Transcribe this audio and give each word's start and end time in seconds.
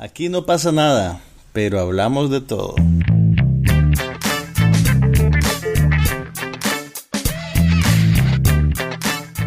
Aquí 0.00 0.28
no 0.28 0.46
pasa 0.46 0.70
nada, 0.70 1.20
pero 1.52 1.80
hablamos 1.80 2.30
de 2.30 2.40
todo. 2.40 2.76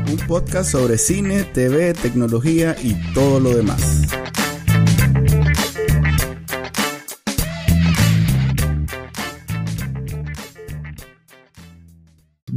Un 0.10 0.18
podcast 0.28 0.70
sobre 0.70 0.98
cine, 0.98 1.46
TV, 1.46 1.94
tecnología 1.94 2.76
y 2.84 2.96
todo 3.14 3.40
lo 3.40 3.56
demás. 3.56 4.01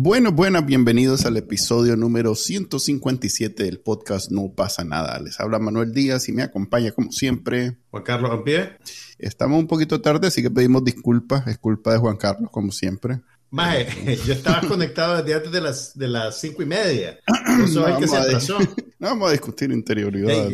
Bueno, 0.07 0.33
buenas, 0.33 0.67
bienvenidos 0.67 1.25
al 1.25 1.39
episodio 1.39 1.97
número 1.97 2.35
157 2.35 3.65
del 3.65 3.81
podcast 3.81 4.31
No 4.31 4.53
pasa 4.55 4.85
nada. 4.85 5.19
Les 5.19 5.41
habla 5.41 5.59
Manuel 5.59 5.95
Díaz 5.95 6.29
y 6.29 6.33
me 6.33 6.43
acompaña 6.43 6.93
como 6.93 7.11
siempre 7.11 7.79
Juan 7.91 8.03
Carlos 8.03 8.31
Ampie. 8.31 8.77
Estamos 9.19 9.59
un 9.59 9.67
poquito 9.67 10.03
tarde, 10.03 10.27
así 10.27 10.43
que 10.43 10.51
pedimos 10.51 10.85
disculpas. 10.85 11.47
Es 11.47 11.57
culpa 11.57 11.95
de 11.95 12.01
Juan 12.01 12.19
Carlos, 12.19 12.51
como 12.51 12.71
siempre. 12.71 13.23
Maje, 13.55 14.17
yo 14.27 14.33
estaba 14.33 14.67
conectado 14.67 15.23
desde 15.23 15.35
antes 15.35 15.53
de 15.53 15.61
las, 15.61 15.97
de 15.97 16.09
las 16.09 16.41
cinco 16.41 16.63
y 16.63 16.67
media. 16.67 17.21
Eso 17.65 17.87
es 17.87 17.97
que 17.99 18.09
se 18.09 18.17
atrasó. 18.17 18.59
No 18.97 19.11
vamos 19.11 19.29
a 19.29 19.33
discutir 19.33 19.71
interioridad. 19.71 20.49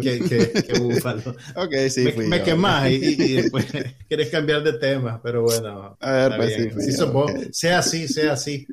qué, 0.00 0.52
qué, 0.68 0.78
búfalo. 0.78 1.34
ok, 1.56 1.74
sí, 1.88 2.04
me, 2.04 2.12
fui 2.12 2.26
me 2.26 2.40
quemás 2.40 2.88
y, 2.88 2.94
y, 2.94 3.32
después 3.32 3.66
quieres 4.06 4.30
cambiar 4.30 4.62
de 4.62 4.74
tema, 4.74 5.20
pero 5.20 5.42
bueno. 5.42 5.96
A 5.98 6.12
ver, 6.12 6.36
pues 6.36 6.54
sí, 6.54 6.92
sí 6.92 7.02
okay. 7.02 7.48
Sea 7.50 7.80
así, 7.80 8.06
sea 8.06 8.34
así. 8.34 8.64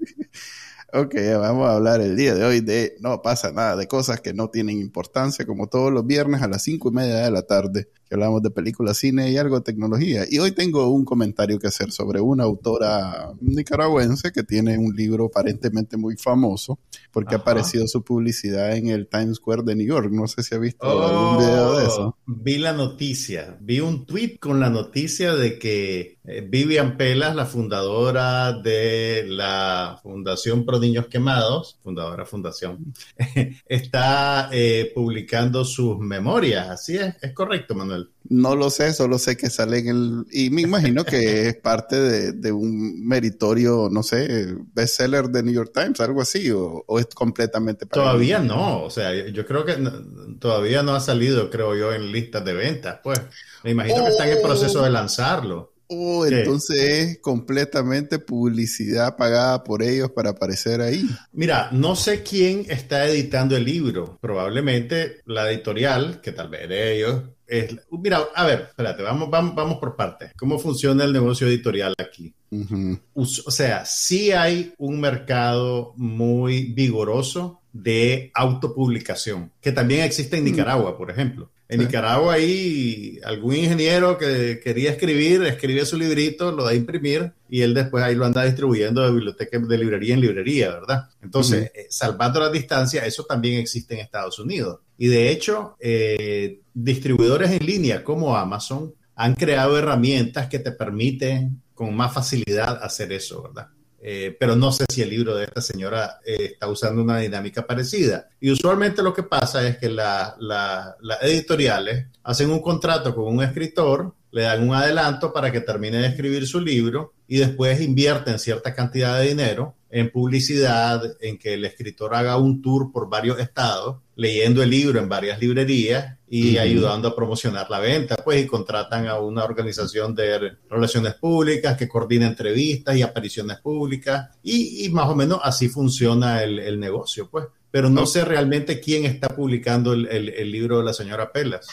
Ok, 0.94 1.16
vamos 1.40 1.68
a 1.68 1.74
hablar 1.74 2.02
el 2.02 2.16
día 2.16 2.36
de 2.36 2.46
hoy 2.46 2.60
de 2.60 2.96
no 3.00 3.24
pasa 3.24 3.52
nada, 3.52 3.76
de 3.76 3.88
cosas 3.88 4.22
que 4.22 4.32
no 4.32 4.52
tienen 4.52 4.80
importancia, 4.80 5.48
como 5.48 5.66
todos 5.66 5.92
los 5.92 6.06
viernes 6.06 6.44
a 6.44 6.48
las 6.48 6.62
cinco 6.62 6.90
y 6.90 6.92
media 6.92 7.16
de 7.16 7.32
la 7.32 7.42
tarde, 7.42 7.88
que 8.14 8.16
hablamos 8.16 8.44
de 8.44 8.52
películas, 8.52 8.98
cine 8.98 9.32
y 9.32 9.38
algo 9.38 9.58
de 9.58 9.64
tecnología. 9.64 10.24
Y 10.30 10.38
hoy 10.38 10.52
tengo 10.52 10.88
un 10.90 11.04
comentario 11.04 11.58
que 11.58 11.66
hacer 11.66 11.92
sobre 11.92 12.22
una 12.22 12.44
autora 12.44 13.34
nicaragüense 13.42 14.32
que 14.32 14.44
tiene 14.44 14.78
un 14.78 14.96
libro 14.96 15.26
aparentemente 15.26 15.98
muy 15.98 16.16
famoso, 16.16 16.78
porque 17.12 17.34
Ajá. 17.34 17.38
ha 17.38 17.42
aparecido 17.42 17.88
su 17.88 18.04
publicidad 18.04 18.76
en 18.76 18.90
el 18.90 19.08
Times 19.08 19.38
Square 19.38 19.64
de 19.64 19.76
New 19.76 19.88
York. 19.88 20.12
No 20.12 20.28
sé 20.28 20.44
si 20.44 20.54
ha 20.54 20.60
visto 20.60 20.86
oh, 20.86 21.02
algún 21.02 21.38
video 21.40 21.80
de 21.80 21.86
eso. 21.86 22.18
Vi 22.28 22.60
la 22.60 22.74
noticia, 22.74 23.58
vi 23.60 23.80
un 23.80 24.06
tweet 24.06 24.38
con 24.40 24.60
la 24.60 24.70
noticia 24.70 25.34
de 25.34 25.58
que 25.58 26.20
eh, 26.26 26.48
Vivian 26.48 26.96
Pelas, 26.98 27.36
la 27.36 27.48
fundadora 27.48 28.54
de 28.54 29.26
la 29.28 30.00
Fundación 30.04 30.66
Pro 30.66 30.80
Niños 30.80 31.08
Quemados, 31.08 31.80
fundadora 31.82 32.26
fundación, 32.26 32.94
está 33.66 34.50
eh, 34.52 34.92
publicando 34.94 35.66
sus 35.66 35.98
memorias. 35.98 36.70
Así 36.70 36.96
es, 36.96 37.16
es 37.22 37.34
correcto, 37.34 37.74
Manuel. 37.74 38.03
No 38.30 38.56
lo 38.56 38.70
sé, 38.70 38.94
solo 38.94 39.20
sé 39.20 39.36
que 39.36 39.50
sale 39.50 39.80
en 39.80 39.88
el... 39.88 40.26
Y 40.32 40.50
me 40.50 40.62
imagino 40.62 41.04
que 41.04 41.48
es 41.50 41.56
parte 41.56 42.00
de, 42.00 42.32
de, 42.32 42.52
un 42.52 43.06
meritorio, 43.06 43.90
no 43.92 44.02
sé, 44.02 44.56
bestseller 44.74 45.28
de 45.30 45.44
New 45.44 45.54
York 45.54 45.72
Times, 45.74 46.00
algo 46.00 46.22
así, 46.22 46.50
o, 46.52 46.84
o 46.88 47.00
es 47.00 47.08
completamente... 47.08 47.86
Todavía 47.86 48.40
no, 48.40 48.84
o 48.84 48.90
sea, 48.90 49.14
yo 49.30 49.46
creo 49.46 49.66
que 49.66 49.78
no, 49.78 49.92
todavía 50.40 50.84
no 50.84 50.96
ha 50.96 51.00
salido, 51.00 51.50
creo 51.50 51.76
yo, 51.76 51.94
en 51.94 52.12
listas 52.12 52.46
de 52.46 52.54
ventas, 52.54 53.00
pues. 53.04 53.22
Me 53.64 53.72
imagino 53.72 54.02
oh. 54.02 54.06
que 54.06 54.12
está 54.12 54.28
en 54.28 54.38
el 54.38 54.42
proceso 54.42 54.84
de 54.84 54.90
lanzarlo. 54.90 55.74
Oh, 55.96 56.26
entonces 56.26 56.80
es 56.80 57.20
completamente 57.20 58.18
publicidad 58.18 59.16
pagada 59.16 59.64
por 59.64 59.84
ellos 59.84 60.12
para 60.12 60.32
aparecer 60.32 60.82
ahí. 60.82 61.06
Mira, 61.32 61.70
no 61.72 61.96
sé 61.96 62.24
quién 62.24 62.66
está 62.70 63.06
editando 63.08 63.56
el 63.56 63.66
libro. 63.66 64.18
Probablemente 64.22 65.22
la 65.26 65.52
editorial, 65.52 66.22
que 66.22 66.32
tal 66.32 66.50
vez 66.50 66.68
de 66.70 66.96
ellos. 66.96 67.22
Es, 67.54 67.76
mira, 67.92 68.30
a 68.34 68.46
ver, 68.48 68.62
espérate, 68.70 69.04
vamos, 69.04 69.30
vamos, 69.30 69.54
vamos 69.54 69.78
por 69.78 69.96
partes. 69.96 70.32
¿Cómo 70.36 70.58
funciona 70.58 71.04
el 71.04 71.14
negocio 71.14 71.46
editorial 71.46 71.94
aquí? 72.00 72.34
Uh 72.50 72.66
-huh. 72.66 73.00
O 73.14 73.52
sea, 73.52 73.86
sí 73.86 74.32
hay 74.32 74.74
un 74.80 75.00
mercado 75.00 75.94
muy 75.96 76.74
vigoroso 76.74 77.62
de 77.72 78.32
autopublicación, 78.34 79.52
que 79.62 79.72
también 79.72 80.02
existe 80.02 80.38
en 80.38 80.46
Nicaragua, 80.46 80.98
por 80.98 81.12
ejemplo. 81.12 81.52
En 81.70 81.80
sí. 81.80 81.86
Nicaragua 81.86 82.34
hay 82.34 83.20
algún 83.24 83.56
ingeniero 83.56 84.18
que 84.18 84.60
quería 84.64 84.90
escribir, 84.90 85.44
escribe 85.44 85.86
su 85.86 85.96
librito, 85.96 86.52
lo 86.52 86.64
da 86.64 86.72
a 86.72 86.76
imprimir 86.76 87.34
y 87.50 87.62
él 87.62 87.76
después 87.76 88.04
ahí 88.04 88.16
lo 88.16 88.26
anda 88.26 88.44
distribuyendo 88.46 89.04
de 89.04 89.12
biblioteca, 89.12 89.60
de 89.60 89.78
librería 89.78 90.16
en 90.16 90.22
librería, 90.22 90.72
¿verdad? 90.72 91.10
Entonces, 91.22 91.62
uh 91.62 91.66
-huh. 91.66 91.82
eh, 91.82 91.88
salvando 91.90 92.40
la 92.40 92.50
distancia, 92.50 93.06
eso 93.06 93.24
también 93.26 93.60
existe 93.60 93.94
en 93.94 94.00
Estados 94.00 94.40
Unidos. 94.40 94.80
Y 94.98 95.08
de 95.08 95.30
hecho, 95.30 95.76
eh, 95.80 96.62
distribuidores 96.74 97.52
en 97.52 97.66
línea 97.66 98.04
como 98.04 98.36
Amazon 98.36 98.94
han 99.16 99.36
creado 99.36 99.78
herramientas 99.78 100.48
que 100.48 100.60
te 100.60 100.72
permiten 100.72 101.62
con 101.74 101.96
más 101.96 102.14
facilidad 102.14 102.84
hacer 102.84 103.12
eso, 103.12 103.44
¿verdad? 103.44 103.68
Eh, 104.06 104.36
pero 104.38 104.58
no 104.58 104.74
sé 104.74 104.84
si 104.92 105.02
el 105.02 105.10
libro 105.10 105.34
de 105.34 105.46
esta 105.46 105.62
señora 105.62 106.20
eh, 106.26 106.50
está 106.52 106.68
usando 106.68 107.02
una 107.02 107.20
dinámica 107.20 107.66
parecida. 107.66 108.28
Y 108.42 108.52
usualmente 108.52 109.02
lo 109.02 109.14
que 109.14 109.24
pasa 109.24 109.66
es 109.66 109.78
que 109.78 109.88
las 109.88 110.34
la, 110.40 110.98
la 111.00 111.16
editoriales 111.22 112.08
hacen 112.22 112.52
un 112.52 112.62
contrato 112.62 113.16
con 113.16 113.34
un 113.34 113.42
escritor, 113.42 114.14
le 114.32 114.42
dan 114.42 114.68
un 114.68 114.76
adelanto 114.76 115.32
para 115.32 115.54
que 115.54 115.62
termine 115.62 116.00
de 116.00 116.08
escribir 116.08 116.46
su 116.46 116.60
libro 116.60 117.14
y 117.30 117.38
después 117.38 117.80
invierten 117.80 118.40
cierta 118.40 118.74
cantidad 118.74 119.18
de 119.20 119.30
dinero 119.30 119.76
en 119.96 120.10
publicidad, 120.10 121.04
en 121.22 121.38
que 121.38 121.54
el 121.54 121.66
escritor 121.66 122.16
haga 122.16 122.38
un 122.38 122.64
tour 122.64 122.92
por 122.92 123.08
varios 123.08 123.40
estados, 123.40 123.98
leyendo 124.16 124.64
el 124.64 124.72
libro 124.72 125.00
en 125.00 125.08
varias 125.08 125.40
librerías 125.40 126.18
y 126.28 126.42
uh 126.42 126.54
-huh. 126.54 126.62
ayudando 126.62 127.08
a 127.08 127.16
promocionar 127.16 127.70
la 127.70 127.80
venta, 127.80 128.16
pues, 128.16 128.44
y 128.44 128.48
contratan 128.48 129.08
a 129.08 129.20
una 129.20 129.44
organización 129.44 130.16
de 130.16 130.54
relaciones 130.68 131.14
públicas 131.14 131.78
que 131.78 131.88
coordina 131.88 132.26
entrevistas 132.26 132.96
y 132.96 133.04
apariciones 133.04 133.58
públicas, 133.60 134.30
y, 134.42 134.86
y 134.86 134.90
más 134.90 135.08
o 135.10 135.16
menos 135.16 135.40
así 135.44 135.70
funciona 135.70 136.42
el, 136.42 136.58
el 136.58 136.80
negocio, 136.80 137.30
pues. 137.30 137.46
Pero 137.70 137.90
no 137.90 138.06
sé 138.06 138.24
realmente 138.24 138.80
quién 138.80 139.06
está 139.06 139.30
publicando 139.30 139.94
el, 139.94 140.08
el, 140.08 140.30
el 140.30 140.52
libro 140.52 140.80
de 140.80 140.86
la 140.86 140.94
señora 140.94 141.32
Pelas. 141.32 141.66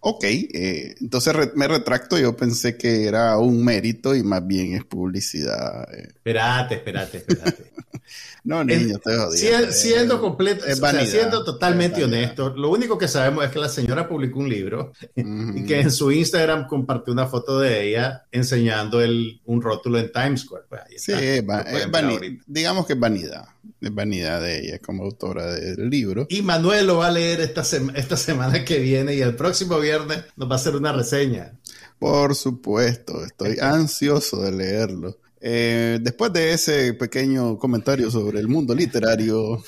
Ok, 0.00 0.24
eh, 0.24 0.94
entonces 1.00 1.34
re 1.34 1.52
me 1.56 1.66
retracto, 1.66 2.18
yo 2.18 2.36
pensé 2.36 2.76
que 2.76 3.06
era 3.06 3.36
un 3.38 3.64
mérito 3.64 4.14
y 4.14 4.22
más 4.22 4.46
bien 4.46 4.74
es 4.74 4.84
publicidad. 4.84 5.92
Eh. 5.92 6.08
Espérate, 6.08 6.76
espérate, 6.76 7.18
espérate. 7.18 7.72
no, 8.44 8.62
niño, 8.62 8.96
estoy 8.96 9.16
jodiendo. 9.16 9.36
Siendo, 9.36 9.72
siendo 9.72 10.20
completo, 10.20 10.66
es 10.66 10.78
vanidad, 10.78 11.02
o 11.02 11.06
sea, 11.06 11.20
siendo 11.20 11.44
totalmente 11.44 12.04
honesto, 12.04 12.54
lo 12.56 12.70
único 12.70 12.96
que 12.96 13.08
sabemos 13.08 13.44
es 13.44 13.50
que 13.50 13.58
la 13.58 13.68
señora 13.68 14.08
publicó 14.08 14.38
un 14.38 14.48
libro 14.48 14.92
uh 15.16 15.20
-huh. 15.20 15.58
y 15.58 15.66
que 15.66 15.80
en 15.80 15.90
su 15.90 16.12
Instagram 16.12 16.68
compartió 16.68 17.12
una 17.12 17.26
foto 17.26 17.58
de 17.58 17.88
ella 17.88 18.24
enseñando 18.30 19.00
el, 19.00 19.40
un 19.46 19.60
rótulo 19.60 19.98
en 19.98 20.12
Times 20.12 20.42
Square. 20.42 20.64
Pues 20.68 20.82
sí, 20.96 21.12
es, 21.12 21.42
va 21.48 21.62
es 21.62 21.90
vanidad, 21.90 22.20
digamos 22.46 22.86
que 22.86 22.92
es 22.92 23.00
vanidad 23.00 23.48
es 23.57 23.57
vanidad 23.80 24.40
de 24.40 24.60
ella 24.60 24.78
como 24.78 25.04
autora 25.04 25.54
del 25.54 25.88
libro. 25.90 26.26
Y 26.28 26.42
Manuel 26.42 26.86
lo 26.86 26.98
va 26.98 27.08
a 27.08 27.12
leer 27.12 27.40
esta, 27.40 27.64
sema 27.64 27.92
esta 27.94 28.16
semana 28.16 28.64
que 28.64 28.78
viene 28.78 29.14
y 29.14 29.20
el 29.20 29.34
próximo 29.36 29.78
viernes 29.78 30.24
nos 30.36 30.48
va 30.48 30.54
a 30.54 30.56
hacer 30.56 30.76
una 30.76 30.92
reseña. 30.92 31.58
Por 31.98 32.34
supuesto, 32.34 33.24
estoy 33.24 33.58
ansioso 33.60 34.42
de 34.42 34.52
leerlo. 34.52 35.18
Eh, 35.40 35.98
después 36.00 36.32
de 36.32 36.52
ese 36.52 36.94
pequeño 36.94 37.58
comentario 37.58 38.10
sobre 38.10 38.40
el 38.40 38.48
mundo 38.48 38.74
literario, 38.74 39.62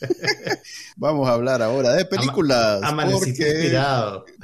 vamos 0.96 1.28
a 1.28 1.32
hablar 1.32 1.62
ahora 1.62 1.92
de 1.92 2.04
películas. 2.04 2.80
Ama 2.82 3.06
porque, 3.10 3.78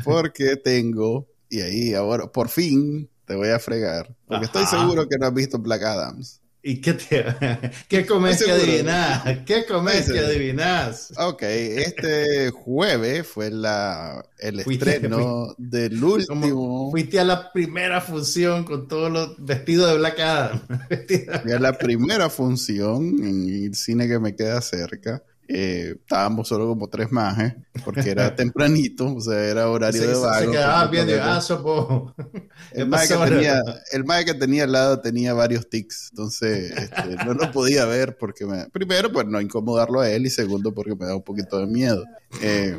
porque 0.05 0.57
tengo, 0.57 1.29
y 1.49 1.61
ahí 1.61 1.95
ahora 1.95 2.27
por 2.31 2.49
fin 2.49 3.09
te 3.25 3.35
voy 3.35 3.49
a 3.49 3.59
fregar, 3.59 4.15
porque 4.27 4.47
Ajá. 4.47 4.61
estoy 4.61 4.79
seguro 4.79 5.09
que 5.09 5.19
no 5.19 5.27
has 5.27 5.35
visto 5.35 5.59
Black 5.59 5.83
Adams. 5.83 6.41
¿Y 6.69 6.81
qué, 6.81 6.95
te, 6.95 7.25
qué 7.89 8.05
comercio 8.05 8.53
adivinás? 8.53 9.23
¿Qué 9.47 9.65
comercio 9.67 10.27
adivinás? 10.27 11.13
Ok, 11.17 11.43
este 11.43 12.51
jueves 12.51 13.25
fue 13.25 13.53
la, 13.53 14.27
el 14.41 14.63
fuiste, 14.63 14.95
estreno 14.95 15.55
fuiste, 15.57 15.79
del 15.79 16.03
último. 16.03 16.91
Fuiste 16.91 17.21
a 17.21 17.25
la 17.25 17.53
primera 17.53 18.01
función 18.01 18.65
con 18.65 18.89
todos 18.89 19.13
los 19.13 19.37
vestidos 19.39 19.93
de 19.93 19.99
Black 19.99 20.19
Adam. 20.19 20.61
Fui 21.45 21.53
a 21.53 21.61
la 21.61 21.79
primera 21.79 22.29
función 22.29 23.15
en 23.23 23.49
el 23.49 23.75
cine 23.77 24.09
que 24.09 24.19
me 24.19 24.35
queda 24.35 24.61
cerca. 24.61 25.23
Eh, 25.49 25.95
estábamos 26.01 26.49
solo 26.49 26.67
como 26.67 26.89
tres 26.89 27.13
majes, 27.13 27.55
porque 27.85 28.11
era 28.11 28.35
tempranito, 28.37 29.15
o 29.15 29.21
sea, 29.21 29.45
era 29.45 29.69
horario 29.71 30.01
de 30.01 30.15
vago. 30.15 30.45
Se 30.45 30.51
quedaba 30.51 30.87
bien 30.89 31.07
de 31.07 31.21
ah, 31.21 31.41
sopo. 31.41 32.15
El 32.73 32.89
maje, 32.89 33.09
que 33.09 33.25
tenía, 33.31 33.63
el 33.93 34.05
que 34.25 34.35
tenía 34.35 34.65
al 34.65 34.73
lado 34.73 35.01
tenía 35.01 35.35
varios 35.35 35.69
tics, 35.71 36.09
entonces 36.11 36.73
este, 36.77 37.25
no 37.25 37.35
lo 37.35 37.51
podía 37.53 37.85
ver 37.85 38.17
porque 38.19 38.45
me, 38.45 38.69
primero, 38.71 39.13
pues 39.13 39.27
no 39.27 39.41
incomodarlo 39.41 40.01
a 40.01 40.11
él 40.11 40.27
y 40.27 40.31
segundo, 40.31 40.75
porque 40.75 40.97
me 40.97 41.07
da 41.07 41.15
un 41.15 41.23
poquito 41.23 41.61
de 41.61 41.67
miedo. 41.67 42.05
Eh, 42.43 42.77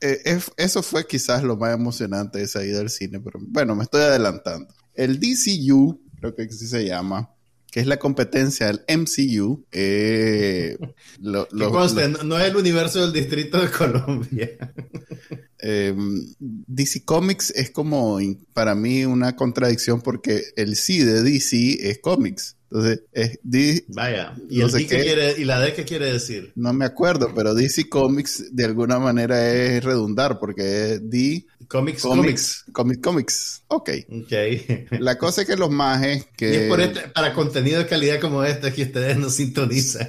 eh, 0.00 0.40
eso 0.56 0.82
fue 0.82 1.06
quizás 1.06 1.42
lo 1.42 1.56
más 1.56 1.74
emocionante 1.74 2.38
de 2.38 2.44
esa 2.44 2.64
ida 2.64 2.80
al 2.80 2.90
cine, 2.90 3.20
pero 3.20 3.38
bueno, 3.40 3.74
me 3.76 3.84
estoy 3.84 4.02
adelantando. 4.02 4.74
El 4.94 5.18
DCU, 5.18 6.00
creo 6.20 6.34
que 6.34 6.42
así 6.42 6.66
se 6.66 6.84
llama, 6.84 7.30
que 7.74 7.80
es 7.80 7.88
la 7.88 7.96
competencia 7.96 8.68
del 8.68 8.84
MCU. 8.86 9.66
Eh, 9.72 10.78
lo, 11.20 11.48
lo, 11.50 11.70
no, 12.22 12.38
es 12.38 12.48
el 12.48 12.56
universo 12.56 13.00
del 13.00 13.12
Distrito 13.12 13.60
de 13.60 13.68
Colombia. 13.68 14.48
Em, 15.58 16.22
DC 16.38 17.04
Comics 17.04 17.50
es 17.50 17.70
como 17.70 18.18
para 18.52 18.74
mí 18.74 19.06
una 19.06 19.34
contradicción 19.34 20.02
porque 20.02 20.44
el 20.56 20.76
sí 20.76 20.98
de 20.98 21.22
DC 21.22 21.90
es 21.90 21.98
cómics. 21.98 22.56
Entonces, 22.74 23.04
es 23.12 23.38
DC, 23.44 23.84
Vaya, 23.86 24.34
¿y, 24.50 24.60
¿y 24.60 25.44
la 25.44 25.60
D 25.60 25.74
qué 25.74 25.84
quiere 25.84 26.12
decir? 26.12 26.50
No 26.56 26.72
me 26.72 26.84
acuerdo, 26.84 27.30
pero 27.32 27.54
DC 27.54 27.88
Comics 27.88 28.52
de 28.52 28.64
alguna 28.64 28.98
manera 28.98 29.48
es 29.48 29.84
redundar 29.84 30.40
porque 30.40 30.94
es 30.94 31.08
D 31.08 31.46
Comics, 31.68 32.02
comics. 32.02 32.64
Comics, 32.72 33.00
comics. 33.00 33.62
Ok. 33.68 33.90
okay. 34.24 34.86
La 34.90 35.16
cosa 35.18 35.42
es 35.42 35.46
que 35.46 35.56
los 35.56 35.70
majes 35.70 36.26
que... 36.36 36.50
Y 36.50 36.56
es 36.56 36.68
por 36.68 36.80
este, 36.80 37.08
para 37.08 37.32
contenido 37.32 37.78
de 37.78 37.86
calidad 37.86 38.20
como 38.20 38.44
este 38.44 38.72
que 38.72 38.82
ustedes 38.82 39.16
no 39.16 39.30
sintonizan. 39.30 40.08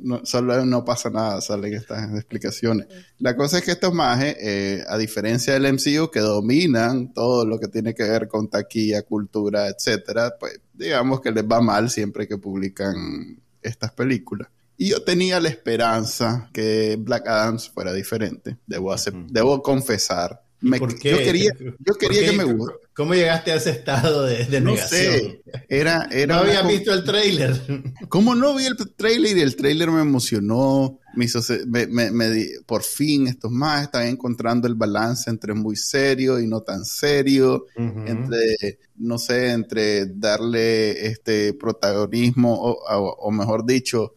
no, 0.00 0.24
solo 0.24 0.64
no 0.66 0.84
pasa 0.84 1.08
nada, 1.08 1.40
salen 1.40 1.74
estas 1.74 2.14
explicaciones. 2.14 2.88
La 3.18 3.36
cosa 3.36 3.58
es 3.58 3.64
que 3.64 3.72
estos 3.72 3.94
majes, 3.94 4.36
eh, 4.40 4.84
a 4.88 4.98
diferencia 4.98 5.54
del 5.54 5.72
MCU, 5.72 6.10
que 6.10 6.20
dominan 6.20 7.12
todo 7.12 7.46
lo 7.46 7.58
que 7.58 7.68
tiene 7.68 7.94
que 7.94 8.02
ver 8.02 8.28
con 8.28 8.48
taquilla, 8.48 9.02
cultura, 9.02 9.68
etcétera, 9.68 10.34
pues 10.38 10.60
digamos 10.80 11.20
que 11.20 11.30
les 11.30 11.44
va 11.44 11.60
mal 11.60 11.90
siempre 11.90 12.26
que 12.26 12.38
publican 12.38 13.38
estas 13.62 13.92
películas. 13.92 14.48
Y 14.76 14.88
yo 14.88 15.02
tenía 15.04 15.38
la 15.40 15.50
esperanza 15.50 16.48
que 16.52 16.96
Black 16.98 17.28
Adams 17.28 17.68
fuera 17.68 17.92
diferente, 17.92 18.56
debo, 18.66 18.94
debo 19.28 19.62
confesar. 19.62 20.42
¿Por 20.78 20.98
qué? 20.98 21.10
Yo 21.10 21.18
quería, 21.18 21.52
yo 21.58 21.94
quería 21.94 22.30
que 22.30 22.36
me 22.36 22.44
gustara. 22.44 22.78
¿Cómo 22.94 23.14
llegaste 23.14 23.52
a 23.52 23.54
ese 23.54 23.70
estado 23.70 24.24
de, 24.24 24.44
de 24.44 24.60
no 24.60 24.76
Sé. 24.76 25.42
Era, 25.68 26.06
era 26.10 26.34
no 26.36 26.42
había 26.42 26.62
visto 26.62 26.92
el 26.92 27.02
tráiler. 27.02 27.84
¿Cómo 28.08 28.34
no 28.34 28.54
vi 28.54 28.66
el 28.66 28.76
tráiler? 28.94 29.38
Y 29.38 29.40
el 29.40 29.56
tráiler 29.56 29.90
me 29.90 30.02
emocionó. 30.02 30.98
Me 31.14 31.24
hizo, 31.24 31.40
me, 31.66 31.86
me, 31.86 32.46
por 32.66 32.82
fin 32.82 33.26
estos 33.26 33.50
más 33.50 33.84
están 33.84 34.06
encontrando 34.06 34.68
el 34.68 34.74
balance 34.74 35.30
entre 35.30 35.54
muy 35.54 35.76
serio 35.76 36.38
y 36.38 36.46
no 36.46 36.60
tan 36.60 36.84
serio. 36.84 37.66
Entre, 37.76 38.78
no 38.96 39.18
sé, 39.18 39.52
entre 39.52 40.06
darle 40.06 41.06
este 41.06 41.54
protagonismo 41.54 42.54
o, 42.54 42.72
o, 42.72 43.30
mejor 43.30 43.64
dicho, 43.64 44.16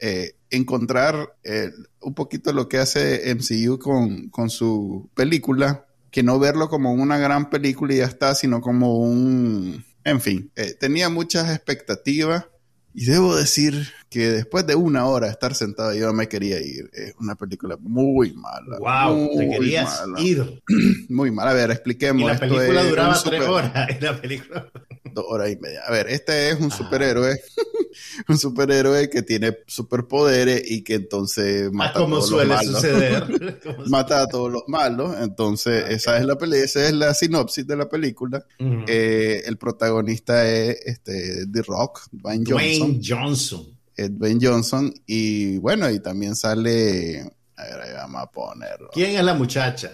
eh, 0.00 0.34
encontrar 0.50 1.36
eh, 1.44 1.70
un 2.00 2.14
poquito 2.14 2.52
lo 2.52 2.68
que 2.68 2.78
hace 2.78 3.34
MCU 3.34 3.78
con, 3.78 4.28
con 4.28 4.50
su 4.50 5.08
película, 5.14 5.83
que 6.14 6.22
no 6.22 6.38
verlo 6.38 6.68
como 6.68 6.92
una 6.92 7.18
gran 7.18 7.50
película 7.50 7.92
y 7.92 7.96
ya 7.96 8.04
está, 8.04 8.36
sino 8.36 8.60
como 8.60 8.98
un... 9.00 9.84
En 10.04 10.20
fin, 10.20 10.48
eh, 10.54 10.72
tenía 10.78 11.08
muchas 11.08 11.52
expectativas 11.52 12.46
y 12.94 13.06
debo 13.06 13.34
decir 13.34 13.88
que 14.10 14.30
después 14.30 14.64
de 14.64 14.76
una 14.76 15.06
hora 15.06 15.26
de 15.26 15.32
estar 15.32 15.56
sentado 15.56 15.92
yo 15.92 16.12
me 16.12 16.28
quería 16.28 16.60
ir. 16.60 16.88
Es 16.92 17.16
una 17.18 17.34
película 17.34 17.76
muy 17.80 18.32
mala. 18.32 18.78
¡Wow! 18.78 19.36
te 19.36 19.48
querías 19.50 20.04
ir. 20.18 20.62
Muy 21.08 21.32
mala. 21.32 21.50
A 21.50 21.54
ver, 21.54 21.72
expliquemos. 21.72 22.22
Y 22.22 22.26
la 22.26 22.38
película 22.38 22.84
duraba 22.84 23.20
tres 23.20 23.42
horas. 23.48 23.88
la 24.00 24.20
película... 24.20 24.70
Dos 25.14 25.24
horas 25.28 25.50
y 25.50 25.56
media. 25.56 25.82
A 25.86 25.92
ver, 25.92 26.08
este 26.08 26.50
es 26.50 26.60
un 26.60 26.70
superhéroe 26.70 27.40
un 28.28 28.38
superhéroe 28.38 29.08
que 29.08 29.22
tiene 29.22 29.58
superpoderes 29.66 30.70
y 30.70 30.82
que 30.82 30.94
entonces 30.94 31.70
mata 31.72 32.00
a 32.00 32.06
todos 32.06 32.28
suele 32.28 32.54
los 32.54 32.64
malos. 32.64 32.74
suceder. 32.74 33.60
mata 33.88 34.22
a 34.22 34.26
todos 34.26 34.52
los 34.52 34.62
malos. 34.66 35.16
Entonces, 35.20 35.84
esa 35.90 36.18
es 36.18 36.24
la 36.26 36.36
esa 36.56 36.86
es 36.86 36.92
la 36.92 37.14
sinopsis 37.14 37.66
de 37.66 37.76
la 37.76 37.88
película. 37.88 38.44
Eh, 38.58 39.42
el 39.46 39.56
protagonista 39.56 40.48
es 40.48 40.78
este 40.84 41.46
The 41.46 41.62
Rock, 41.62 42.08
Dwayne 42.12 42.44
Johnson. 42.46 42.78
Dwayne 42.78 43.00
Johnson. 43.06 43.78
Dwayne 43.96 44.46
Johnson. 44.46 44.94
Y 45.06 45.58
bueno, 45.58 45.90
y 45.90 46.00
también 46.00 46.34
sale. 46.36 47.30
A 47.56 47.64
ver, 47.64 47.80
ahí 47.82 47.92
vamos 47.94 48.22
a 48.22 48.26
ponerlo. 48.30 48.90
¿Quién 48.92 49.16
es 49.16 49.24
la 49.24 49.34
muchacha? 49.34 49.92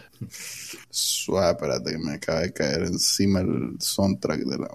Suave, 0.89 1.51
espérate 1.51 1.93
que 1.93 1.99
me 1.99 2.15
acaba 2.15 2.41
de 2.41 2.53
caer 2.53 2.83
encima 2.85 3.41
el 3.41 3.77
soundtrack 3.79 4.41
de 4.41 4.59
la. 4.59 4.69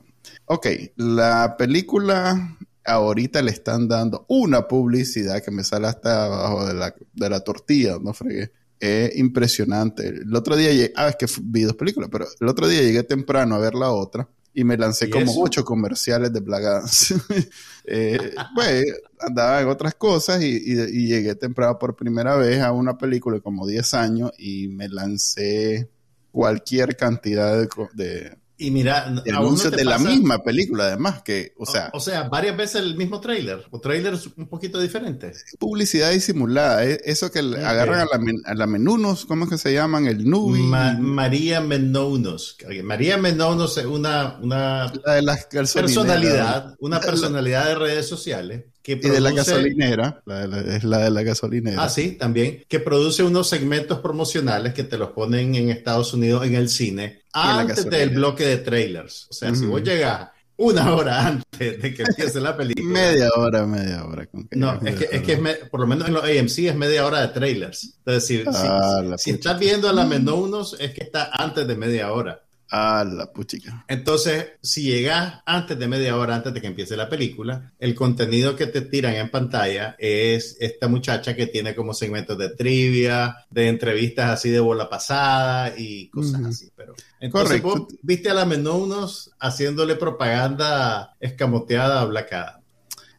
Ok, 0.45 0.67
la 0.97 1.55
película 1.57 2.57
ahorita 2.85 3.41
le 3.41 3.51
están 3.51 3.87
dando 3.87 4.25
una 4.29 4.67
publicidad 4.67 5.43
que 5.43 5.51
me 5.51 5.63
sale 5.63 5.87
hasta 5.87 6.25
abajo 6.25 6.65
de 6.65 6.73
la, 6.75 6.95
de 7.13 7.29
la 7.29 7.39
tortilla, 7.39 7.97
no 7.99 8.13
fregué. 8.13 8.51
Es 8.79 9.15
impresionante. 9.17 10.07
El 10.07 10.35
otro 10.35 10.55
día 10.55 10.71
llegué, 10.71 10.93
ah, 10.95 11.07
es 11.07 11.15
que 11.15 11.25
vi 11.41 11.63
dos 11.63 11.75
películas, 11.75 12.09
pero 12.11 12.27
el 12.39 12.47
otro 12.47 12.67
día 12.67 12.81
llegué 12.81 13.03
temprano 13.03 13.55
a 13.55 13.59
ver 13.59 13.73
la 13.73 13.89
otra 13.89 14.27
y 14.53 14.63
me 14.63 14.77
lancé 14.77 15.09
como 15.09 15.33
ocho 15.41 15.65
comerciales 15.65 16.31
de 16.31 16.39
Blagans. 16.39 17.15
eh, 17.85 18.35
pues 18.53 18.85
andaba 19.19 19.61
en 19.61 19.67
otras 19.67 19.95
cosas 19.95 20.41
y, 20.43 20.55
y, 20.55 21.07
llegué 21.07 21.35
temprano 21.35 21.79
por 21.79 21.95
primera 21.95 22.35
vez 22.37 22.61
a 22.61 22.71
una 22.71 22.97
película 22.97 23.37
de 23.37 23.41
como 23.41 23.65
10 23.65 23.93
años 23.95 24.31
y 24.37 24.67
me 24.67 24.87
lancé 24.87 25.89
cualquier 26.31 26.95
cantidad 26.95 27.67
de 27.93 28.37
y 28.57 28.71
mira, 28.71 29.05
anuncios 29.05 29.71
de 29.71 29.83
la 29.83 29.97
misma 29.97 30.39
película, 30.43 30.85
además, 30.85 31.21
que, 31.23 31.53
o 31.57 31.65
sea. 31.65 31.89
O, 31.93 31.99
sea, 31.99 32.29
varias 32.29 32.55
veces 32.55 32.81
el 32.81 32.95
mismo 32.95 33.19
tráiler, 33.19 33.65
o 33.69 33.79
trailers 33.79 34.29
un 34.37 34.47
poquito 34.47 34.79
diferentes. 34.79 35.45
Publicidad 35.59 36.11
disimulada, 36.11 36.83
eso 36.83 37.31
que 37.31 37.39
agarran 37.39 38.01
a 38.01 38.05
la, 38.05 38.19
a 38.45 38.53
la 38.53 38.67
Menunos, 38.67 39.25
¿cómo 39.25 39.43
es 39.45 39.49
que 39.49 39.57
se 39.57 39.73
llaman? 39.73 40.07
El 40.07 40.29
Nubi. 40.29 40.61
María 40.61 41.59
Menounos. 41.59 42.57
María 42.83 43.17
Menounos 43.17 43.77
es 43.77 43.85
una, 43.85 44.37
una 44.41 44.89
de 44.89 45.21
las 45.21 45.45
personalidad, 45.45 46.75
una 46.79 46.99
personalidad 46.99 47.65
de 47.65 47.75
redes 47.75 48.07
sociales 48.07 48.65
y 48.93 48.95
de 48.95 49.19
la 49.19 49.31
gasolinera, 49.31 50.21
es 50.67 50.83
la 50.83 50.99
de 50.99 51.09
la 51.09 51.23
gasolinera. 51.23 51.83
Ah, 51.83 51.89
sí, 51.89 52.11
también, 52.11 52.63
que 52.67 52.79
produce 52.79 53.23
unos 53.23 53.49
segmentos 53.49 53.99
promocionales 53.99 54.73
que 54.73 54.83
te 54.83 54.97
los 54.97 55.09
ponen 55.09 55.55
en 55.55 55.69
Estados 55.69 56.13
Unidos 56.13 56.45
en 56.45 56.55
el 56.55 56.69
cine 56.69 57.23
antes 57.33 57.89
del 57.89 58.11
bloque 58.11 58.45
de 58.45 58.57
trailers. 58.57 59.27
O 59.29 59.33
sea, 59.33 59.53
si 59.55 59.65
vos 59.65 59.83
llegas 59.83 60.29
una 60.57 60.95
hora 60.95 61.27
antes 61.27 61.81
de 61.81 61.93
que 61.93 62.03
empiece 62.03 62.39
la 62.39 62.55
película. 62.55 62.87
media 62.87 63.29
hora, 63.35 63.65
media 63.65 64.05
hora. 64.05 64.27
no, 64.51 64.79
es 64.85 64.95
que, 64.95 65.09
es 65.11 65.21
que 65.21 65.37
por 65.69 65.79
lo 65.79 65.87
menos 65.87 66.07
en 66.07 66.13
los 66.13 66.23
AMC 66.23 66.59
es 66.59 66.75
media 66.75 67.05
hora 67.05 67.21
de 67.21 67.27
trailers. 67.29 67.95
Entonces, 67.97 68.25
si, 68.25 68.43
ah, 68.47 69.15
si 69.17 69.31
estás 69.31 69.59
viendo 69.59 69.89
a 69.89 69.93
la 69.93 70.05
Menunos, 70.05 70.77
es 70.79 70.91
que 70.91 71.03
está 71.03 71.31
antes 71.33 71.67
de 71.67 71.75
media 71.75 72.11
hora. 72.11 72.44
La 72.75 73.31
puchica. 73.33 73.85
Entonces, 73.87 74.47
si 74.61 74.83
llegas 74.83 75.41
antes 75.45 75.79
de 75.79 75.87
media 75.87 76.17
hora, 76.17 76.35
antes 76.35 76.53
de 76.53 76.61
que 76.61 76.67
empiece 76.67 76.97
la 76.97 77.09
película, 77.09 77.71
el 77.79 77.95
contenido 77.95 78.55
que 78.55 78.67
te 78.67 78.81
tiran 78.81 79.15
en 79.15 79.29
pantalla 79.29 79.95
es 79.97 80.57
esta 80.59 80.87
muchacha 80.87 81.35
que 81.35 81.47
tiene 81.47 81.73
como 81.73 81.93
segmentos 81.93 82.37
de 82.37 82.49
trivia, 82.49 83.37
de 83.49 83.69
entrevistas 83.69 84.29
así 84.29 84.49
de 84.49 84.59
bola 84.59 84.89
pasada 84.89 85.73
y 85.77 86.09
cosas 86.09 86.41
así. 86.45 86.69
Pero 86.75 86.95
entonces 87.19 87.61
viste 88.01 88.29
a 88.29 88.33
la 88.33 88.45
Menunos 88.45 89.31
haciéndole 89.39 89.95
propaganda 89.95 91.15
escamoteada 91.19 92.01
a 92.01 92.05
Black 92.05 92.33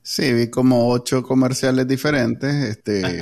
Sí, 0.08 0.32
vi 0.32 0.50
como 0.50 0.88
ocho 0.88 1.20
comerciales 1.24 1.88
diferentes. 1.88 2.54
Este, 2.54 3.18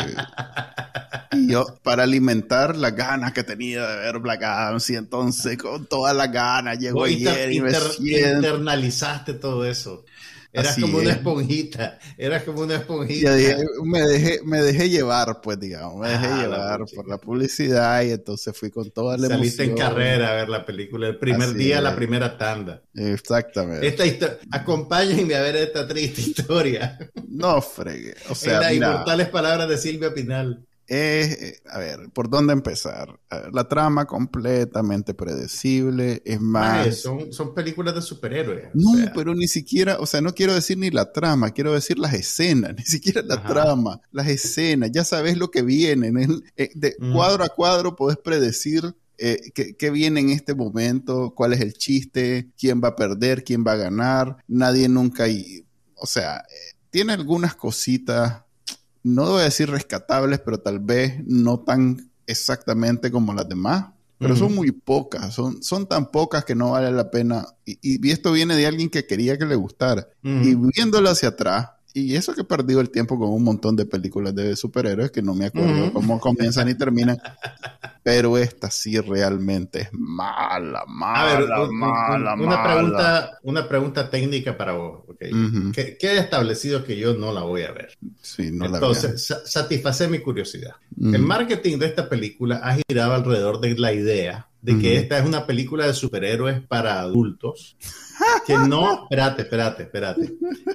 y 1.33 1.47
yo, 1.50 1.64
para 1.83 2.03
alimentar 2.03 2.76
las 2.76 2.95
ganas 2.95 3.33
que 3.33 3.43
tenía 3.43 3.87
de 3.87 3.97
ver 4.00 4.19
Black 4.19 4.43
Adams, 4.43 4.91
y 4.91 4.97
entonces 4.97 5.57
con 5.57 5.87
todas 5.87 6.14
las 6.14 6.31
ganas 6.31 6.79
llegó 6.79 7.05
ayer 7.05 7.50
y 7.53 7.61
me 7.62 7.71
internalizaste 7.71 9.33
todo 9.33 9.64
eso. 9.64 10.05
Eras 10.55 10.79
como 10.79 10.99
una 10.99 11.11
esponjita, 11.11 11.99
eras 12.17 12.45
como 12.45 12.61
una 12.61 12.77
esponjita. 12.77 13.35
me, 13.83 14.03
dejé, 14.03 14.39
me 14.45 14.63
dejé 14.63 14.89
llevar, 14.89 15.41
pues, 15.41 15.59
digamos, 15.59 16.01
me 16.01 16.09
dejé 16.09 16.27
ah, 16.27 16.43
llevar 16.43 16.81
por 16.95 17.09
la 17.09 17.19
publicidad 17.19 18.03
y 18.03 18.13
entonces 18.13 18.57
fui 18.57 18.71
con 18.71 18.89
toda 18.93 19.17
la 19.19 19.27
Saliste 19.27 19.65
en 19.65 19.77
carrera 19.77 20.31
a 20.31 20.35
ver 20.35 20.49
la 20.49 20.65
película, 20.65 21.09
el 21.09 21.19
primer 21.19 21.55
día, 21.55 21.81
la 21.81 21.97
primera 21.97 22.39
tanda. 22.39 22.83
Exactamente. 22.95 23.85
Esta 23.85 24.07
historia, 24.07 24.39
acompáñenme 24.53 25.35
a 25.35 25.43
ver 25.43 25.57
esta 25.57 25.89
triste 25.89 26.21
historia. 26.21 26.99
No 27.29 27.61
fregue, 27.61 28.15
o 28.29 28.35
sea, 28.37 28.55
en 28.55 28.61
las 28.61 28.73
inmortales 28.75 29.29
palabras 29.31 29.69
de 29.69 29.77
Silvia 29.77 30.15
Pinal. 30.15 30.65
Eh, 30.87 31.61
a 31.71 31.79
ver, 31.79 32.11
¿por 32.12 32.29
dónde 32.29 32.53
empezar? 32.53 33.19
la 33.53 33.67
trama 33.69 34.05
completamente 34.05 35.14
predecible, 35.14 36.23
es 36.25 36.41
más... 36.41 36.99
son, 36.99 37.33
son 37.33 37.55
películas 37.55 37.95
de 37.95 38.03
superhéroes. 38.03 38.69
No, 38.75 38.93
pero 39.14 39.35
ni 39.35 39.49
siquiera, 39.49 39.97
o 39.99 40.07
sea, 40.07 40.21
no 40.21 40.35
quiero 40.35 40.55
decir 40.55 40.79
ni 40.79 40.91
la 40.91 41.12
trama, 41.12 41.50
quiero 41.50 41.73
decir 41.73 41.99
las 41.99 42.14
escenas, 42.14 42.75
ni 42.79 42.85
siquiera 42.85 43.23
la 43.23 43.43
trama, 43.43 44.00
las 44.12 44.29
escenas, 44.29 44.91
ya 44.93 45.05
sabes 45.05 45.37
lo 45.37 45.50
que 45.50 45.62
viene, 45.62 46.12
eh, 46.57 46.71
de 46.75 46.97
mm. 46.99 47.12
cuadro 47.12 47.45
a 47.45 47.49
cuadro 47.49 47.97
puedes 47.97 48.19
predecir 48.19 48.95
eh, 49.19 49.53
qué, 49.53 49.91
viene 49.91 50.21
en 50.21 50.31
este 50.31 50.55
momento, 50.55 51.33
cuál 51.35 51.53
es 51.55 51.61
el 51.61 51.75
chiste, 51.75 52.50
quién 52.59 52.81
va 52.83 52.88
a 52.88 52.97
perder, 52.97 53.43
quién 53.43 53.64
va 53.67 53.73
a 53.73 53.76
ganar, 53.76 54.38
nadie 54.47 54.88
nunca... 54.88 55.25
o 55.97 56.07
sea, 56.07 56.45
tiene 56.91 57.12
algunas 57.12 57.57
cositas 57.57 58.44
no 59.05 59.31
voy 59.31 59.43
a 59.43 59.45
decir 59.45 59.71
rescatables, 59.71 60.41
pero 60.41 60.59
tal 60.59 60.81
vez 60.81 61.23
no 61.27 61.61
tan 61.61 62.11
exactamente 62.27 63.11
como 63.13 63.33
las 63.33 63.49
demás. 63.49 63.87
pero 64.19 64.35
son 64.37 64.55
muy 64.55 64.71
pocas, 64.73 65.35
son, 65.35 65.63
son 65.63 65.87
tan 65.87 66.11
pocas 66.11 66.45
que 66.47 66.55
no 66.55 66.71
vale 66.71 66.91
la 66.91 67.11
pena. 67.11 67.47
Y, 67.67 67.79
y 67.83 68.11
esto 68.11 68.33
viene 68.33 68.57
de 68.57 68.67
alguien 68.67 68.89
que 68.89 69.07
quería 69.07 69.39
que 69.39 69.45
le 69.45 69.55
gustara. 69.55 70.09
Y 70.23 70.55
viéndolo 70.55 71.11
hacia 71.11 71.29
atrás, 71.31 71.69
y 71.95 72.17
eso 72.17 72.35
que 72.35 72.41
he 72.41 72.45
perdido 72.45 72.81
el 72.81 72.91
tiempo 72.91 73.17
con 73.17 73.31
un 73.31 73.45
montón 73.45 73.77
de 73.77 73.87
películas 73.87 74.35
de 74.35 74.57
superhéroes 74.57 75.13
que 75.13 75.23
no 75.23 75.33
me 75.33 75.47
acuerdo 75.47 75.93
cómo 75.93 76.19
comienzan 76.19 76.69
y 76.69 76.75
terminan. 76.75 77.19
Pero 78.03 78.37
esta 78.37 78.71
sí 78.71 78.99
realmente 79.01 79.83
es 79.83 79.89
mala, 79.93 80.85
mala, 80.89 81.39
ver, 81.39 81.71
mala, 81.71 82.35
una 82.35 82.63
Pregunta, 82.65 83.39
una 83.45 83.69
pregunta 83.69 84.11
técnica 84.11 84.59
para 84.59 84.73
vos. 84.73 85.05
Okay. 85.09 85.31
¿Qué, 85.73 85.97
¿Qué, 85.97 86.19
establecido 86.19 86.85
que 86.85 86.97
yo 86.97 87.15
no 87.15 87.33
la 87.33 87.43
voy 87.43 87.63
a 87.63 87.73
ver? 87.73 87.97
Sí, 88.21 88.51
no 88.53 88.67
Entonces, 88.67 89.31
la 89.31 89.47
satisface 89.47 90.09
mi 90.09 90.19
curiosidad. 90.19 90.75
El 91.01 91.23
marketing 91.23 91.79
de 91.79 91.87
esta 91.87 92.09
película 92.09 92.57
ha 92.57 92.77
girado 92.89 93.15
alrededor 93.15 93.61
de 93.61 93.79
la 93.79 93.93
idea 93.93 94.49
de 94.64 94.78
que 94.78 94.97
esta 94.97 95.18
es 95.18 95.26
una 95.26 95.47
película 95.47 95.87
de 95.87 95.92
superhéroes 95.92 96.62
para 96.66 96.99
adultos, 96.99 97.76
que 98.47 98.56
no, 98.56 99.02
espérate, 99.02 99.42
espérate, 99.42 99.83
espérate, 99.83 100.33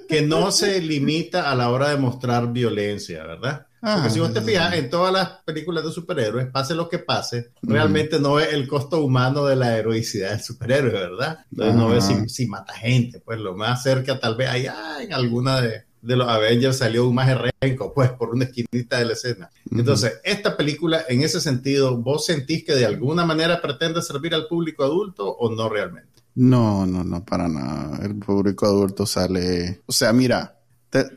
que 0.08 0.22
no 0.22 0.52
se 0.52 0.80
limita 0.80 1.50
a 1.50 1.56
la 1.56 1.72
hora 1.72 1.90
de 1.90 1.98
mostrar 1.98 2.54
violencia, 2.54 3.26
¿verdad? 3.26 3.66
Porque 3.82 4.12
si 4.12 4.20
vos 4.20 4.32
te 4.32 4.42
fijas, 4.42 4.76
en 4.76 4.92
todas 4.92 5.12
las 5.12 5.30
películas 5.44 5.84
de 5.84 5.92
superhéroes, 5.92 6.52
pase 6.52 6.76
lo 6.76 6.88
que 6.88 7.00
pase, 7.00 7.52
realmente 7.64 8.20
no 8.20 8.40
es 8.40 8.54
el 8.54 8.68
costo 8.68 9.04
humano 9.04 9.46
de 9.46 9.56
la 9.56 9.76
heroicidad 9.76 10.32
del 10.32 10.42
superhéroe, 10.42 10.92
¿verdad? 10.92 11.40
Entonces 11.50 11.76
no 11.76 11.90
ves 11.90 12.12
si, 12.28 12.46
mata 12.46 12.74
gente, 12.74 13.20
pues 13.22 13.40
lo 13.40 13.56
más 13.56 13.82
cerca 13.82 14.20
tal 14.20 14.36
vez 14.36 14.50
allá 14.50 15.02
en 15.02 15.14
alguna 15.14 15.62
de, 15.62 15.86
de 16.02 16.16
los 16.16 16.28
Avengers 16.28 16.78
salió 16.78 17.08
un 17.08 17.16
maje 17.16 17.36
renco, 17.62 17.94
pues, 17.94 18.10
por 18.12 18.30
una 18.30 18.46
esquinita 18.46 19.00
de 19.00 19.06
la 19.06 19.14
escena. 19.14 19.50
Entonces, 19.72 20.20
esta 20.24 20.56
película, 20.56 21.04
en 21.10 21.22
ese 21.24 21.42
sentido, 21.42 21.98
¿vos 21.98 22.26
sentís 22.26 22.64
que 22.64 22.74
de 22.74 22.86
alguna 22.86 23.26
manera 23.26 23.62
pretende 23.62 24.02
servir 24.02 24.34
al 24.34 24.48
público 24.48 24.84
adulto 24.84 25.30
o 25.30 25.54
no 25.54 25.70
realmente? 25.70 26.10
No, 26.36 26.86
no, 26.86 27.04
no, 27.04 27.26
para 27.26 27.48
nada. 27.48 28.00
El 28.06 28.16
público 28.16 28.66
adulto 28.66 29.06
sale... 29.06 29.82
O 29.86 29.92
sea, 29.92 30.14
mira, 30.14 30.60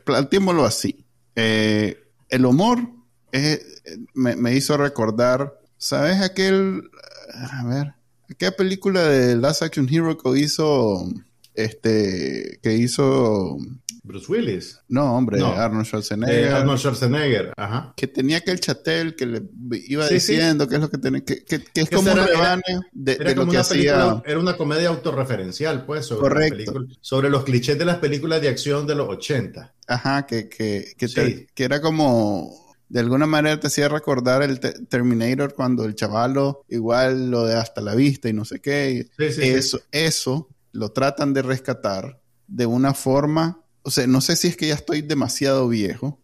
planteémoslo 0.03 0.65
así. 0.65 1.05
Eh, 1.35 1.97
el 2.29 2.45
humor 2.45 2.79
me, 4.13 4.35
me, 4.35 4.55
hizo 4.55 4.77
recordar, 4.77 5.59
¿sabes 5.77 6.21
aquel... 6.21 6.89
A 7.33 7.65
ver, 7.65 7.93
¿qué 8.37 8.51
película 8.51 9.01
de 9.03 9.35
Last 9.35 9.63
Action 9.63 9.87
Hero 9.89 10.17
que 10.17 10.39
hizo... 10.39 11.07
Este, 11.53 12.59
que 12.61 12.75
hizo 12.75 13.57
Bruce 14.03 14.29
Willis. 14.29 14.79
No, 14.89 15.15
hombre, 15.15 15.41
Arnold 15.41 15.85
Schwarzenegger. 15.85 16.35
Eh, 16.35 16.49
Arnold 16.49 16.79
Schwarzenegger, 16.79 17.53
ajá. 17.55 17.93
Que 17.95 18.07
tenía 18.07 18.37
aquel 18.37 18.59
chatel 18.59 19.15
que 19.15 19.25
le 19.25 19.41
iba 19.87 20.07
diciendo 20.09 20.67
qué 20.67 20.75
es 20.75 20.81
lo 20.81 20.89
que 20.89 20.97
tiene, 20.97 21.23
que, 21.23 21.43
que, 21.45 21.63
es 21.73 21.89
como 21.89 22.11
un 22.11 22.17
rebane 22.17 22.63
de, 22.91 23.33
lo 23.33 23.47
que 23.47 23.57
hacía. 23.57 24.21
Era 24.25 24.39
una 24.39 24.57
comedia 24.57 24.89
autorreferencial, 24.89 25.85
pues, 25.85 26.05
sobre, 26.05 26.21
Correcto. 26.21 26.85
sobre 26.99 27.29
los 27.29 27.45
clichés 27.45 27.79
de 27.79 27.85
las 27.85 27.97
películas 27.97 28.41
de 28.41 28.49
acción 28.49 28.85
de 28.85 28.95
los 28.95 29.07
80. 29.07 29.73
Ajá, 29.87 30.25
que, 30.25 30.49
que, 30.49 30.93
que, 30.97 31.47
que 31.53 31.63
era 31.63 31.79
como 31.79 32.63
de 32.89 32.99
alguna 32.99 33.25
manera 33.25 33.59
te 33.59 33.67
hacía 33.67 33.89
recordar 33.89 34.43
el 34.43 34.59
Terminator 34.59 35.55
cuando 35.55 35.83
el 35.85 35.95
chavalo 35.95 36.63
igual 36.69 37.31
lo 37.31 37.45
de 37.45 37.55
hasta 37.55 37.81
la 37.81 37.95
vista 37.95 38.29
y 38.29 38.33
no 38.33 38.45
sé 38.45 38.59
qué. 38.59 39.07
eso, 39.17 39.81
eso 39.91 40.47
lo 40.73 40.91
tratan 40.91 41.33
de 41.33 41.41
rescatar 41.41 42.19
de 42.47 42.65
una 42.65 42.93
forma 42.93 43.63
o 43.83 43.91
sea, 43.91 44.07
no 44.07 44.21
sé 44.21 44.35
si 44.35 44.47
es 44.47 44.57
que 44.57 44.67
ya 44.67 44.75
estoy 44.75 45.01
demasiado 45.01 45.67
viejo, 45.67 46.19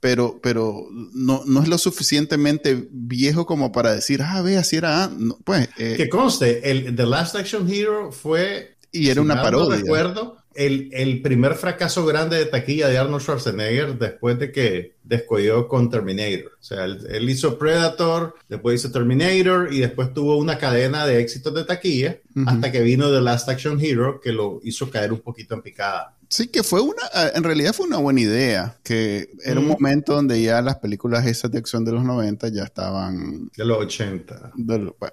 pero, 0.00 0.40
pero 0.42 0.86
no, 1.12 1.42
no 1.44 1.62
es 1.62 1.68
lo 1.68 1.76
suficientemente 1.76 2.88
viejo 2.90 3.44
como 3.44 3.72
para 3.72 3.94
decir, 3.94 4.22
ah, 4.22 4.40
ve, 4.42 4.56
así 4.56 4.76
era. 4.76 5.10
pues, 5.44 5.68
eh, 5.78 5.94
que 5.96 6.08
conste, 6.08 6.70
el 6.70 6.94
The 6.94 7.06
Last 7.06 7.36
Action 7.36 7.68
Hero 7.70 8.12
fue. 8.12 8.76
Y 8.92 9.08
era 9.08 9.20
una 9.20 9.42
parodia. 9.42 9.76
No 9.76 9.82
recuerdo, 9.82 10.37
el, 10.58 10.90
el, 10.92 11.22
primer 11.22 11.54
fracaso 11.54 12.04
grande 12.04 12.36
de 12.36 12.46
taquilla 12.46 12.88
de 12.88 12.98
Arnold 12.98 13.22
Schwarzenegger 13.22 13.96
después 13.96 14.40
de 14.40 14.50
que 14.50 14.96
descuidó 15.04 15.68
con 15.68 15.88
Terminator. 15.88 16.52
O 16.60 16.64
sea, 16.64 16.84
él, 16.84 17.30
hizo 17.30 17.56
Predator, 17.58 18.34
después 18.48 18.80
hizo 18.80 18.90
Terminator 18.90 19.72
y 19.72 19.78
después 19.78 20.12
tuvo 20.12 20.36
una 20.36 20.58
cadena 20.58 21.06
de 21.06 21.20
éxitos 21.20 21.54
de 21.54 21.64
taquilla 21.64 22.18
hasta 22.46 22.72
que 22.72 22.82
vino 22.82 23.08
The 23.08 23.20
Last 23.20 23.48
Action 23.48 23.80
Hero 23.80 24.20
que 24.20 24.32
lo 24.32 24.60
hizo 24.64 24.90
caer 24.90 25.12
un 25.12 25.20
poquito 25.20 25.54
en 25.54 25.62
picada. 25.62 26.16
Sí, 26.28 26.48
que 26.48 26.62
fue 26.62 26.80
una, 26.80 27.02
ah, 27.14 27.30
en 27.34 27.44
realidad 27.44 27.72
fue 27.72 27.86
una 27.86 27.96
buena 27.96 28.20
idea, 28.20 28.76
que 28.82 29.30
era 29.44 29.60
un 29.60 29.66
momento 29.66 30.14
donde 30.14 30.42
ya 30.42 30.60
las 30.60 30.76
películas 30.76 31.24
esas 31.26 31.50
de 31.50 31.58
acción 31.58 31.84
de 31.84 31.92
los 31.92 32.04
90 32.04 32.48
ya 32.48 32.64
estaban... 32.64 33.48
De 33.56 33.64
los 33.64 33.78
80. 33.78 34.52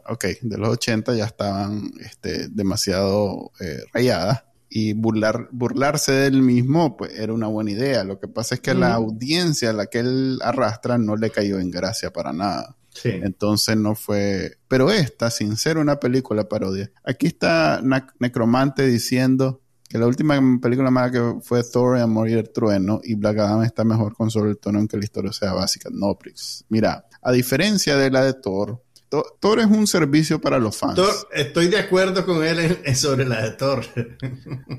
ok, 0.09 0.25
de 0.41 0.57
los 0.57 0.69
80 0.69 1.15
ya 1.15 1.25
estaban 1.25 1.93
este, 2.01 2.49
demasiado 2.49 3.51
eh, 3.61 3.83
rayadas 3.93 4.43
y 4.77 4.91
burlar, 4.91 5.48
burlarse 5.53 6.12
del 6.12 6.41
mismo, 6.41 6.98
pues 6.98 7.17
era 7.17 7.32
una 7.32 7.48
buena 7.48 7.72
idea. 7.72 8.03
Lo 8.03 8.20
que 8.20 8.27
pasa 8.27 8.55
es 8.55 8.62
que 8.62 8.74
la 8.74 8.94
audiencia 8.94 9.70
a 9.70 9.74
la 9.74 9.86
que 9.86 10.00
él 10.00 10.38
arrastra 10.44 10.98
no 10.98 11.15
le 11.15 11.29
cayó 11.29 11.60
en 11.60 11.72
gracia 11.72 12.12
para 12.12 12.34
nada. 12.34 12.75
Sí. 12.89 13.08
Entonces 13.08 13.77
no 13.77 13.96
fue... 13.96 14.58
Pero 14.67 14.91
esta, 14.91 15.32
sin 15.32 15.55
ser 15.55 15.77
una 15.77 15.98
película 16.01 16.50
parodia, 16.50 16.91
aquí 17.05 17.27
está 17.27 17.82
Necromante 18.20 18.86
diciendo 18.86 19.62
que 19.88 19.98
la 19.98 20.08
última 20.08 20.38
película 20.62 20.91
mala 20.91 21.10
que 21.10 21.36
fue 21.41 21.63
Thor 21.63 21.98
a 21.98 22.05
morir 22.05 22.39
el 22.39 22.50
trueno 22.50 23.00
y 23.01 23.15
Black 23.15 23.38
Adam 23.38 23.63
está 23.63 23.86
mejor 23.86 24.13
con 24.13 24.29
sobre 24.29 24.50
el 24.50 24.58
tono 24.58 24.79
en 24.79 24.89
que 24.89 24.98
la 24.98 25.05
historia 25.05 25.32
sea 25.32 25.53
básica. 25.53 25.89
No, 25.89 26.15
Prix. 26.15 26.65
Mira, 26.67 27.05
a 27.22 27.32
diferencia 27.32 27.96
de 27.96 28.12
la 28.12 28.25
de 28.25 28.34
Thor, 28.34 28.84
Thor 29.09 29.59
es 29.59 29.67
un 29.67 29.88
servicio 29.88 30.41
para 30.41 30.59
los 30.59 30.77
fans. 30.77 31.00
estoy 31.33 31.67
de 31.67 31.79
acuerdo 31.79 32.25
con 32.25 32.43
él 32.43 32.77
sobre 32.95 33.25
la 33.25 33.43
de 33.43 33.51
Thor. 33.51 33.85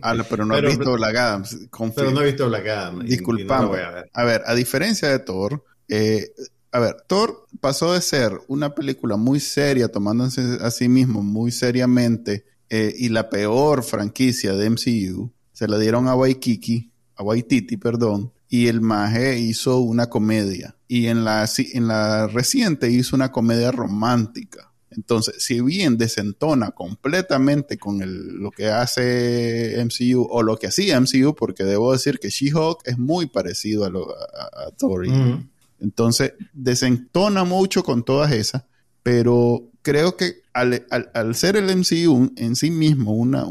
Ah, 0.03 0.15
pero 0.29 0.45
no 0.45 0.57
he 0.57 0.61
visto 0.61 0.93
Black 0.93 1.17
Adam. 1.17 1.45
Pero 1.95 2.11
no 2.11 2.21
he 2.21 2.27
visto 2.27 2.49
Black 2.49 2.67
Adam. 2.67 3.05
Disculpame. 3.05 3.79
a, 4.13 4.25
ver. 4.25 4.43
a 4.47 4.55
diferencia 4.55 5.09
de 5.09 5.19
Thor, 5.21 5.65
eh, 5.89 6.33
a 6.73 6.79
ver, 6.79 6.97
Thor 7.07 7.47
pasó 7.61 7.95
de 7.95 8.01
ser 8.01 8.33
una 8.49 8.75
película 8.75 9.17
muy 9.17 9.41
seria, 9.41 9.89
tomándose 9.89 10.59
a 10.61 10.71
sí 10.71 10.89
mismo 10.89 11.23
muy 11.23 11.51
seriamente, 11.51 12.45
eh, 12.69 12.93
y 12.97 13.09
la 13.09 13.31
peor 13.31 13.83
franquicia 13.83 14.53
de 14.53 14.71
MCU, 14.71 15.33
se 15.53 15.69
la 15.69 15.79
dieron 15.79 16.09
a 16.09 16.15
Waikiki, 16.15 16.93
a 17.15 17.23
Waititi, 17.23 17.77
perdón, 17.77 18.33
y 18.49 18.69
el 18.69 18.81
Maje 18.81 19.39
hizo 19.39 19.79
una 19.79 20.09
comedia. 20.09 20.77
Y 20.89 21.07
en 21.07 21.25
la, 21.25 21.49
en 21.73 21.89
la 21.89 22.29
reciente 22.29 22.91
hizo 22.91 23.17
una 23.17 23.33
comedia 23.33 23.73
romántica. 23.73 24.73
Entonces, 24.91 25.43
si 25.45 25.61
bien 25.61 25.99
desentona 25.99 26.71
completamente 26.71 27.77
con 27.77 28.03
el, 28.03 28.37
lo 28.37 28.51
que 28.51 28.69
hace 28.69 29.77
MCU 29.85 30.27
o 30.31 30.43
lo 30.43 30.57
que 30.57 30.69
hacía 30.69 30.99
MCU, 31.01 31.35
porque 31.35 31.65
debo 31.65 31.93
decir 31.93 32.19
que 32.19 32.31
She-Hulk 32.31 32.79
es 32.85 32.97
muy 32.99 33.27
parecido 33.27 33.85
a, 33.85 33.91
lo, 33.91 34.09
a, 34.11 34.71
Thor. 34.79 35.07
Entonces, 35.81 36.33
desentona 36.55 37.45
mucho 37.45 37.83
con 37.83 38.05
todas 38.05 38.33
esas, 38.33 38.63
pero 39.03 39.71
creo 39.87 40.17
que 40.17 40.43
al, 40.53 41.35
ser 41.37 41.57
el 41.57 41.67
MCU 41.77 42.33
en 42.37 42.57
sí 42.57 42.73
mismo, 42.73 43.13
una, 43.13 43.47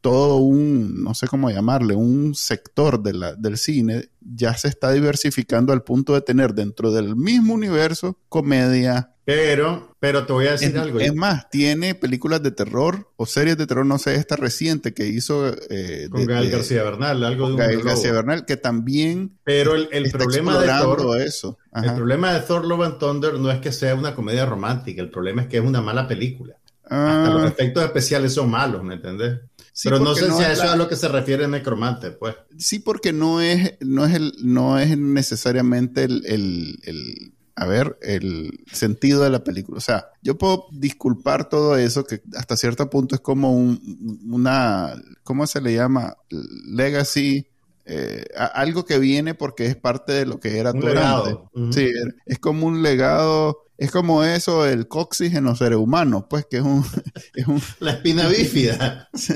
todo 0.00 0.38
un, 0.38 1.04
no 1.04 1.14
sé 1.14 1.28
cómo 1.28 1.50
llamarle, 1.50 1.94
un 1.94 2.34
sector 2.34 3.00
de 3.00 3.12
la, 3.12 3.34
del 3.36 3.58
cine, 3.58 4.08
ya 4.20 4.54
se 4.54 4.66
está 4.66 4.90
diversificando 4.90 5.72
al 5.72 5.84
punto 5.84 6.14
de 6.14 6.22
tener 6.22 6.54
dentro 6.54 6.90
del 6.90 7.14
mismo 7.14 7.54
universo 7.54 8.18
comedia. 8.28 9.14
Pero, 9.28 9.94
pero 10.00 10.24
te 10.24 10.32
voy 10.32 10.46
a 10.46 10.52
decir 10.52 10.78
algo. 10.78 11.00
Es 11.00 11.14
más, 11.14 11.50
tiene 11.50 11.94
películas 11.94 12.42
de 12.42 12.50
terror 12.50 13.12
o 13.16 13.26
series 13.26 13.58
de 13.58 13.66
terror, 13.66 13.84
no 13.84 13.98
sé, 13.98 14.14
esta 14.14 14.36
reciente 14.36 14.94
que 14.94 15.06
hizo... 15.06 15.54
Eh, 15.68 16.08
con 16.10 16.24
Gael 16.24 16.50
García 16.50 16.82
Bernal, 16.82 17.22
algo 17.22 17.48
de 17.48 17.52
un 17.52 17.58
Gael 17.58 17.82
García 17.82 18.12
Bernal, 18.12 18.46
que 18.46 18.56
también... 18.56 19.38
Pero 19.44 19.74
el, 19.74 19.90
el 19.92 20.10
problema 20.10 20.58
de 20.58 20.68
Thor... 20.68 21.20
Eso. 21.20 21.58
El 21.74 21.92
problema 21.94 22.32
de 22.32 22.40
Thor 22.40 22.64
Love 22.64 22.86
and 22.86 22.98
Thunder 22.98 23.34
no 23.34 23.50
es 23.50 23.58
que 23.60 23.70
sea 23.70 23.94
una 23.94 24.14
comedia 24.14 24.46
romántica, 24.46 25.02
el 25.02 25.10
problema 25.10 25.42
es 25.42 25.48
que 25.48 25.58
es 25.58 25.62
una 25.62 25.82
mala 25.82 26.08
película. 26.08 26.54
Hasta 26.84 27.30
los 27.30 27.42
ah. 27.42 27.48
efectos 27.48 27.84
especiales 27.84 28.32
son 28.32 28.48
malos, 28.48 28.82
¿me 28.82 28.94
entendés? 28.94 29.40
Pero 29.84 30.00
no 30.00 30.14
sé 30.14 30.30
si 30.30 30.42
a 30.42 30.52
eso 30.52 30.64
es 30.64 30.70
a 30.70 30.76
lo 30.76 30.88
que 30.88 30.96
se 30.96 31.06
refiere 31.06 31.46
Necromante, 31.46 32.12
pues. 32.12 32.34
Sí, 32.56 32.78
porque 32.78 33.12
no 33.12 33.42
es, 33.42 33.74
no 33.80 34.06
es, 34.06 34.14
el, 34.14 34.32
no 34.42 34.78
es 34.78 34.96
necesariamente 34.96 36.04
el, 36.04 36.24
el, 36.24 37.34
a 37.60 37.66
ver, 37.66 37.98
el 38.02 38.64
sentido 38.72 39.24
de 39.24 39.30
la 39.30 39.42
película. 39.42 39.78
O 39.78 39.80
sea, 39.80 40.10
yo 40.22 40.38
puedo 40.38 40.66
disculpar 40.70 41.48
todo 41.48 41.76
eso, 41.76 42.04
que 42.04 42.22
hasta 42.36 42.56
cierto 42.56 42.88
punto 42.88 43.16
es 43.16 43.20
como 43.20 43.52
un, 43.52 44.22
una, 44.30 44.94
¿cómo 45.24 45.44
se 45.46 45.60
le 45.60 45.74
llama? 45.74 46.16
Legacy. 46.30 47.46
Eh, 47.90 48.26
algo 48.36 48.84
que 48.84 48.98
viene 48.98 49.34
porque 49.34 49.64
es 49.64 49.74
parte 49.74 50.12
de 50.12 50.26
lo 50.26 50.38
que 50.38 50.58
era 50.58 50.72
un 50.72 50.84
legado. 50.84 51.50
Sí, 51.72 51.90
es 52.26 52.38
como 52.38 52.66
un 52.66 52.82
legado 52.82 53.64
es 53.78 53.92
como 53.92 54.24
eso, 54.24 54.66
el 54.66 54.88
coxis 54.88 55.34
en 55.34 55.44
los 55.44 55.58
seres 55.58 55.78
humanos, 55.78 56.24
pues 56.28 56.46
que 56.50 56.56
es 57.34 57.46
un... 57.46 57.62
La 57.78 57.92
espina 57.92 58.26
bífida. 58.26 59.08
sí, 59.14 59.32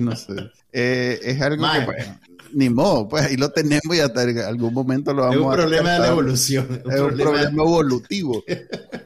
no 0.00 0.14
sé. 0.14 0.34
Eh, 0.72 1.18
es 1.22 1.40
algo 1.40 1.64
que... 1.64 2.31
Ni 2.54 2.68
modo, 2.70 3.08
pues 3.08 3.24
ahí 3.24 3.36
lo 3.36 3.50
tenemos 3.50 3.96
y 3.96 4.00
hasta 4.00 4.22
en 4.22 4.38
algún 4.38 4.74
momento 4.74 5.12
lo 5.12 5.22
vamos 5.22 5.36
a 5.36 5.38
Es 5.38 5.44
un 5.44 5.52
problema 5.52 5.92
de 5.92 5.98
la 5.98 6.08
evolución. 6.08 6.82
Es 6.90 7.00
un 7.00 7.16
problema, 7.16 7.62
evolutivo. 7.62 8.44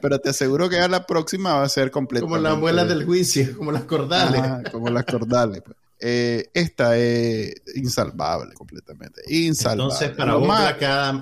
Pero 0.01 0.19
te 0.19 0.29
aseguro 0.29 0.69
que 0.69 0.75
ya 0.75 0.87
la 0.87 1.05
próxima 1.05 1.53
va 1.55 1.63
a 1.63 1.69
ser 1.69 1.91
completa. 1.91 2.23
Como 2.23 2.37
las 2.37 2.57
muelas 2.57 2.87
del 2.87 3.05
juicio, 3.05 3.57
como 3.57 3.71
las 3.71 3.83
cordales. 3.83 4.71
como 4.71 4.89
las 4.89 5.05
cordales. 5.05 5.61
Pues. 5.63 5.77
Eh, 5.99 6.49
esta 6.53 6.97
es 6.97 7.55
insalvable 7.75 8.53
completamente. 8.53 9.21
Insalvable. 9.27 9.93
Entonces, 9.93 10.15
para 10.15 10.35
vos, 10.35 10.47
más... 10.47 10.75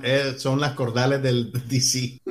Eh, 0.04 0.36
son 0.38 0.60
las 0.60 0.74
cordales 0.74 1.22
del 1.22 1.52
DC. 1.68 2.22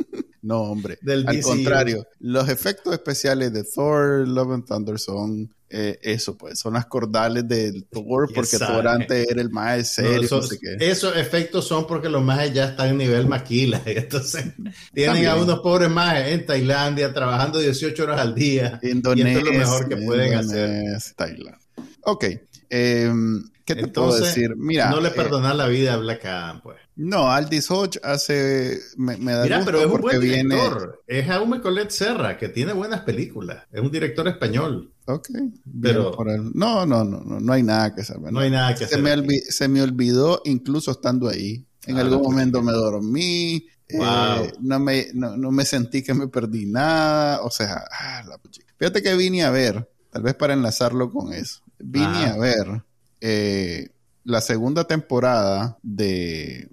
No, 0.44 0.60
hombre. 0.60 0.98
Al 1.08 1.40
contrario, 1.40 2.06
los 2.20 2.50
efectos 2.50 2.92
especiales 2.92 3.50
de 3.54 3.64
Thor, 3.64 4.28
Love 4.28 4.52
and 4.52 4.66
Thunder 4.66 4.98
son 4.98 5.50
eh, 5.70 5.98
eso, 6.02 6.36
pues, 6.36 6.58
son 6.58 6.74
las 6.74 6.84
cordales 6.84 7.48
del 7.48 7.86
Thor, 7.86 8.30
porque 8.32 8.58
Thor 8.58 8.86
antes 8.86 9.26
era 9.28 9.40
el 9.40 9.48
más 9.48 9.88
serio. 9.88 10.28
esos, 10.78 11.16
efectos 11.16 11.66
son 11.66 11.86
porque 11.86 12.10
los 12.10 12.22
más 12.22 12.52
ya 12.52 12.66
están 12.66 12.90
en 12.90 12.98
nivel 12.98 13.26
maquila. 13.26 13.80
Entonces, 13.86 14.44
tienen 14.92 15.26
a 15.26 15.36
unos 15.36 15.60
pobres 15.60 15.88
más 15.88 16.28
en 16.28 16.44
Tailandia 16.44 17.12
trabajando 17.14 17.58
18 17.58 18.02
horas 18.02 18.20
al 18.20 18.34
día. 18.34 18.78
Indonesia, 18.82 19.30
y 19.30 19.36
esto 19.36 19.48
es 19.48 19.52
lo 19.52 19.58
mejor 19.58 19.88
que 19.88 19.96
pueden 19.96 20.34
hacer. 20.34 20.84
Tailandia. 21.16 21.58
Ok. 22.02 22.24
Eh, 22.68 23.10
¿Qué 23.64 23.74
te 23.74 23.88
puedo 23.88 24.14
decir? 24.18 24.56
Mira. 24.56 24.90
No 24.90 25.00
le 25.00 25.08
eh, 25.08 25.12
perdonas 25.12 25.56
la 25.56 25.66
vida 25.68 25.94
a 25.94 25.96
Black 25.96 26.24
Adam, 26.26 26.60
pues. 26.60 26.76
No, 26.96 27.30
Aldis 27.30 27.70
Hodge 27.70 27.98
hace. 28.02 28.78
Me, 28.96 29.16
da 29.16 29.42
Mira, 29.42 29.62
pero 29.64 29.80
es 29.80 29.86
un 29.86 30.00
buen 30.00 30.20
director. 30.20 31.02
Es 31.06 31.26
Jaume 31.26 31.60
Colette 31.60 31.90
Serra, 31.90 32.36
que 32.36 32.50
tiene 32.50 32.74
buenas 32.74 33.00
películas. 33.00 33.64
Es 33.72 33.80
un 33.80 33.90
director 33.90 34.28
español. 34.28 34.92
Ok. 35.06 35.28
Pero. 35.80 36.14
No, 36.52 36.84
no, 36.84 37.04
no, 37.04 37.20
no, 37.20 37.40
no 37.40 37.52
hay 37.52 37.62
nada 37.62 37.94
que 37.94 38.04
saber. 38.04 38.32
No, 38.32 38.40
hay 38.40 38.50
nada 38.50 38.74
que 38.74 38.86
se 38.86 38.98
Me 38.98 39.38
se 39.40 39.68
me 39.68 39.80
olvidó, 39.80 40.42
incluso 40.44 40.90
estando 40.90 41.28
ahí. 41.28 41.66
En 41.86 41.96
ah, 41.96 42.02
algún 42.02 42.22
momento 42.22 42.62
me 42.62 42.72
dormí. 42.72 43.66
Eh, 43.88 44.52
no, 44.60 44.78
me, 44.78 45.08
no, 45.14 45.50
me 45.50 45.64
sentí 45.64 46.02
que 46.02 46.12
me 46.12 46.28
perdí 46.28 46.66
nada. 46.66 47.40
O 47.42 47.50
sea, 47.50 47.82
ah, 47.90 48.22
la 48.28 48.38
Fíjate 48.76 49.02
que 49.02 49.16
vine 49.16 49.44
a 49.44 49.50
ver, 49.50 49.88
tal 50.10 50.22
vez 50.22 50.34
para 50.34 50.52
enlazarlo 50.52 51.10
con 51.10 51.32
eso. 51.32 51.62
Vine 51.78 52.26
a 52.26 52.36
ver 52.36 52.84
eh, 53.26 53.88
la 54.24 54.42
segunda 54.42 54.84
temporada 54.84 55.78
de, 55.82 56.68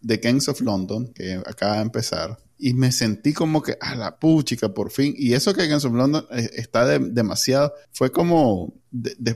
de 0.00 0.20
Kings 0.20 0.48
of 0.48 0.60
London, 0.60 1.12
que 1.12 1.34
acaba 1.44 1.76
de 1.76 1.82
empezar, 1.82 2.38
y 2.58 2.74
me 2.74 2.92
sentí 2.92 3.32
como 3.32 3.60
que, 3.60 3.76
a 3.80 3.96
la 3.96 4.16
puchica, 4.16 4.72
por 4.72 4.92
fin. 4.92 5.14
Y 5.16 5.32
eso 5.32 5.52
que 5.52 5.66
Kings 5.68 5.84
of 5.84 5.94
London 5.94 6.24
eh, 6.30 6.48
está 6.54 6.86
demasiado, 6.86 7.74
fue 7.90 8.12
como 8.12 8.72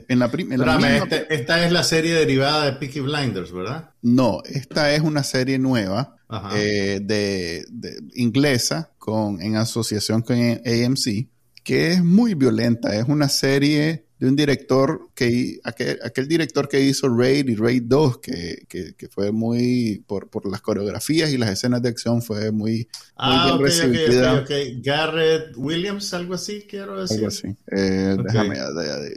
en 0.07 0.19
la 0.19 0.31
primera. 0.31 0.97
Este, 0.97 1.35
esta 1.35 1.65
es 1.65 1.73
la 1.73 1.83
serie 1.83 2.13
derivada 2.13 2.63
de 2.65 2.73
Peaky 2.73 3.01
Blinders, 3.01 3.51
¿verdad? 3.51 3.89
No, 4.01 4.41
esta 4.45 4.93
es 4.93 5.01
una 5.01 5.23
serie 5.23 5.59
nueva 5.59 6.15
eh, 6.55 7.01
de, 7.03 7.65
inglesa 8.13 8.91
con, 8.97 9.41
en 9.41 9.57
asociación 9.57 10.21
con 10.21 10.37
AMC, 10.37 11.27
que 11.65 11.91
es 11.91 12.01
muy 12.01 12.33
violenta. 12.33 12.95
Es 12.95 13.09
una 13.09 13.27
serie 13.27 14.05
de 14.21 14.27
un 14.27 14.35
director 14.35 15.09
que, 15.15 15.59
aquel, 15.63 15.97
aquel 16.03 16.27
director 16.27 16.69
que 16.69 16.79
hizo 16.79 17.09
Raid 17.09 17.49
y 17.49 17.55
Raid 17.55 17.83
2, 17.87 18.19
que, 18.19 18.65
que, 18.69 18.93
que 18.93 19.07
fue 19.07 19.31
muy, 19.31 20.03
por, 20.05 20.29
por, 20.29 20.47
las 20.47 20.61
coreografías 20.61 21.31
y 21.31 21.39
las 21.39 21.49
escenas 21.49 21.81
de 21.81 21.89
acción, 21.89 22.21
fue 22.21 22.51
muy, 22.51 22.87
ah, 23.15 23.47
muy 23.57 23.57
bien 23.57 23.65
recibida. 23.65 24.45
Garrett 24.83 25.57
Williams, 25.57 26.13
algo 26.13 26.35
así, 26.35 26.67
quiero 26.69 27.01
decir. 27.01 27.17
Algo 27.17 27.29
así. 27.29 27.47
Eh, 27.71 28.15
déjame, 28.23 28.57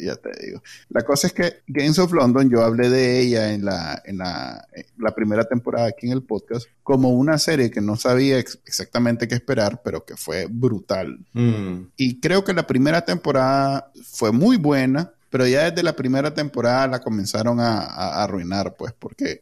ya, 0.01 0.17
te 0.17 0.31
digo. 0.43 0.63
La 0.89 1.03
cosa 1.03 1.27
es 1.27 1.35
que 1.35 1.57
Games 1.67 1.99
of 1.99 2.15
London, 2.15 2.49
yo 2.49 2.63
hablé 2.63 2.89
de 2.89 3.21
ella 3.21 3.53
en 3.53 3.67
la, 3.67 4.01
en 4.07 4.17
la, 4.17 4.67
la 4.97 5.15
primera 5.15 5.45
temporada 5.45 5.89
aquí 5.89 6.07
en 6.07 6.15
el 6.15 6.23
podcast, 6.23 6.67
como 6.83 7.11
una 7.11 7.37
serie 7.37 7.71
que 7.71 7.83
no 7.83 7.97
sabía 7.97 8.39
exactamente 8.39 9.29
qué 9.29 9.35
esperar, 9.35 9.83
pero 9.85 10.07
que 10.07 10.17
fue 10.17 10.47
brutal. 10.49 11.19
Mm. 11.35 11.89
Y 11.99 12.21
creo 12.21 12.43
que 12.43 12.55
la 12.55 12.67
primera 12.67 13.05
temporada 13.05 13.93
fue 14.03 14.33
muy 14.33 14.57
buena 14.57 14.94
pero 15.35 15.49
ya 15.49 15.69
desde 15.69 15.83
la 15.83 15.97
primera 15.97 16.33
temporada 16.33 16.87
la 16.87 17.01
comenzaron 17.01 17.59
a, 17.59 18.23
arruinar, 18.23 18.77
pues, 18.77 18.93
porque 18.97 19.41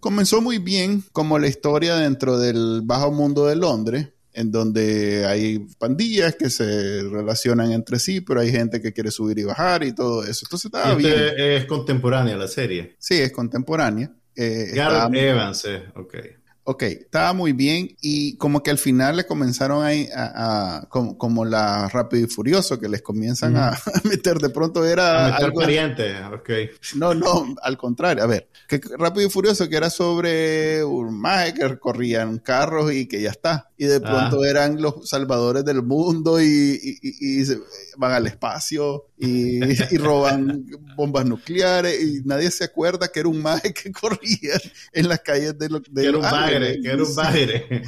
comenzó 0.00 0.40
muy 0.40 0.58
bien 0.58 1.04
como 1.12 1.38
la 1.38 1.46
historia 1.46 1.94
dentro 1.94 2.36
del 2.36 2.80
bajo 2.82 3.12
mundo 3.12 3.46
de 3.46 3.54
Londres, 3.54 4.08
en 4.32 4.50
donde 4.50 5.24
hay 5.24 5.60
pandillas 5.78 6.34
que 6.34 6.50
se 6.50 7.04
relacionan 7.04 7.70
entre 7.70 8.00
sí, 8.00 8.22
pero 8.22 8.40
hay 8.40 8.50
gente 8.50 8.82
que 8.82 8.92
quiere 8.92 9.12
subir 9.12 9.38
y 9.38 9.44
bajar 9.44 9.84
y 9.84 9.94
todo 9.94 10.24
eso. 10.24 10.46
Entonces 10.46 10.64
estaba 10.64 10.96
bien. 10.96 11.14
Es 11.36 11.64
contemporánea 11.66 12.36
la 12.36 12.48
serie. 12.48 12.96
Sí, 12.98 13.14
es 13.14 13.30
contemporánea. 13.30 14.10
Eh, 14.34 14.72
Gareth 14.74 15.14
Evans, 15.14 15.64
eh, 15.66 15.84
ok 15.94 16.14
ok, 16.64 16.82
estaba 16.82 17.32
muy 17.34 17.52
bien 17.52 17.94
y 18.00 18.36
como 18.38 18.62
que 18.62 18.70
al 18.70 18.78
final 18.78 19.16
le 19.16 19.26
comenzaron 19.26 19.84
a, 19.84 19.90
a, 20.14 20.88
como, 20.88 21.44
la 21.44 21.88
Rápido 21.88 22.24
y 22.24 22.28
Furioso, 22.28 22.80
que 22.80 22.88
les 22.88 23.02
comienzan 23.02 23.56
a, 23.56 23.78
meter, 24.04 24.38
de 24.38 24.48
pronto 24.48 24.84
era... 24.84 25.26
A 25.26 25.30
meter 25.30 25.44
algo, 25.44 25.60
pariente, 25.60 26.24
ok. 26.24 26.50
No, 26.96 27.14
no, 27.14 27.54
al 27.62 27.76
contrario, 27.76 28.24
a 28.24 28.26
ver, 28.26 28.48
que 28.66 28.80
Rápido 28.98 29.26
y 29.26 29.30
Furioso 29.30 29.68
que 29.68 29.76
era 29.76 29.90
sobre 29.90 30.82
un 30.82 31.20
maje 31.20 31.54
que 31.54 31.78
corrían 31.78 32.38
carros 32.38 32.92
y 32.92 33.06
que 33.06 33.20
ya 33.20 33.30
está, 33.30 33.70
y 33.76 33.86
de 33.86 34.00
pronto 34.00 34.42
ah. 34.42 34.48
eran 34.48 34.80
los 34.80 35.08
salvadores 35.08 35.64
del 35.64 35.82
mundo 35.82 36.40
y, 36.40 36.98
y, 37.02 37.44
van 37.96 38.12
al 38.12 38.26
espacio 38.26 39.06
y, 39.18 39.60
roban 39.98 40.66
bombas 40.96 41.26
nucleares 41.26 42.00
y 42.00 42.22
nadie 42.24 42.50
se 42.50 42.64
acuerda 42.64 43.08
que 43.08 43.20
era 43.20 43.28
un 43.28 43.42
maje 43.42 43.72
que 43.74 43.90
corría 44.00 44.60
en 44.92 45.08
las 45.08 45.20
calles 45.20 45.58
de, 45.58 45.68
los 45.68 45.82
de 45.90 46.06
era 46.06 46.18
un 46.18 46.82
que 46.82 46.88
era 46.88 47.02
un 47.02 47.14
bagre. 47.14 47.82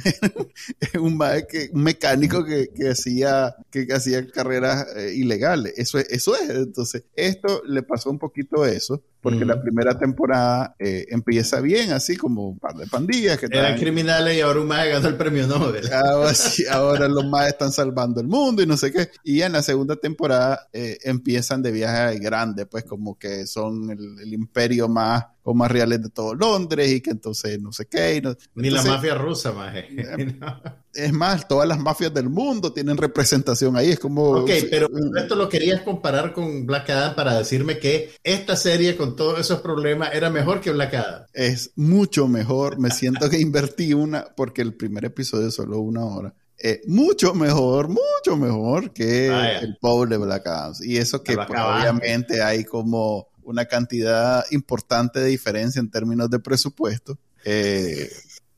un, 0.99 1.19
que, 1.49 1.69
un 1.71 1.83
mecánico 1.83 2.43
que, 2.43 2.69
que 2.75 2.89
hacía, 2.89 3.55
que, 3.71 3.87
hacía 3.93 4.27
carreras 4.27 4.87
eh, 4.95 5.13
ilegales. 5.15 5.73
Eso 5.77 5.99
es, 5.99 6.07
eso 6.09 6.35
es. 6.35 6.49
Entonces, 6.49 7.03
esto 7.15 7.61
le 7.65 7.83
pasó 7.83 8.09
un 8.09 8.19
poquito 8.19 8.65
eso 8.65 9.01
porque 9.21 9.45
la 9.45 9.61
primera 9.61 9.97
temporada 9.97 10.75
eh, 10.79 11.05
empieza 11.09 11.59
bien, 11.59 11.91
así 11.91 12.15
como 12.15 12.49
un 12.49 12.59
par 12.59 12.75
de 12.75 12.87
pandillas. 12.87 13.37
Que 13.37 13.47
Eran 13.47 13.77
criminales 13.77 14.37
y 14.37 14.41
ahora 14.41 14.61
un 14.61 14.67
más 14.67 14.87
ganó 14.87 15.07
el 15.07 15.15
premio 15.15 15.47
Nobel. 15.47 15.87
Ahora, 15.91 16.31
ahora 16.71 17.07
los 17.07 17.25
más 17.25 17.47
están 17.47 17.71
salvando 17.71 18.21
el 18.21 18.27
mundo 18.27 18.61
y 18.61 18.65
no 18.65 18.77
sé 18.77 18.91
qué. 18.91 19.09
Y 19.23 19.41
en 19.41 19.53
la 19.53 19.61
segunda 19.61 19.95
temporada 19.95 20.67
eh, 20.71 20.97
empiezan 21.03 21.61
de 21.61 21.71
viaje 21.71 22.19
grande, 22.19 22.65
pues 22.65 22.83
como 22.83 23.17
que 23.17 23.47
son 23.47 23.89
el, 23.89 24.33
imperio 24.33 24.87
más 24.87 25.25
o 25.43 25.53
más 25.53 25.71
reales 25.71 26.01
de 26.01 26.09
todo 26.09 26.35
Londres 26.35 26.89
y 26.91 27.01
que 27.01 27.11
entonces 27.11 27.59
no 27.59 27.71
sé 27.71 27.87
qué. 27.87 28.21
Ni 28.55 28.69
la 28.69 28.83
mafia 28.83 29.15
rusa, 29.15 29.51
más. 29.51 29.73
es 30.97 31.13
más, 31.13 31.47
todas 31.47 31.67
las 31.67 31.79
mafias 31.79 32.13
del 32.13 32.29
mundo 32.29 32.73
tienen 32.73 32.97
representación 32.97 33.77
ahí. 33.77 33.91
Es 33.91 33.99
como. 33.99 34.31
Ok, 34.31 34.49
pero 34.69 34.89
esto 35.15 35.35
lo 35.35 35.47
querías 35.47 35.81
comparar 35.81 36.33
con 36.33 36.65
Black 36.65 36.89
Adam 36.89 37.15
para 37.15 37.37
decirme 37.37 37.77
que 37.77 38.11
esta 38.23 38.55
serie 38.55 38.97
con 38.97 39.15
todos 39.15 39.39
esos 39.39 39.61
problemas 39.61 40.09
era 40.13 40.29
mejor 40.29 40.59
que 40.59 40.71
Black 40.71 40.95
Adam. 40.95 41.25
Es 41.33 41.71
mucho 41.75 42.27
mejor. 42.27 42.79
Me 42.79 42.89
siento 42.89 43.29
que 43.29 43.39
invertí 43.39 43.93
una, 43.93 44.25
porque 44.35 44.63
el 44.63 44.73
primer 44.73 45.05
episodio 45.05 45.47
es 45.47 45.55
solo 45.55 45.79
una 45.79 46.03
hora. 46.03 46.33
Eh, 46.59 46.81
mucho 46.87 47.35
mejor, 47.35 47.87
mucho 47.87 48.35
mejor 48.35 48.91
que 48.91 49.27
el 49.27 49.77
pobre 49.79 50.17
Black 50.17 50.47
Adam. 50.47 50.73
Y 50.81 50.97
eso 50.97 51.21
que 51.21 51.35
pues, 51.35 51.47
obviamente 51.49 52.41
hay 52.41 52.63
como 52.63 53.27
una 53.43 53.65
cantidad 53.65 54.43
importante 54.49 55.19
de 55.19 55.27
diferencia 55.27 55.79
en 55.79 55.91
términos 55.91 56.29
de 56.31 56.39
presupuesto. 56.39 57.19
Eh, 57.45 58.09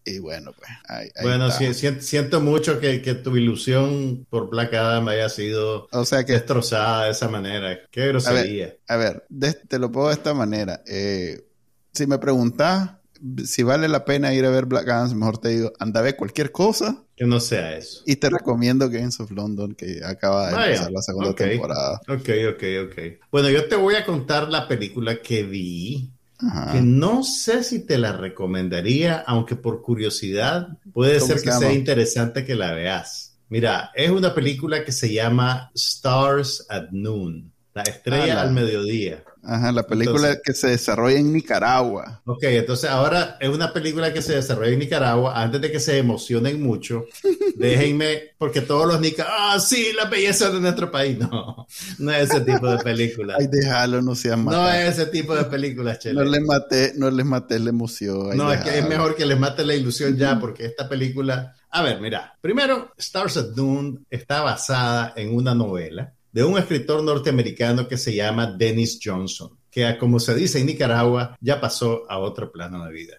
y 0.06 0.20
bueno, 0.20 0.52
pues. 0.54 1.12
bueno, 1.22 1.50
siento 1.52 2.42
mucho 2.42 2.80
que, 2.80 3.00
tu 3.00 3.36
ilusión 3.36 4.26
por 4.30 4.50
Black 4.50 4.74
Adam 4.74 5.08
haya 5.10 5.30
sido 5.30 5.88
o 5.92 6.06
sea 6.06 6.26
que, 6.26 6.34
destrozada 6.34 7.06
de 7.06 7.12
esa 7.12 7.28
manera. 7.28 7.80
Qué 7.92 8.08
grosería. 8.08 8.76
A 8.88 8.98
ver, 8.98 9.26
te 9.68 9.80
lo 9.80 9.92
puedo 9.92 10.08
de 10.08 10.14
esta 10.14 10.34
manera. 10.34 10.82
Eh, 10.88 11.42
si 11.94 12.08
me 12.08 12.18
preguntas 12.18 13.00
si 13.46 13.64
vale 13.64 13.88
la 13.88 14.06
pena 14.06 14.34
ir 14.34 14.46
a 14.46 14.50
ver 14.50 14.66
Black 14.66 14.88
Adam, 14.88 15.18
mejor 15.18 15.40
te 15.40 15.50
digo, 15.50 15.74
anda 15.80 16.00
a 16.00 16.04
ver 16.04 16.16
cualquier 16.16 16.52
cosa. 16.52 17.04
Que 17.16 17.26
no 17.26 17.40
sea 17.40 17.76
eso. 17.76 18.02
Y 18.06 18.16
te 18.16 18.30
recomiendo 18.30 18.90
Games 18.90 19.20
of 19.20 19.32
London, 19.32 19.76
que 19.76 20.00
acaba 20.06 20.50
de 20.50 20.56
empezar 20.56 20.92
la 20.92 21.02
segunda 21.02 21.36
temporada. 21.36 22.02
Ok, 22.08 22.30
ok, 22.54 22.64
ok. 22.86 23.02
Bueno, 23.32 23.50
yo 23.50 23.68
te 23.68 23.76
voy 23.76 23.96
a 23.96 24.06
contar 24.06 24.50
la 24.50 24.68
película 24.68 25.22
que 25.22 25.44
vi 25.44 26.12
que 26.72 26.82
no 26.82 27.24
sé 27.24 27.64
si 27.64 27.86
te 27.86 27.98
la 27.98 28.14
recomendaría, 28.14 29.18
aunque 29.28 29.56
por 29.56 29.82
curiosidad 29.82 30.70
puede 30.94 31.20
ser 31.20 31.42
que 31.42 31.52
sea 31.52 31.74
interesante 31.74 32.46
que 32.46 32.56
la 32.56 32.74
veas. 32.74 33.38
Mira, 33.50 33.92
es 33.96 34.10
una 34.10 34.34
película 34.34 34.86
que 34.86 34.92
se 34.92 35.12
llama 35.12 35.72
Stars 35.76 36.66
at 36.70 36.90
Noon. 36.92 37.52
La 37.74 37.84
estrella 37.84 38.24
Ah, 38.34 38.36
la- 38.36 38.42
al 38.44 38.52
mediodía. 38.54 39.24
Ajá, 39.42 39.72
la 39.72 39.84
película 39.84 40.18
Entonces- 40.32 40.42
que 40.44 40.54
se 40.54 40.68
desarrolla 40.68 41.18
en 41.18 41.32
Nicaragua. 41.34 42.22
Ok, 42.26 42.44
entonces 42.44 42.90
ahora 42.90 43.38
es 43.40 43.50
una 43.50 43.72
película 43.74 44.14
que 44.14 44.22
se 44.22 44.36
desarrolla 44.36 44.72
en 44.74 44.80
Nicaragua. 44.80 45.42
Antes 45.42 45.62
de 45.62 45.72
que 45.72 45.80
se 45.80 45.98
emocionen 45.98 46.62
mucho, 46.62 47.06
déjenme, 47.56 48.32
porque 48.38 48.62
todos 48.62 48.88
los 48.88 49.00
nicaragüenses, 49.00 49.54
ah, 49.56 49.60
sí, 49.60 49.88
la 49.96 50.06
belleza 50.10 50.50
de 50.50 50.60
nuestro 50.60 50.92
país. 50.92 51.18
No, 51.18 51.66
no 52.00 52.12
es 52.12 52.30
ese 52.30 52.42
tipo 52.42 52.70
de 52.70 52.78
película. 52.84 53.36
Ay, 53.40 53.48
déjalo, 53.48 54.02
no 54.02 54.14
seas 54.16 54.38
No 54.38 54.44
matado. 54.46 54.72
es 54.72 54.98
ese 55.00 55.06
tipo 55.08 55.36
de 55.36 55.46
películas, 55.46 56.00
Chele. 56.00 56.24
No 56.24 56.30
les 56.30 56.42
maté, 56.42 56.94
no 56.96 57.10
les 57.10 57.26
maté 57.26 57.60
la 57.60 57.70
emoción. 57.70 58.32
ay, 58.32 58.38
No, 58.38 58.52
es 58.52 58.62
que 58.62 58.80
es 58.80 58.88
mejor 58.88 59.16
que 59.16 59.26
les 59.26 59.40
mate 59.40 59.66
la 59.66 59.74
ilusión 59.76 60.16
ya, 60.18 60.40
porque 60.40 60.66
esta 60.66 60.88
película. 60.90 61.56
A 61.72 61.82
ver, 61.84 62.02
mira, 62.02 62.36
primero, 62.42 62.94
Stars 62.98 63.38
at 63.38 63.50
Noon 63.56 64.06
está 64.10 64.42
basada 64.42 65.14
en 65.16 65.34
una 65.36 65.54
novela 65.54 66.14
de 66.40 66.46
un 66.46 66.58
escritor 66.58 67.04
norteamericano 67.04 67.86
que 67.86 67.98
se 67.98 68.16
llama 68.16 68.56
Dennis 68.58 68.98
Johnson, 69.04 69.58
que 69.70 69.98
como 69.98 70.22
se 70.22 70.34
dice 70.34 70.58
en 70.58 70.68
Nicaragua, 70.68 71.36
ya 71.42 71.60
pasó 71.60 72.10
a 72.10 72.18
otro 72.18 72.50
plano 72.50 72.86
de 72.86 72.94
vida. 72.94 73.18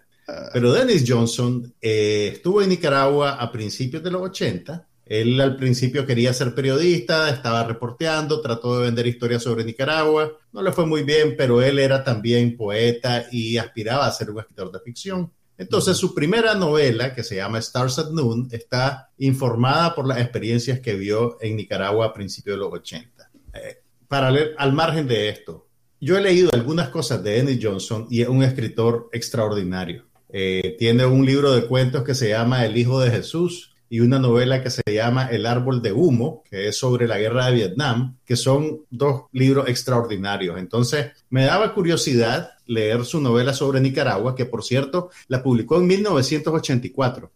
Pero 0.51 0.73
Dennis 0.73 1.05
Johnson 1.07 1.71
eh, 1.79 2.31
estuvo 2.33 2.63
en 2.63 2.69
Nicaragua 2.69 3.33
a 3.33 3.51
principios 3.51 4.01
de 4.01 4.09
los 4.09 4.23
80. 4.23 4.87
Él 5.05 5.39
al 5.39 5.55
principio 5.55 6.03
quería 6.03 6.33
ser 6.33 6.55
periodista, 6.55 7.29
estaba 7.29 7.63
reporteando, 7.63 8.41
trató 8.41 8.79
de 8.79 8.85
vender 8.85 9.05
historias 9.05 9.43
sobre 9.43 9.65
Nicaragua. 9.65 10.31
No 10.51 10.63
le 10.63 10.71
fue 10.71 10.87
muy 10.87 11.03
bien, 11.03 11.35
pero 11.37 11.61
él 11.61 11.77
era 11.77 12.03
también 12.03 12.57
poeta 12.57 13.27
y 13.31 13.55
aspiraba 13.57 14.07
a 14.07 14.11
ser 14.11 14.31
un 14.31 14.39
escritor 14.39 14.71
de 14.71 14.79
ficción. 14.79 15.31
Entonces, 15.61 15.95
su 15.95 16.15
primera 16.15 16.55
novela, 16.55 17.13
que 17.13 17.23
se 17.23 17.35
llama 17.35 17.59
Stars 17.59 17.99
at 17.99 18.09
Noon, 18.09 18.47
está 18.51 19.11
informada 19.19 19.93
por 19.93 20.07
las 20.07 20.17
experiencias 20.17 20.79
que 20.79 20.95
vio 20.95 21.37
en 21.39 21.55
Nicaragua 21.55 22.07
a 22.07 22.13
principios 22.13 22.55
de 22.55 22.59
los 22.61 22.73
80. 22.73 23.29
Eh, 23.53 23.77
para 24.07 24.31
leer, 24.31 24.55
al 24.57 24.73
margen 24.73 25.07
de 25.07 25.29
esto, 25.29 25.67
yo 25.99 26.17
he 26.17 26.21
leído 26.21 26.49
algunas 26.51 26.89
cosas 26.89 27.23
de 27.23 27.33
Dennis 27.33 27.59
Johnson 27.61 28.07
y 28.09 28.23
es 28.23 28.27
un 28.27 28.41
escritor 28.41 29.07
extraordinario. 29.11 30.07
Eh, 30.29 30.75
tiene 30.79 31.05
un 31.05 31.27
libro 31.27 31.51
de 31.51 31.67
cuentos 31.67 32.03
que 32.03 32.15
se 32.15 32.29
llama 32.29 32.65
El 32.65 32.75
Hijo 32.75 32.99
de 32.99 33.11
Jesús 33.11 33.75
y 33.87 33.99
una 33.99 34.17
novela 34.17 34.63
que 34.63 34.71
se 34.71 34.81
llama 34.91 35.27
El 35.27 35.45
Árbol 35.45 35.83
de 35.83 35.91
Humo, 35.91 36.43
que 36.49 36.69
es 36.69 36.77
sobre 36.79 37.07
la 37.07 37.19
guerra 37.19 37.45
de 37.45 37.55
Vietnam, 37.55 38.17
que 38.25 38.35
son 38.35 38.81
dos 38.89 39.25
libros 39.31 39.67
extraordinarios. 39.67 40.57
Entonces, 40.57 41.11
me 41.29 41.45
daba 41.45 41.75
curiosidad 41.75 42.51
leer 42.71 43.05
su 43.05 43.19
novela 43.21 43.53
sobre 43.53 43.81
Nicaragua, 43.81 44.35
que 44.35 44.45
por 44.45 44.63
cierto 44.63 45.09
la 45.27 45.43
publicó 45.43 45.77
en 45.77 45.87
1984. 45.87 47.31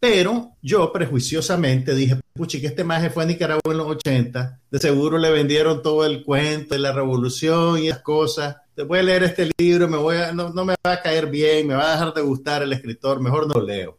Pero 0.00 0.52
yo 0.62 0.92
prejuiciosamente 0.92 1.94
dije, 1.94 2.20
puchi, 2.32 2.60
que 2.60 2.68
este 2.68 2.84
maje 2.84 3.10
fue 3.10 3.24
a 3.24 3.26
Nicaragua 3.26 3.72
en 3.72 3.78
los 3.78 3.88
80, 3.88 4.60
de 4.70 4.78
seguro 4.78 5.18
le 5.18 5.30
vendieron 5.30 5.82
todo 5.82 6.06
el 6.06 6.22
cuento 6.22 6.74
de 6.74 6.80
la 6.80 6.92
revolución 6.92 7.80
y 7.80 7.88
esas 7.88 8.02
cosas. 8.02 8.56
Te 8.74 8.84
voy 8.84 9.00
a 9.00 9.02
leer 9.02 9.24
este 9.24 9.50
libro, 9.58 9.88
me 9.88 9.96
voy 9.96 10.16
a, 10.16 10.32
no, 10.32 10.50
no 10.50 10.64
me 10.64 10.76
va 10.86 10.92
a 10.92 11.02
caer 11.02 11.26
bien, 11.26 11.66
me 11.66 11.74
va 11.74 11.88
a 11.88 11.92
dejar 11.92 12.14
de 12.14 12.22
gustar 12.22 12.62
el 12.62 12.72
escritor, 12.72 13.20
mejor 13.20 13.48
no 13.48 13.54
lo 13.54 13.66
leo. 13.66 13.98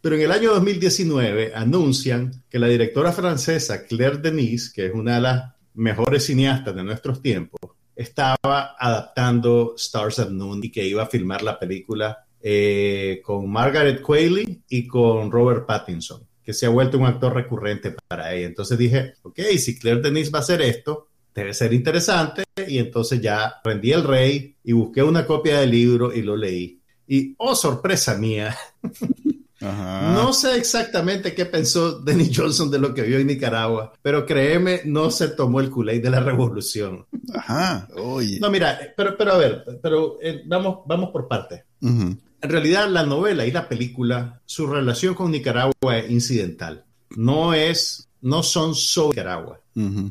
Pero 0.00 0.14
en 0.14 0.22
el 0.22 0.30
año 0.30 0.52
2019 0.54 1.52
anuncian 1.52 2.44
que 2.48 2.60
la 2.60 2.68
directora 2.68 3.10
francesa 3.10 3.84
Claire 3.84 4.18
Denis, 4.18 4.72
que 4.72 4.86
es 4.86 4.94
una 4.94 5.16
de 5.16 5.20
las 5.20 5.52
mejores 5.74 6.26
cineastas 6.26 6.76
de 6.76 6.84
nuestros 6.84 7.20
tiempos, 7.20 7.58
estaba 7.98 8.76
adaptando 8.78 9.74
Stars 9.76 10.20
at 10.20 10.30
Noon 10.30 10.60
y 10.62 10.70
que 10.70 10.86
iba 10.86 11.02
a 11.02 11.08
filmar 11.08 11.42
la 11.42 11.58
película 11.58 12.26
eh, 12.40 13.20
con 13.24 13.50
Margaret 13.50 14.00
Qualley 14.00 14.62
y 14.68 14.86
con 14.86 15.32
Robert 15.32 15.66
Pattinson, 15.66 16.24
que 16.40 16.52
se 16.52 16.66
ha 16.66 16.68
vuelto 16.68 16.96
un 16.96 17.06
actor 17.06 17.34
recurrente 17.34 17.96
para 18.06 18.32
ella. 18.32 18.46
Entonces 18.46 18.78
dije, 18.78 19.14
ok, 19.22 19.40
si 19.58 19.76
Claire 19.76 20.00
Denis 20.00 20.32
va 20.32 20.38
a 20.38 20.42
hacer 20.42 20.62
esto, 20.62 21.08
debe 21.34 21.52
ser 21.52 21.72
interesante. 21.72 22.44
Y 22.68 22.78
entonces 22.78 23.20
ya 23.20 23.54
rendí 23.64 23.90
el 23.90 24.04
rey 24.04 24.54
y 24.62 24.72
busqué 24.72 25.02
una 25.02 25.26
copia 25.26 25.58
del 25.58 25.72
libro 25.72 26.14
y 26.14 26.22
lo 26.22 26.36
leí. 26.36 26.80
Y, 27.08 27.34
oh, 27.38 27.56
sorpresa 27.56 28.16
mía, 28.16 28.56
Ajá. 29.60 30.12
no 30.14 30.32
sé 30.32 30.56
exactamente 30.56 31.34
qué 31.34 31.44
pensó 31.44 31.98
Dennis 32.04 32.30
Johnson 32.36 32.70
de 32.70 32.78
lo 32.78 32.94
que 32.94 33.02
vio 33.02 33.18
en 33.18 33.26
Nicaragua, 33.26 33.92
pero 34.02 34.24
créeme, 34.24 34.82
no 34.84 35.10
se 35.10 35.28
tomó 35.28 35.60
el 35.60 35.70
culé 35.70 35.98
de 36.00 36.10
la 36.10 36.20
revolución. 36.20 37.06
Ajá. 37.34 37.88
Oye. 37.96 38.38
No, 38.40 38.50
mira, 38.50 38.78
pero, 38.96 39.16
pero 39.16 39.32
a 39.32 39.38
ver, 39.38 39.64
pero 39.82 40.18
eh, 40.22 40.42
vamos, 40.46 40.80
vamos 40.86 41.10
por 41.10 41.28
partes. 41.28 41.64
En 41.80 42.50
realidad, 42.50 42.88
la 42.88 43.04
novela 43.04 43.46
y 43.46 43.50
la 43.50 43.68
película, 43.68 44.40
su 44.46 44.66
relación 44.66 45.14
con 45.14 45.30
Nicaragua 45.30 45.98
es 45.98 46.10
incidental. 46.10 46.84
No 47.16 47.54
es, 47.54 48.08
no 48.20 48.42
son 48.42 48.74
sobre 48.74 49.16
Nicaragua. 49.16 49.60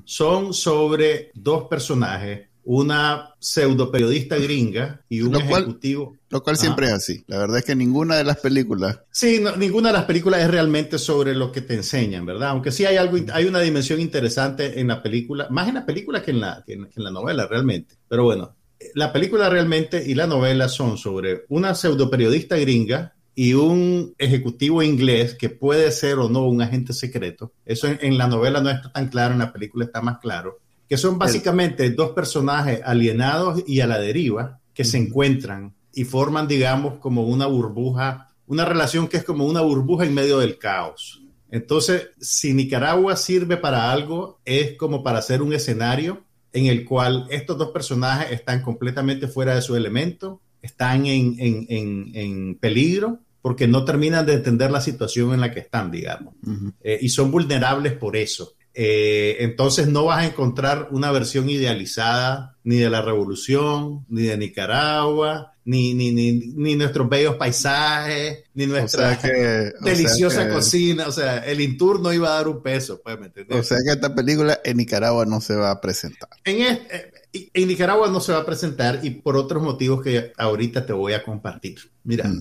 Son 0.05 0.53
sobre 0.53 1.31
dos 1.33 1.67
personajes, 1.67 2.46
una 2.69 3.30
pseudo 3.39 3.89
periodista 3.89 4.36
gringa 4.38 5.01
y 5.08 5.21
un 5.21 5.32
Lo 5.32 5.39
cual- 5.45 5.63
ejecutivo. 5.63 6.17
Lo 6.30 6.43
cual 6.43 6.56
Ajá. 6.56 6.62
siempre 6.63 6.88
es 6.88 6.91
así. 6.91 7.23
La 7.27 7.38
verdad 7.38 7.60
es 7.60 7.63
que 7.63 7.75
ninguna 7.75 8.17
de 8.17 8.25
las 8.25 8.38
películas. 8.39 8.99
Sí, 9.10 9.39
no, 9.41 9.56
ninguna 9.56 9.88
de 9.89 9.93
las 9.93 10.03
películas 10.03 10.41
es 10.41 10.51
realmente 10.51 10.99
sobre 10.99 11.34
lo 11.34 11.49
que 11.53 11.62
te 11.62 11.75
enseñan, 11.75 12.25
¿verdad? 12.25 12.49
Aunque 12.49 12.73
sí 12.73 12.84
hay 12.86 12.97
algo, 12.97 13.17
hay 13.32 13.45
una 13.45 13.62
dimensión 13.62 14.01
interesante 14.01 14.82
en 14.82 14.89
la 14.89 15.01
película, 15.01 15.47
más 15.49 15.69
en 15.69 15.75
la 15.75 15.86
película 15.86 16.21
que 16.21 16.32
en 16.32 16.41
la, 16.41 16.63
que 16.67 16.73
en, 16.73 16.86
que 16.88 16.93
en 16.97 17.03
la 17.06 17.12
novela 17.12 17.47
realmente. 17.47 17.95
Pero 18.10 18.25
bueno, 18.25 18.53
la 18.95 19.13
película 19.13 19.49
realmente 19.49 20.03
y 20.06 20.13
la 20.15 20.27
novela 20.27 20.67
son 20.67 20.97
sobre 20.97 21.45
una 21.47 21.73
pseudo 21.73 22.10
periodista 22.10 22.58
gringa 22.58 23.13
y 23.34 23.53
un 23.53 24.13
ejecutivo 24.17 24.84
inglés 24.84 25.36
que 25.36 25.49
puede 25.49 25.89
ser 25.91 26.15
o 26.19 26.27
no 26.27 26.45
un 26.45 26.62
agente 26.62 26.91
secreto. 26.91 27.53
Eso 27.65 27.88
en, 27.88 27.99
en 28.01 28.17
la 28.17 28.27
novela 28.27 28.60
no 28.60 28.69
está 28.69 28.91
tan 28.91 29.08
claro, 29.08 29.32
en 29.34 29.39
la 29.39 29.53
película 29.53 29.86
está 29.86 30.01
más 30.01 30.17
claro. 30.19 30.60
Que 30.89 30.97
son 30.97 31.17
básicamente 31.19 31.89
dos 31.91 32.12
personajes 32.12 32.82
alienados 32.84 33.63
y 33.67 33.82
a 33.82 33.88
la 33.88 34.00
deriva 34.00 34.60
que 34.73 34.84
se 34.86 34.97
encuentran 34.97 35.73
y 35.93 36.04
forman, 36.06 36.47
digamos, 36.47 37.00
como 37.00 37.23
una 37.28 37.45
burbuja, 37.47 38.28
una 38.45 38.63
relación 38.65 39.08
que 39.08 39.17
es 39.17 39.23
como 39.23 39.45
una 39.45 39.62
burbuja 39.62 40.06
en 40.06 40.13
medio 40.13 40.38
del 40.39 40.58
caos. 40.58 41.21
Entonces, 41.50 42.10
si 42.19 42.54
Nicaragua 42.54 43.15
sirve 43.15 43.58
para 43.58 43.91
algo, 43.91 44.39
es 44.45 44.78
como 44.78 45.04
para 45.04 45.19
hacer 45.19 45.41
un 45.41 45.54
escenario 45.54 46.23
en 46.54 46.67
el 46.67 46.86
cual 46.86 47.26
estos 47.30 47.58
dos 47.58 47.71
personajes 47.71 48.32
están 48.32 48.62
completamente 48.62 49.28
fuera 49.28 49.56
de 49.56 49.62
su 49.62 49.76
elemento, 49.76 50.41
están 50.62 51.06
en, 51.06 51.36
en- 51.39 51.65
en- 51.69 52.12
en 52.13 52.56
peligro, 52.56 53.19
porque 53.41 53.67
no 53.67 53.86
terminan 53.86 54.26
de 54.26 54.34
entender 54.34 54.71
la 54.71 54.82
situación 54.82 55.34
en 55.34 55.39
la 55.39 55.52
que 55.52 55.60
están, 55.62 55.89
digamos. 55.91 56.34
Eh, 56.82 56.97
y 57.02 57.10
son 57.10 57.32
vulnerables 57.32 57.93
por 57.93 58.15
eso. 58.17 58.54
Eh, 58.80 59.38
entonces 59.40 59.88
no 59.88 60.06
vas 60.06 60.20
a 60.20 60.28
encontrar 60.28 60.90
una 60.92 61.10
versión 61.12 61.50
idealizada 61.50 62.56
ni 62.63 62.76
de 62.76 62.92
la 62.92 63.02
revolución, 63.02 64.06
ni 64.08 64.22
de 64.24 64.38
Nicaragua, 64.38 65.54
ni, 65.66 65.96
ni, 65.96 66.12
ni, 66.12 66.32
ni 66.34 66.76
nuestros 66.76 67.10
bellos 67.10 67.38
paisajes, 67.38 68.44
ni 68.54 68.66
O 68.66 68.68
nuestra 68.68 69.20
sea 69.20 69.20
que. 69.20 69.36
o 69.80 69.84
sea 69.84 69.94
deliciosa 69.94 70.48
que- 70.48 70.54
cocina. 70.54 71.08
O 71.08 71.12
sea, 71.12 71.40
el 71.40 71.60
Intur 71.60 72.00
no 72.02 72.13
iba 72.13 72.28
a 72.30 72.36
dar 72.36 72.48
un 72.48 72.62
peso, 72.62 73.02
pues, 73.04 73.18
¿me? 73.20 73.32
O 73.58 73.63
sea 73.63 73.78
que 73.84 73.94
esta 73.94 74.13
película 74.13 74.60
en 74.63 74.78
Nicaragua 74.78 75.26
no 75.26 75.42
se 75.42 75.56
va 75.56 75.72
a 75.72 75.82
presentar. 75.82 76.30
En, 76.44 76.62
este- 76.62 76.96
eh, 77.34 77.50
en 77.54 77.68
Nicaragua 77.68 78.10
no 78.10 78.20
se 78.20 78.32
va 78.32 78.40
a 78.40 78.46
presentar 78.46 79.00
y 79.04 79.10
por 79.10 79.38
otros 79.38 79.63
motivos 79.63 80.04
que 80.04 80.34
ahorita 80.38 80.86
te 80.86 80.94
voy 80.94 81.13
a 81.13 81.24
compartir. 81.24 81.80
Mira. 82.04 82.32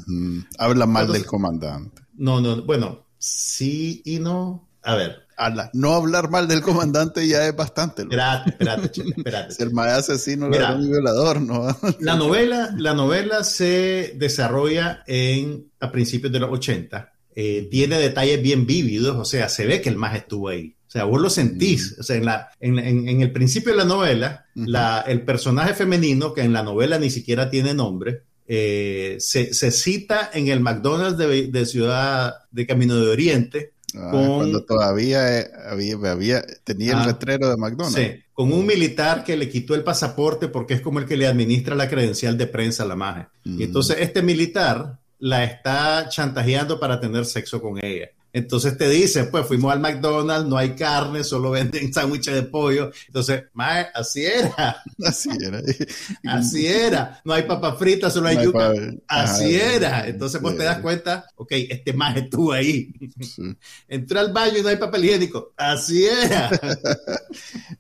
Habla 0.59 0.85
mal 0.85 1.05
Entonces- 1.05 1.23
del 1.23 1.31
comandante. 1.31 2.03
no, 2.19 2.41
no, 2.43 2.63
bueno, 2.63 3.07
sí 3.19 4.03
y 4.05 4.19
no. 4.19 4.69
A 4.83 4.95
ver, 4.95 5.26
Ala, 5.37 5.71
no 5.75 5.93
hablar 5.95 6.31
mal 6.31 6.49
del 6.49 6.63
comandante 6.63 7.27
ya 7.29 7.47
es 7.47 7.55
bastante. 7.55 8.03
loco. 8.05 8.15
espérate, 8.15 8.51
espérate, 8.51 8.91
chile, 8.91 9.15
espérate. 9.17 9.55
Si 9.55 9.63
el 9.63 9.71
mae 9.73 9.91
asesino, 9.93 10.49
Mira. 10.49 10.77
y 10.81 10.87
violador, 10.89 11.41
¿no? 11.43 11.77
La 12.01 12.17
novela, 12.17 12.75
la 12.79 12.95
novela 12.95 13.45
se 13.45 14.15
desarrolla 14.17 15.03
en, 15.07 15.67
a 15.81 15.93
principios 15.93 16.33
de 16.33 16.41
los 16.41 16.51
80. 16.51 17.13
Eh, 17.35 17.69
tiene 17.71 17.99
detalles 17.99 18.41
bien 18.43 18.67
vívidos, 18.67 19.15
o 19.17 19.25
sea, 19.27 19.49
se 19.51 19.67
ve 19.67 19.83
que 19.83 19.91
el 19.91 19.97
más 19.97 20.17
estuvo 20.17 20.49
ahí. 20.49 20.75
O 20.89 20.91
sea, 20.91 21.05
vos 21.05 21.21
lo 21.21 21.29
sentís. 21.29 21.95
O 21.99 22.03
sea, 22.03 22.17
en, 22.17 22.25
la, 22.25 22.49
en, 22.59 22.79
en- 22.79 23.09
en 23.09 23.21
el 23.21 23.31
principio 23.33 23.73
de 23.73 23.79
la 23.79 23.85
novela, 23.85 24.47
la- 24.55 25.05
el 25.07 25.23
personaje 25.23 25.75
femenino, 25.75 26.33
que 26.33 26.41
en 26.43 26.55
la 26.55 26.63
novela 26.63 26.99
ni 26.99 27.11
siquiera 27.11 27.51
tiene 27.51 27.75
nombre, 27.75 28.23
eh, 28.49 29.17
se, 29.19 29.53
se 29.53 29.71
cita 29.73 30.31
en 30.33 30.49
el 30.49 30.61
McDonald's 30.61 31.19
de, 31.19 31.49
de 31.49 31.67
Ciudad 31.67 32.33
de 32.51 32.67
Camino 32.67 32.95
de 32.97 33.09
Oriente, 33.11 33.73
Ah, 33.97 34.11
Con- 34.11 34.37
Cuando 34.37 34.65
todavía 34.65 35.41
eh, 35.41 35.51
había, 35.71 35.97
había- 36.11 36.45
tenía 36.65 36.99
Ah. 36.99 37.01
el 37.03 37.07
letrero 37.09 37.49
de 37.49 37.57
McDonald's. 37.57 37.95
Sí, 37.99 38.23
con 38.33 38.53
un 38.53 38.67
militar 38.67 39.25
que 39.25 39.37
le 39.37 39.49
quitó 39.49 39.75
el 39.75 39.83
pasaporte 39.83 40.49
porque 40.49 40.75
es 40.75 40.81
como 40.81 40.99
el 40.99 41.07
que 41.07 41.17
le 41.17 41.27
administra 41.27 41.75
la 41.75 41.89
credencial 41.89 42.37
de 42.37 42.47
prensa 42.47 42.83
a 42.83 42.87
la 42.87 42.97
maje. 42.97 43.27
Mm. 43.45 43.61
Y 43.61 43.65
entonces 43.65 43.97
este 44.01 44.23
militar 44.23 44.99
la 45.19 45.45
está 45.45 46.09
chantajeando 46.11 46.79
para 46.79 47.01
tener 47.01 47.25
sexo 47.25 47.61
con 47.61 47.83
ella. 47.83 48.11
Entonces 48.37 48.77
te 48.77 48.87
dicen, 48.91 49.31
pues 49.31 49.47
fuimos 49.47 49.73
al 49.73 49.81
McDonald's, 49.81 50.47
no 50.47 50.59
hay 50.59 50.75
carne, 50.77 51.25
solo 51.25 51.51
venden 51.53 51.91
sándwiches 51.95 52.35
de 52.35 52.43
pollo. 52.43 52.91
Entonces, 53.07 53.45
mae, 53.55 53.87
así 53.95 54.27
era. 54.27 54.83
Así 55.07 55.31
era. 55.41 55.63
Así 56.27 56.67
era. 56.67 57.19
No 57.25 57.33
hay 57.33 57.45
papas 57.45 57.79
fritas, 57.79 58.13
solo 58.13 58.29
hay 58.29 58.37
No 58.37 58.43
yuca. 58.45 58.73
Así 59.09 59.57
Ajá, 59.57 59.75
era. 59.75 60.07
Entonces 60.09 60.39
vos 60.43 60.55
te 60.55 60.65
das 60.65 60.81
cuenta, 60.81 61.25
ok, 61.37 61.53
este 61.53 61.95
más 61.95 62.15
estuvo 62.19 62.53
ahí. 62.53 62.93
Sí, 63.23 63.57
Entró 63.89 64.21
al 64.21 64.33
baño 64.35 64.59
y 64.59 64.63
no 64.63 64.69
hay 64.69 64.77
papel 64.77 65.07
higiénico. 65.07 65.55
Así 65.57 66.05
era. 66.05 66.51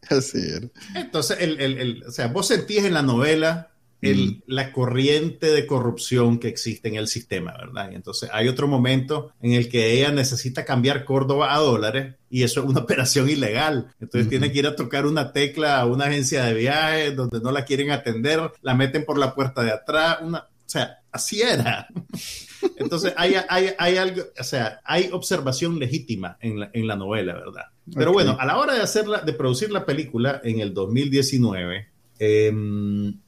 así 0.08 0.38
era. 0.38 0.68
Entonces, 0.94 1.36
el, 1.40 1.60
el- 1.60 1.78
el- 1.78 2.04
o 2.04 2.10
sea, 2.10 2.28
vos 2.28 2.48
sentís 2.48 2.82
en 2.84 2.94
la 2.94 3.02
novela 3.02 3.72
el- 4.02 4.42
la 4.46 4.72
corriente 4.72 5.46
de 5.50 5.66
corrupción 5.66 6.38
que 6.38 6.48
existe 6.48 6.88
en 6.88 6.96
el 6.96 7.08
sistema, 7.08 7.54
¿verdad? 7.58 7.90
Y 7.92 7.94
entonces 7.94 8.28
hay 8.32 8.48
otro 8.48 8.68
momento 8.68 9.32
en 9.40 9.52
el 9.52 9.68
que 9.68 9.92
ella 9.94 10.12
necesita 10.12 10.64
cambiar 10.64 11.04
Córdoba 11.04 11.54
a 11.54 11.58
dólares 11.58 12.14
y 12.30 12.42
eso 12.42 12.60
es 12.60 12.66
una 12.66 12.80
operación 12.86 13.28
ilegal. 13.28 13.88
Entonces 14.00 14.28
tiene 14.28 14.52
que 14.52 14.58
ir 14.58 14.66
a 14.66 14.76
tocar 14.76 15.06
una 15.06 15.32
tecla 15.32 15.78
a 15.80 15.86
una 15.86 16.04
agencia 16.06 16.44
de 16.44 16.54
viajes 16.54 17.16
donde 17.16 17.40
no 17.40 17.50
la 17.52 17.64
quieren 17.64 17.90
atender, 17.90 18.40
la 18.62 18.74
meten 18.74 19.04
por 19.04 19.18
la 19.18 19.34
puerta 19.34 19.62
de 19.62 19.70
atrás, 19.72 20.18
una, 20.22 20.38
o 20.40 20.68
sea, 20.68 20.98
así 21.10 21.40
era. 21.42 21.88
Entonces 22.78 23.12
hay, 23.16 23.34
hay, 23.48 23.70
hay 23.78 23.96
algo, 23.96 24.22
o 24.38 24.44
sea, 24.44 24.80
hay 24.84 25.08
observación 25.12 25.78
legítima 25.78 26.36
en 26.40 26.60
la, 26.60 26.70
en 26.72 26.86
la 26.86 26.96
novela, 26.96 27.34
¿verdad? 27.34 27.64
Pero 27.94 28.10
Ok. 28.10 28.14
bueno, 28.14 28.36
a 28.38 28.44
la 28.44 28.58
hora 28.58 28.74
de 28.74 28.80
hacerla, 28.80 29.20
de 29.20 29.32
producir 29.32 29.70
la 29.70 29.86
película 29.86 30.40
en 30.42 30.60
el 30.60 30.74
2019, 30.74 31.88
eh, 32.18 32.52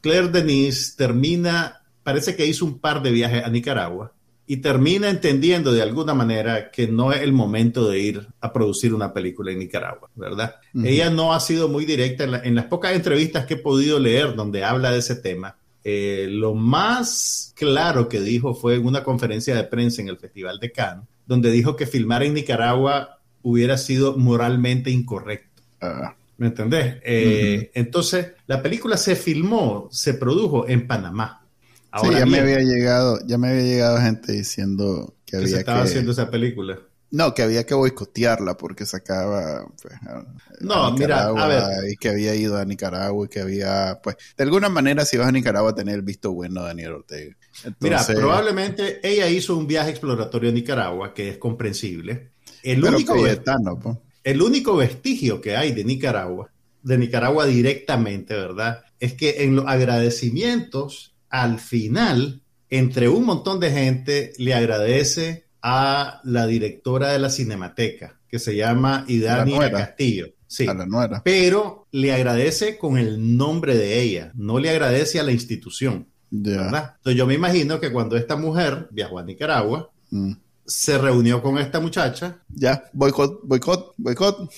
Claire 0.00 0.28
Denis 0.28 0.94
termina, 0.96 1.82
parece 2.02 2.34
que 2.36 2.46
hizo 2.46 2.64
un 2.64 2.78
par 2.78 3.02
de 3.02 3.10
viajes 3.10 3.44
a 3.44 3.48
Nicaragua 3.50 4.12
y 4.46 4.58
termina 4.58 5.10
entendiendo 5.10 5.72
de 5.72 5.82
alguna 5.82 6.14
manera 6.14 6.70
que 6.70 6.88
no 6.88 7.12
es 7.12 7.20
el 7.20 7.32
momento 7.32 7.88
de 7.88 7.98
ir 8.00 8.26
a 8.40 8.50
producir 8.52 8.94
una 8.94 9.12
película 9.12 9.52
en 9.52 9.58
Nicaragua, 9.58 10.08
¿verdad? 10.14 10.54
Ella 10.82 11.10
no 11.10 11.34
ha 11.34 11.40
sido 11.40 11.68
muy 11.68 11.84
directa 11.84 12.24
en, 12.24 12.30
la- 12.30 12.42
en 12.42 12.54
las 12.54 12.64
pocas 12.66 12.94
entrevistas 12.94 13.44
que 13.44 13.54
he 13.54 13.58
podido 13.58 13.98
leer 13.98 14.34
donde 14.36 14.64
habla 14.64 14.90
de 14.90 14.98
ese 15.00 15.16
tema. 15.16 15.56
eh, 15.84 16.26
lo 16.30 16.54
más 16.54 17.52
claro 17.56 18.08
que 18.08 18.20
dijo 18.20 18.54
fue 18.54 18.74
en 18.76 18.86
una 18.86 19.04
conferencia 19.04 19.54
de 19.54 19.64
prensa 19.64 20.02
en 20.02 20.08
el 20.08 20.18
Festival 20.18 20.58
de 20.60 20.72
Cannes, 20.72 21.06
donde 21.26 21.50
dijo 21.50 21.76
que 21.76 21.86
filmar 21.86 22.22
en 22.22 22.34
Nicaragua 22.34 23.20
hubiera 23.42 23.76
sido 23.78 24.16
moralmente 24.16 24.90
incorrecto. 24.90 25.62
Ah, 25.80 26.14
¿Me 26.38 26.48
entendés? 26.48 26.96
Eh, 27.04 27.70
Entonces, 27.74 28.32
la 28.46 28.62
película 28.62 28.96
se 28.96 29.16
filmó, 29.16 29.88
se 29.92 30.14
produjo 30.14 30.68
en 30.68 30.86
Panamá. 30.86 31.46
sí, 31.94 32.06
Ahora 32.06 32.16
ya 32.16 32.26
me 32.26 32.38
había 32.40 32.60
llegado, 32.60 33.18
ya 33.26 33.38
me 33.38 33.48
había 33.50 33.62
llegado 33.62 33.98
gente 34.00 34.32
diciendo 34.32 35.16
que 35.26 35.36
que 35.36 35.46
había 35.46 35.48
se 35.48 35.60
estaba 35.60 35.82
que, 35.82 35.82
haciendo 35.82 36.12
esa 36.12 36.30
película. 36.30 36.78
no, 37.10 37.34
que 37.34 37.42
había 37.42 37.64
que 37.66 37.74
boicotearla 37.74 38.56
porque 38.56 38.84
sacaba 38.86 39.66
pues, 39.82 39.94
a- 40.06 40.26
No, 40.60 40.74
a 40.86 40.90
mira, 40.92 41.32
a 41.34 41.46
ver. 41.48 41.74
y 41.90 41.96
que 41.96 42.10
había 42.10 42.34
ido 42.34 42.56
a 42.58 42.64
Nicaragua 42.64 43.26
y 43.26 43.28
que 43.28 43.40
había, 43.40 44.00
pues, 44.02 44.16
de 44.36 44.44
alguna 44.44 44.68
manera 44.68 45.04
si 45.06 45.16
vas 45.16 45.28
a 45.28 45.32
Nicaragua 45.32 45.74
tener 45.74 45.96
el 45.96 46.02
visto 46.02 46.32
bueno 46.32 46.62
de 46.62 46.68
Daniel 46.68 46.92
Ortega. 46.94 47.36
Mira, 47.80 48.12
probablemente 48.12 49.00
ella 49.08 49.28
hizo 49.28 49.56
un 49.56 49.66
viaje 49.66 49.90
exploratorio 49.90 50.50
a 50.50 50.52
Nicaragua, 50.52 51.14
que 51.14 51.28
es 51.30 51.38
comprensible. 51.38 52.32
El 52.62 52.82
pero 52.82 53.04
único, 53.04 53.14
Cayetano, 53.14 53.78
pues. 53.78 53.96
El 54.30 54.42
único 54.42 54.76
vestigio 54.76 55.40
que 55.40 55.56
hay 55.56 55.72
de 55.72 55.84
Nicaragua, 55.84 56.50
de 56.82 56.98
Nicaragua 56.98 57.46
directamente, 57.46 58.34
¿verdad? 58.34 58.82
Es 59.00 59.14
que 59.14 59.42
en 59.44 59.56
los 59.56 59.66
agradecimientos, 59.66 61.14
al 61.30 61.58
final, 61.58 62.42
entre 62.70 63.08
un 63.08 63.24
montón 63.24 63.60
de 63.60 63.70
gente, 63.70 64.32
le 64.38 64.54
agradece 64.54 65.44
a 65.62 66.20
la 66.24 66.46
directora 66.46 67.12
de 67.12 67.18
la 67.18 67.30
Cinemateca, 67.30 68.18
que 68.28 68.38
se 68.38 68.54
llama 68.56 69.04
Idania. 69.08 69.70
Castillo. 69.70 70.26
Sí. 70.46 70.66
a 70.66 70.72
la 70.72 70.86
nuera. 70.86 71.22
Pero 71.22 71.86
le 71.92 72.10
agradece 72.12 72.78
con 72.78 72.96
el 72.96 73.36
nombre 73.36 73.76
de 73.76 74.00
ella, 74.00 74.32
no 74.34 74.58
le 74.58 74.70
agradece 74.70 75.20
a 75.20 75.22
la 75.22 75.32
institución, 75.32 76.06
Ya. 76.30 76.62
¿verdad? 76.62 76.94
Entonces 76.96 77.18
yo 77.18 77.26
me 77.26 77.34
imagino 77.34 77.78
que 77.80 77.92
cuando 77.92 78.16
esta 78.16 78.34
mujer 78.36 78.88
viajó 78.90 79.18
a 79.18 79.24
Nicaragua, 79.24 79.90
Mm. 80.10 80.32
Se 80.68 80.98
reunió 80.98 81.42
con 81.42 81.56
esta 81.56 81.80
muchacha, 81.80 82.42
Ya, 82.50 82.84
boicot, 82.92 83.40
boicot, 83.42 83.94
boicot, 83.96 84.52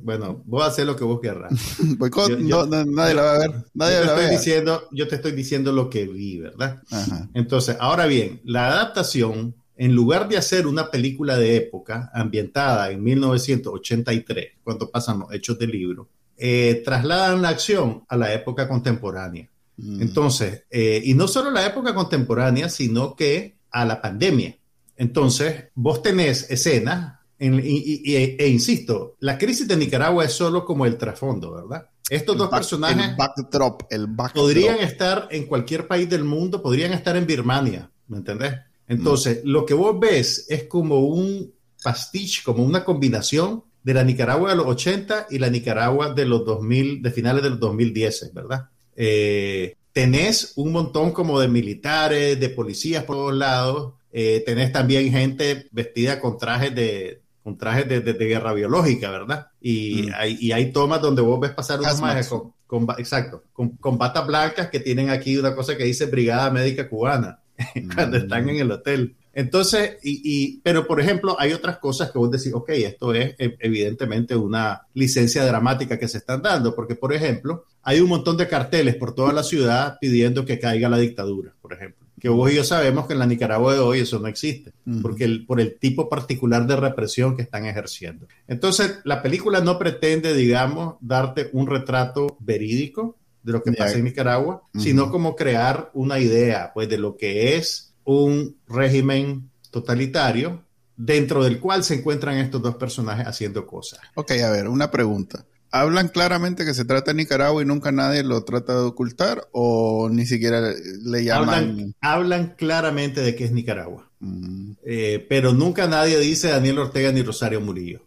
bueno, 0.00 0.42
vos 0.44 0.66
haces 0.66 0.84
lo 0.84 0.96
que 0.96 1.04
vos 1.04 1.20
querrás. 1.20 1.52
boicot, 1.96 2.38
no, 2.40 2.66
no, 2.66 2.84
nadie 2.84 3.14
la 3.14 3.22
va 3.22 3.34
a 3.34 3.38
ver, 3.38 3.64
nadie 3.72 3.94
yo, 3.94 4.00
te 4.00 4.06
la 4.06 4.12
a 4.12 4.20
estoy 4.20 4.36
diciendo, 4.36 4.88
yo 4.90 5.08
te 5.08 5.14
estoy 5.14 5.32
diciendo 5.32 5.70
lo 5.70 5.88
que 5.88 6.08
vi, 6.08 6.40
¿verdad? 6.40 6.82
Ajá. 6.90 7.28
Entonces, 7.34 7.76
ahora 7.78 8.06
bien, 8.06 8.40
la 8.44 8.66
adaptación, 8.66 9.54
en 9.76 9.94
lugar 9.94 10.28
de 10.28 10.38
hacer 10.38 10.66
una 10.66 10.90
película 10.90 11.36
de 11.36 11.56
época 11.56 12.10
ambientada 12.12 12.90
en 12.90 13.04
1983, 13.04 14.54
cuando 14.64 14.90
pasan 14.90 15.20
los 15.20 15.32
hechos 15.32 15.56
del 15.56 15.70
libro, 15.70 16.08
eh, 16.36 16.82
trasladan 16.84 17.42
la 17.42 17.50
acción 17.50 18.02
a 18.08 18.16
la 18.16 18.34
época 18.34 18.66
contemporánea. 18.66 19.48
Mm. 19.76 20.02
Entonces, 20.02 20.64
eh, 20.68 21.00
y 21.04 21.14
no 21.14 21.28
solo 21.28 21.52
la 21.52 21.64
época 21.64 21.94
contemporánea, 21.94 22.68
sino 22.68 23.14
que 23.14 23.54
a 23.70 23.84
la 23.84 24.00
pandemia. 24.00 24.56
Entonces, 24.96 25.64
vos 25.74 26.02
tenés 26.02 26.50
escenas, 26.50 27.18
en- 27.38 27.60
y, 27.64 28.14
e 28.14 28.48
insisto, 28.48 29.14
la 29.20 29.36
crisis 29.38 29.66
de 29.66 29.76
Nicaragua 29.76 30.24
es 30.24 30.32
solo 30.32 30.64
como 30.64 30.86
el 30.86 30.96
trasfondo, 30.96 31.52
¿verdad? 31.52 31.88
Estos 32.08 32.34
El 32.34 32.38
dos 32.38 32.50
back- 32.50 32.60
personajes 32.60 33.06
El 33.08 33.16
backdrop, 33.16 33.82
el 33.90 34.06
backdrop. 34.06 34.44
podrían 34.44 34.78
estar 34.80 35.28
en 35.30 35.46
cualquier 35.46 35.86
país 35.88 36.08
del 36.08 36.24
mundo, 36.24 36.62
podrían 36.62 36.92
estar 36.92 37.16
en 37.16 37.26
Birmania, 37.26 37.90
¿me 38.08 38.18
entendés? 38.18 38.54
Entonces, 38.86 39.40
lo 39.44 39.64
que 39.64 39.74
vos 39.74 39.98
ves 39.98 40.46
es 40.48 40.64
como 40.64 41.00
un 41.00 41.52
pastiche, 41.82 42.42
como 42.44 42.62
una 42.62 42.84
combinación 42.84 43.64
de 43.82 43.94
la 43.94 44.04
Nicaragua 44.04 44.50
de 44.50 44.56
los 44.56 44.66
80 44.66 45.26
y 45.30 45.38
la 45.38 45.48
Nicaragua 45.50 46.12
de 46.14 46.24
los 46.26 46.44
2000, 46.44 47.02
de 47.02 47.10
finales 47.10 47.42
de 47.42 47.50
los 47.50 47.60
2010, 47.60 48.32
¿verdad? 48.34 48.68
Eh, 48.96 49.74
tenés 49.92 50.52
un 50.56 50.72
montón 50.72 51.12
como 51.12 51.40
de 51.40 51.48
militares, 51.48 52.38
de 52.38 52.48
policías 52.50 53.04
por 53.04 53.16
todos 53.16 53.34
lados, 53.34 53.94
eh, 54.16 54.42
tenés 54.46 54.70
también 54.72 55.10
gente 55.10 55.66
vestida 55.72 56.20
con 56.20 56.38
trajes 56.38 56.72
de 56.74 57.20
con 57.42 57.58
trajes 57.58 57.86
de, 57.86 58.00
de- 58.00 58.14
de 58.14 58.24
guerra 58.26 58.54
biológica, 58.54 59.10
¿verdad? 59.10 59.48
Y, 59.60 60.04
Mm. 60.04 60.12
hay, 60.16 60.38
y 60.40 60.52
hay 60.52 60.72
tomas 60.72 61.02
donde 61.02 61.20
vos 61.20 61.38
ves 61.40 61.50
pasar 61.50 61.78
Hazmat. 61.84 62.00
majes 62.00 62.28
con, 62.28 62.52
con 62.66 62.86
exacto, 62.96 63.42
con, 63.52 63.70
con 63.76 63.98
batas 63.98 64.26
blancas 64.26 64.70
que 64.70 64.80
tienen 64.80 65.10
aquí 65.10 65.36
una 65.36 65.54
cosa 65.54 65.76
que 65.76 65.84
dice 65.84 66.06
Brigada 66.06 66.50
Médica 66.50 66.88
Cubana 66.88 67.40
cuando 67.94 68.16
Mm. 68.18 68.22
están 68.22 68.48
en 68.48 68.56
el 68.60 68.70
hotel. 68.70 69.16
Entonces, 69.34 69.96
y, 70.02 70.20
y- 70.24 70.60
pero 70.62 70.86
por 70.86 71.00
ejemplo, 71.00 71.36
hay 71.38 71.52
otras 71.52 71.78
cosas 71.78 72.10
que 72.10 72.18
vos 72.18 72.30
decís, 72.30 72.52
ok, 72.54 72.68
esto 72.70 73.12
es 73.14 73.34
eh, 73.38 73.56
evidentemente 73.60 74.36
una 74.36 74.82
licencia 74.94 75.44
dramática 75.44 75.98
que 75.98 76.08
se 76.08 76.18
están 76.18 76.42
dando, 76.42 76.74
porque 76.74 76.94
por 76.94 77.12
ejemplo, 77.12 77.64
hay 77.82 78.00
un 78.00 78.08
montón 78.08 78.36
de 78.36 78.48
carteles 78.48 78.96
por 78.96 79.14
toda 79.14 79.32
la 79.32 79.42
ciudad 79.42 79.98
pidiendo 80.00 80.44
que 80.44 80.58
caiga 80.58 80.88
la 80.88 80.98
dictadura, 80.98 81.52
por 81.60 81.72
ejemplo. 81.72 82.04
Que 82.20 82.28
vos 82.30 82.50
y 82.50 82.54
yo 82.54 82.64
sabemos 82.64 83.06
que 83.06 83.12
en 83.12 83.18
la 83.18 83.26
Nicaragua 83.26 83.74
de 83.74 83.80
hoy 83.80 83.98
eso 84.00 84.18
no 84.18 84.28
existe, 84.28 84.72
porque 85.02 85.24
el, 85.24 85.44
por 85.44 85.60
el 85.60 85.76
tipo 85.78 86.08
particular 86.08 86.66
de 86.66 86.76
represión 86.76 87.36
que 87.36 87.42
están 87.42 87.66
ejerciendo. 87.66 88.26
Entonces, 88.48 89.00
la 89.04 89.20
película 89.20 89.60
no 89.60 89.78
pretende, 89.78 90.32
digamos, 90.32 90.94
darte 91.00 91.50
un 91.52 91.66
retrato 91.66 92.38
verídico 92.40 93.16
de 93.42 93.52
lo 93.52 93.62
que 93.62 93.72
Ya. 93.72 93.78
pasa 93.84 93.98
en 93.98 94.04
Nicaragua, 94.04 94.62
sino 94.78 95.10
como 95.10 95.36
crear 95.36 95.90
una 95.92 96.18
idea, 96.18 96.70
pues, 96.72 96.88
de 96.88 96.96
lo 96.96 97.14
que 97.16 97.56
es 97.58 97.92
un 98.04 98.56
régimen 98.68 99.50
totalitario 99.70 100.62
dentro 100.96 101.42
del 101.42 101.58
cual 101.60 101.82
se 101.84 101.94
encuentran 101.94 102.36
estos 102.36 102.62
dos 102.62 102.76
personajes 102.76 103.26
haciendo 103.26 103.66
cosas. 103.66 104.00
Ok, 104.14 104.32
a 104.32 104.50
ver, 104.50 104.68
una 104.68 104.90
pregunta. 104.90 105.44
¿Hablan 105.70 106.08
claramente 106.08 106.64
que 106.64 106.72
se 106.72 106.84
trata 106.84 107.10
de 107.10 107.16
Nicaragua 107.16 107.60
y 107.60 107.66
nunca 107.66 107.90
nadie 107.90 108.22
lo 108.22 108.44
trata 108.44 108.74
de 108.74 108.82
ocultar 108.82 109.48
o 109.50 110.08
ni 110.08 110.24
siquiera 110.24 110.60
le 111.02 111.24
llaman? 111.24 111.48
Hablan, 111.48 111.94
hablan 112.00 112.54
claramente 112.56 113.22
de 113.22 113.34
que 113.34 113.44
es 113.44 113.52
Nicaragua, 113.52 114.08
Mm, 114.24 114.72
eh, 114.84 115.26
pero 115.28 115.52
nunca 115.52 115.86
nadie 115.86 116.18
dice 116.18 116.48
Daniel 116.48 116.78
Ortega 116.78 117.12
ni 117.12 117.22
Rosario 117.22 117.60
Murillo. 117.60 118.00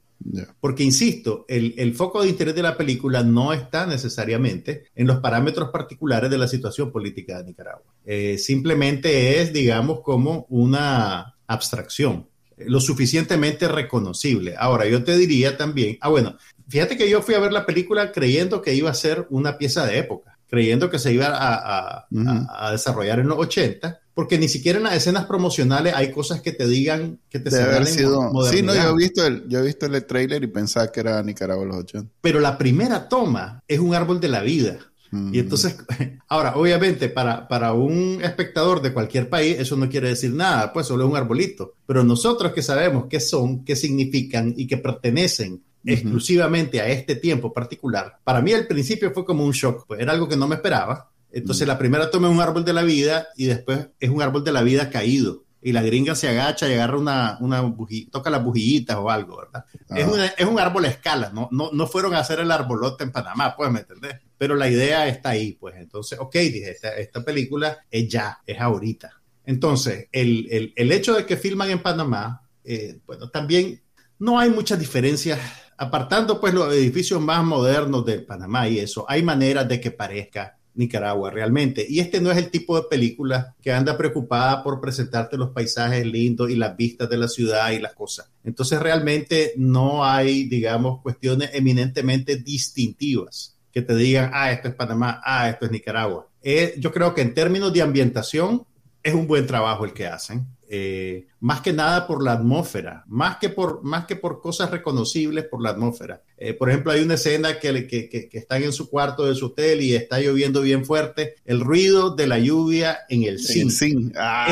Porque, 0.60 0.84
insisto, 0.84 1.46
el, 1.48 1.74
el 1.78 1.94
foco 1.94 2.22
de 2.24 2.30
interés 2.30 2.56
de 2.56 2.62
la 2.64 2.76
película 2.76 3.24
no 3.24 3.54
está 3.54 3.86
necesariamente 3.86 4.86
en 4.96 5.08
los 5.08 5.20
parámetros 5.20 5.70
particulares 5.70 6.30
de 6.30 6.38
la 6.38 6.48
situación 6.48 6.92
política 6.92 7.38
de 7.38 7.46
Nicaragua. 7.46 7.94
Eh, 8.06 8.38
simplemente 8.38 9.40
es, 9.42 9.54
digamos, 9.54 10.02
como 10.02 10.46
una 10.50 11.36
abstracción, 11.46 12.28
eh, 12.58 12.66
lo 12.68 12.80
suficientemente 12.80 13.68
reconocible. 13.68 14.56
Ahora, 14.58 14.86
yo 14.88 15.04
te 15.04 15.16
diría 15.18 15.56
también, 15.58 15.98
ah, 16.02 16.10
bueno, 16.10 16.36
fíjate 16.68 16.98
que 16.98 17.10
yo 17.10 17.22
fui 17.22 17.36
a 17.36 17.40
ver 17.40 17.54
la 17.54 17.66
película 17.66 18.12
creyendo 18.12 18.62
que 18.62 18.74
iba 18.74 18.90
a 18.90 18.94
ser 18.96 19.28
una 19.30 19.58
pieza 19.58 19.86
de 19.86 20.00
época, 20.00 20.38
creyendo 20.50 20.90
que 20.90 21.00
se 21.00 21.14
iba 21.14 21.28
a, 21.28 21.56
a- 22.00 22.08
Ujú. 22.12 22.28
a- 22.28 22.68
a 22.68 22.72
desarrollar 22.72 23.20
en 23.20 23.28
los 23.28 23.38
80, 23.38 24.00
porque 24.18 24.40
ni 24.40 24.48
siquiera 24.48 24.80
en 24.80 24.86
las 24.86 24.96
escenas 24.96 25.28
promocionales 25.28 25.94
hay 25.94 26.12
cosas 26.12 26.42
que 26.42 26.52
te 26.52 26.68
digan 26.68 27.20
que 27.30 27.38
te 27.38 27.52
Debe 27.52 27.66
haber 27.66 27.86
sido. 27.86 28.32
Sí, 28.50 28.64
no, 28.64 28.74
yo 28.74 28.90
he 28.90 28.96
visto 28.96 29.24
el, 29.24 29.48
yo 29.48 29.60
he 29.60 29.62
visto 29.62 29.86
el 29.86 30.06
trailer 30.08 30.44
y 30.44 30.48
pensaba 30.48 30.92
que 30.92 31.02
era 31.02 31.22
Nicaragua 31.22 31.64
los 31.64 31.78
80. 31.78 32.14
Pero 32.20 32.40
la 32.40 32.58
primera 32.58 33.08
toma 33.10 33.62
es 33.68 33.78
un 33.78 33.94
árbol 33.94 34.20
de 34.20 34.28
la 34.28 34.42
vida. 34.42 34.80
Mm. 35.12 35.36
Y 35.36 35.38
entonces, 35.38 35.78
ahora, 36.30 36.56
obviamente, 36.56 37.10
para, 37.10 37.48
para 37.48 37.74
un 37.74 38.20
espectador 38.24 38.82
de 38.82 38.92
cualquier 38.92 39.30
país, 39.30 39.60
eso 39.60 39.76
no 39.76 39.88
quiere 39.88 40.08
decir 40.08 40.34
nada, 40.34 40.74
pues 40.74 40.88
solo 40.88 41.06
es 41.06 41.12
un 41.12 41.16
arbolito. 41.16 41.76
Pero 41.86 42.04
nosotros 42.04 42.54
que 42.54 42.64
sabemos 42.64 43.06
qué 43.08 43.20
son, 43.20 43.64
qué 43.64 43.76
significan 43.76 44.52
y 44.58 44.66
que 44.66 44.78
pertenecen 44.78 45.62
exclusivamente 45.86 46.82
a 46.82 46.88
este 46.88 47.18
tiempo 47.18 47.54
particular, 47.54 48.18
para 48.24 48.42
mí 48.42 48.52
al 48.52 48.66
principio 48.66 49.12
fue 49.12 49.24
como 49.24 49.46
un 49.46 49.52
shock, 49.52 49.86
pues 49.86 50.00
era 50.00 50.12
algo 50.12 50.28
que 50.28 50.38
no 50.38 50.48
me 50.48 50.56
esperaba. 50.56 51.12
Entonces, 51.38 51.68
la 51.68 51.78
primera 51.78 52.10
toma 52.10 52.28
es 52.28 52.34
un 52.34 52.42
árbol 52.42 52.66
de 52.66 52.74
la 52.74 52.82
vida 52.82 53.28
y 53.36 53.46
después 53.46 53.90
es 54.00 54.10
un 54.10 54.24
árbol 54.24 54.44
de 54.44 54.52
la 54.52 54.64
vida 54.64 54.90
caído 54.90 55.44
y 55.62 55.72
la 55.72 55.84
gringa 55.84 56.16
se 56.16 56.28
agacha 56.28 56.68
y 56.68 56.74
agarra 56.74 56.98
una, 56.98 57.38
una 57.42 57.76
toca 58.12 58.32
las 58.32 58.44
bujillitas 58.44 58.98
o 58.98 59.12
algo, 59.12 59.38
¿verdad? 59.38 59.66
Es, 59.96 60.08
ah. 60.08 60.34
es, 60.36 60.46
un 60.48 60.60
árbol 60.60 60.86
a 60.86 60.88
escala, 60.88 61.30
¿no? 61.32 61.48
¿no? 61.52 61.70
No 61.72 61.86
fueron 61.86 62.16
a 62.16 62.20
hacer 62.20 62.40
el 62.40 62.50
arbolote 62.50 63.04
en 63.04 63.12
Panamá, 63.12 63.56
pues, 63.56 63.72
¿me 63.72 63.82
entendés? 63.82 64.16
Pero 64.36 64.56
la 64.56 64.68
idea 64.68 65.08
está 65.08 65.30
ahí, 65.30 65.52
pues. 65.54 65.76
Entonces, 65.78 66.18
ok, 66.20 66.34
dije, 66.34 66.72
esta, 66.72 66.96
esta 66.96 67.24
película 67.24 67.86
es 67.92 68.08
ya, 68.08 68.40
es 68.48 68.60
ahorita. 68.60 69.22
Entonces, 69.46 70.08
el, 70.12 70.48
el, 70.50 70.74
el 70.76 70.92
hecho 70.92 71.14
de 71.14 71.28
que 71.28 71.38
filman 71.38 71.70
en 71.70 71.84
Panamá, 71.84 72.42
eh, 72.64 73.00
bueno, 73.06 73.30
también 73.30 73.80
no 74.18 74.40
hay 74.40 74.50
muchas 74.50 74.80
diferencias 74.80 75.40
apartando 75.78 76.42
pues 76.42 76.56
los 76.56 76.74
edificios 76.74 77.22
más 77.22 77.44
modernos 77.44 78.04
de 78.06 78.20
Panamá 78.20 78.68
y 78.68 78.80
eso, 78.80 79.06
hay 79.08 79.22
maneras 79.22 79.68
de 79.68 79.80
que 79.80 79.92
parezca 79.92 80.57
Nicaragua 80.78 81.30
realmente. 81.30 81.86
Y 81.88 82.00
este 82.00 82.22
no 82.22 82.32
es 82.32 82.38
el 82.38 82.50
tipo 82.50 82.76
de 82.80 82.88
película 82.90 83.56
que 83.62 83.72
anda 83.72 83.98
preocupada 83.98 84.64
por 84.64 84.80
presentarte 84.80 85.38
los 85.38 85.50
paisajes 85.50 86.06
lindos 86.06 86.50
y 86.50 86.56
las 86.56 86.78
vistas 86.78 87.10
de 87.10 87.18
la 87.18 87.28
ciudad 87.28 87.72
y 87.72 87.80
las 87.80 87.94
cosas. 87.94 88.30
Entonces 88.44 88.80
realmente 88.80 89.54
no 89.58 90.06
hay, 90.06 90.46
digamos, 90.46 91.02
cuestiones 91.02 91.50
eminentemente 91.54 92.38
distintivas 92.38 93.58
que 93.72 93.82
te 93.82 93.96
digan, 93.96 94.32
ah, 94.34 94.52
esto 94.52 94.70
es 94.70 94.76
Panamá, 94.76 95.22
ah, 95.24 95.50
esto 95.50 95.66
es 95.66 95.72
Nicaragua. 95.72 96.28
Eh, 96.42 96.76
yo 96.80 96.92
creo 96.92 97.14
que 97.14 97.22
en 97.22 97.34
términos 97.34 97.74
de 97.74 97.82
ambientación 97.82 98.66
es 99.04 99.14
un 99.14 99.28
buen 99.28 99.46
trabajo 99.46 99.86
el 99.86 99.94
que 99.94 100.08
hacen. 100.08 100.48
Eh, 100.70 101.28
más 101.40 101.62
que 101.62 101.74
nada 101.74 102.08
por 102.08 102.24
la 102.24 102.34
atmósfera, 102.34 103.04
más 103.08 103.38
que 103.38 103.50
por, 103.50 103.84
más 103.84 104.06
que 104.06 104.16
por 104.16 104.42
cosas 104.42 104.72
reconocibles 104.72 105.46
por 105.46 105.62
la 105.62 105.70
atmósfera. 105.70 106.22
Eh, 106.40 106.54
por 106.54 106.70
ejemplo, 106.70 106.92
hay 106.92 107.02
una 107.02 107.16
escena 107.16 107.60
que, 107.60 107.88
que, 107.88 108.10
que, 108.10 108.30
están 108.32 108.64
en 108.64 108.72
su 108.72 108.90
cuarto 108.90 109.26
de 109.26 109.34
su 109.34 109.48
hotel 109.48 109.82
y 109.82 109.96
está 109.96 110.20
lloviendo 110.20 110.62
bien 110.62 110.86
fuerte, 110.86 111.36
el 111.46 111.62
ruido 111.62 112.16
de 112.16 112.28
la 112.28 112.38
lluvia 112.38 113.00
en 113.10 113.24
el 113.24 113.40
zinc. 113.40 114.14
Ah, 114.16 114.48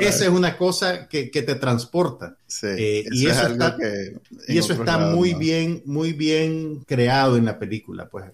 esa 0.00 0.24
es 0.24 0.30
una 0.30 0.56
cosa 0.56 1.08
que, 1.08 1.26
te 1.26 1.54
transporta. 1.54 2.36
Eh, 2.62 3.04
y, 3.10 3.26
eso 3.26 3.48
está, 3.48 3.76
y 4.48 4.56
eso 4.56 4.72
está 4.72 4.98
muy 4.98 5.34
bien, 5.34 5.82
muy 5.84 6.12
bien 6.12 6.84
creado 6.86 7.36
en 7.36 7.44
la 7.44 7.58
película. 7.58 8.08
Pues 8.08 8.24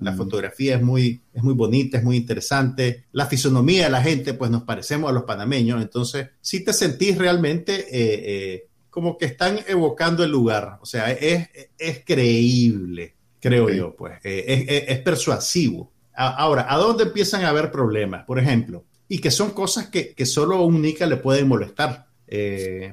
la, 0.00 0.12
mm. 0.12 0.16
fotografía 0.16 0.76
es 0.76 0.82
muy, 0.82 1.20
es 1.32 1.42
muy 1.42 1.54
bonita, 1.54 1.98
es 1.98 2.04
muy 2.04 2.16
interesante. 2.16 3.04
La 3.12 3.26
fisonomía 3.26 3.84
de 3.84 3.90
la 3.90 4.02
gente, 4.02 4.34
pues 4.34 4.50
nos 4.50 4.64
parecemos 4.64 5.10
a 5.10 5.12
los 5.12 5.24
panameños. 5.24 5.80
Entonces, 5.80 6.28
si 6.40 6.64
te 6.64 6.72
sentís 6.72 7.16
realmente 7.24 7.74
eh, 7.90 8.22
eh, 8.26 8.66
como 8.90 9.16
que 9.16 9.24
están 9.24 9.60
evocando 9.66 10.22
el 10.22 10.30
lugar. 10.30 10.78
O 10.82 10.86
sea, 10.86 11.10
es, 11.10 11.48
es 11.78 12.02
creíble, 12.04 13.14
creo 13.40 13.70
yo, 13.70 13.96
pues. 13.96 14.18
Eh, 14.22 14.84
es, 14.88 14.98
persuasivo. 15.00 15.90
ahora, 16.14 16.66
¿a 16.68 16.76
dónde 16.76 17.04
empiezan 17.04 17.44
a 17.44 17.48
haber 17.48 17.70
problemas? 17.70 18.24
Por 18.26 18.38
ejemplo, 18.38 18.84
y 19.08 19.20
que 19.20 19.30
son 19.30 19.50
cosas 19.52 19.88
que, 19.88 20.12
que 20.14 20.26
solo 20.26 20.56
a 20.56 20.66
un 20.66 20.82
Nika 20.82 21.06
le 21.06 21.16
pueden 21.16 21.48
molestar. 21.48 22.08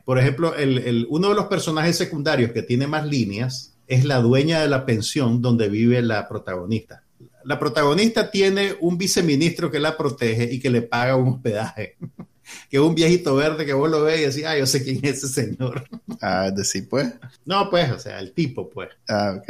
por 0.05 0.17
ejemplo, 0.17 0.55
el, 0.55 1.05
uno 1.09 1.29
de 1.29 1.35
los 1.35 1.47
personajes 1.47 1.97
secundarios 1.97 2.51
que 2.53 2.63
tiene 2.63 2.87
más 2.87 3.05
líneas 3.05 3.75
es 3.87 4.05
la 4.05 4.21
dueña 4.21 4.61
de 4.61 4.69
la 4.69 4.85
pensión 4.85 5.41
donde 5.41 5.67
vive 5.67 6.01
la 6.01 6.25
protagonista. 6.29 7.03
La 7.43 7.59
protagonista 7.59 8.31
tiene 8.31 8.75
un 8.79 8.97
viceministro 8.97 9.69
que 9.69 9.79
la 9.79 9.97
protege 9.97 10.47
y 10.53 10.59
que 10.59 10.69
le 10.69 10.83
paga 10.83 11.17
un 11.17 11.27
hospedaje. 11.27 11.97
que 12.69 12.79
un 12.79 12.95
viejito 12.95 13.35
verde 13.35 13.65
que 13.65 13.73
vos 13.73 13.89
lo 13.89 14.03
ves 14.03 14.19
y 14.19 14.25
decís, 14.25 14.45
ah, 14.45 14.57
yo 14.57 14.65
sé 14.65 14.83
quién 14.83 14.99
es 15.03 15.23
ese 15.23 15.27
señor. 15.27 15.87
Ah, 16.23 16.51
de 16.51 16.63
sí, 16.63 16.83
pues. 16.83 17.11
No, 17.45 17.67
pues, 17.71 17.89
o 17.91 17.97
sea, 17.97 18.19
el 18.19 18.33
tipo, 18.33 18.69
pues. 18.69 18.89
Ah, 19.09 19.37
ok. 19.37 19.49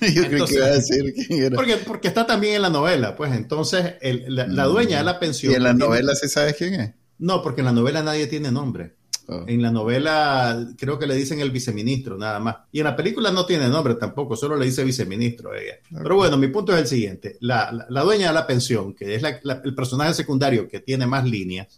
Yo 0.14 0.22
creo 0.28 0.46
que 0.46 0.54
iba 0.54 0.66
a 0.66 0.70
decir 0.70 1.12
quién 1.14 1.42
era. 1.42 1.56
Porque, 1.56 1.78
porque 1.78 2.06
está 2.06 2.24
también 2.24 2.54
en 2.54 2.62
la 2.62 2.70
novela, 2.70 3.16
pues, 3.16 3.32
entonces, 3.32 3.94
la, 4.00 4.46
mm. 4.46 4.70
dueña 4.70 4.98
de 4.98 5.04
la 5.04 5.18
pensión. 5.18 5.52
¿Y 5.52 5.56
en 5.56 5.64
la 5.64 5.72
novela 5.72 6.14
sí 6.14 6.28
sabes 6.28 6.54
quién 6.54 6.74
es? 6.74 6.92
No, 7.18 7.42
porque 7.42 7.62
en 7.62 7.64
la 7.64 7.72
novela 7.72 8.04
nadie 8.04 8.28
tiene 8.28 8.52
nombre. 8.52 8.94
Oh. 9.28 9.44
En 9.46 9.62
la 9.62 9.70
novela 9.70 10.68
creo 10.76 10.98
que 10.98 11.06
le 11.06 11.14
dicen 11.14 11.40
el 11.40 11.50
viceministro, 11.50 12.18
nada 12.18 12.40
más. 12.40 12.56
Y 12.72 12.80
en 12.80 12.84
la 12.84 12.96
película 12.96 13.30
no 13.30 13.46
tiene 13.46 13.68
nombre 13.68 13.94
tampoco, 13.94 14.36
solo 14.36 14.56
le 14.56 14.66
dice 14.66 14.84
viceministro 14.84 15.52
a 15.52 15.58
ella. 15.58 15.74
Pero 15.90 16.16
bueno, 16.16 16.36
mi 16.36 16.48
punto 16.48 16.72
es 16.72 16.80
el 16.80 16.86
siguiente. 16.86 17.36
La, 17.40 17.86
la, 17.88 18.02
dueña 18.02 18.28
de 18.28 18.34
la 18.34 18.46
pensión, 18.46 18.94
que 18.94 19.14
es 19.14 19.22
el 19.22 19.74
personaje 19.74 20.14
secundario 20.14 20.68
que 20.68 20.80
tiene 20.80 21.06
más 21.06 21.24
líneas, 21.24 21.68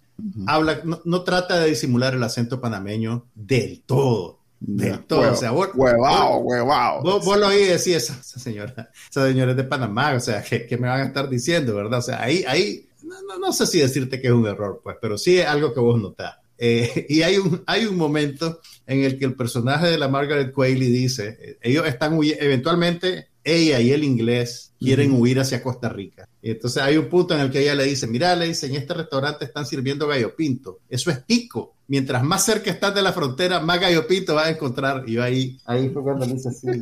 habla, 0.47 0.81
no, 1.05 1.23
trata 1.23 1.61
de 1.61 1.69
disimular 1.69 2.15
el 2.15 2.23
acento 2.23 2.61
panameño 2.61 3.27
del 3.35 3.83
todo. 3.83 4.39
Del 4.61 5.01
todo. 5.01 5.33
o 5.33 5.37
sea, 5.37 5.51
vos, 5.51 5.69
vos, 5.75 7.39
lo 7.39 7.49
oí 7.49 7.65
decir, 7.65 7.97
esa, 7.97 8.23
señora, 8.23 8.91
esa 9.11 9.27
señora 9.27 9.51
es 9.51 9.57
de 9.59 9.65
Panamá, 9.65 10.15
o 10.15 10.21
sea, 10.21 10.43
¿qué, 10.43 10.67
me 10.81 10.89
van 10.89 11.01
a 11.01 11.05
estar 11.05 11.29
diciendo, 11.29 11.75
verdad? 11.75 11.99
O 11.99 12.03
sea, 12.03 12.23
ahí, 12.23 12.45
ahí 12.49 12.87
no, 13.03 13.39
no, 13.39 13.53
sé 13.53 13.67
si 13.67 13.81
decirte 13.81 14.21
que 14.21 14.29
es 14.29 14.33
un 14.33 14.47
error, 14.47 14.81
pues, 14.83 14.97
pero 15.01 15.19
sí 15.19 15.39
es 15.39 15.47
algo 15.47 15.75
que 15.75 15.81
vos 15.81 16.01
notás. 16.01 16.37
Eh, 16.59 17.07
y 17.09 17.23
hay 17.23 17.39
un, 17.39 17.63
hay 17.67 17.87
un 17.87 17.97
momento 17.97 18.61
en 18.87 19.05
el 19.05 19.19
que 19.19 19.25
el 19.25 19.35
personaje 19.35 19.87
de 19.87 19.99
la 19.99 20.09
Margaret 20.09 20.53
Qualley 20.53 20.91
dice, 20.91 21.39
eh, 21.41 21.59
ellos 21.63 21.87
están 21.87 22.19
eventualmente 22.23 23.29
ella 23.43 23.81
y 23.81 23.93
el 23.93 24.05
inglés 24.05 24.74
quieren 24.85 25.13
huir 25.13 25.41
hacia 25.41 25.63
Costa 25.63 25.89
Rica. 25.89 26.29
Y 26.43 26.51
entonces 26.51 26.83
hay 26.83 26.97
un 26.97 27.09
punto 27.09 27.35
en 27.35 27.41
el 27.41 27.51
que 27.51 27.61
ella 27.61 27.75
le 27.75 27.85
dice, 27.85 28.07
mira, 28.07 28.37
le 28.37 28.47
dice, 28.47 28.67
en 28.67 28.77
este 28.77 28.95
restaurante 28.95 29.45
están 29.45 29.67
sirviendo 29.67 30.07
gallo 30.07 30.37
pinto. 30.37 30.81
Eso 30.89 31.11
es 31.11 31.25
tico 31.25 31.75
mientras 31.87 32.23
más 32.23 32.45
cerca 32.45 32.71
estás 32.71 32.95
de 32.95 33.03
la 33.03 33.13
frontera, 33.13 33.59
más 33.61 33.81
gallo 33.81 34.07
pinto 34.07 34.35
vas 34.35 34.47
a 34.47 34.51
encontrar. 34.51 35.05
Y 35.07 35.13
yo 35.13 35.23
ahí, 35.23 35.61
ahí 35.67 35.89
fue 35.91 36.03
cuando 36.03 36.27
dice 36.27 36.49
así. 36.49 36.67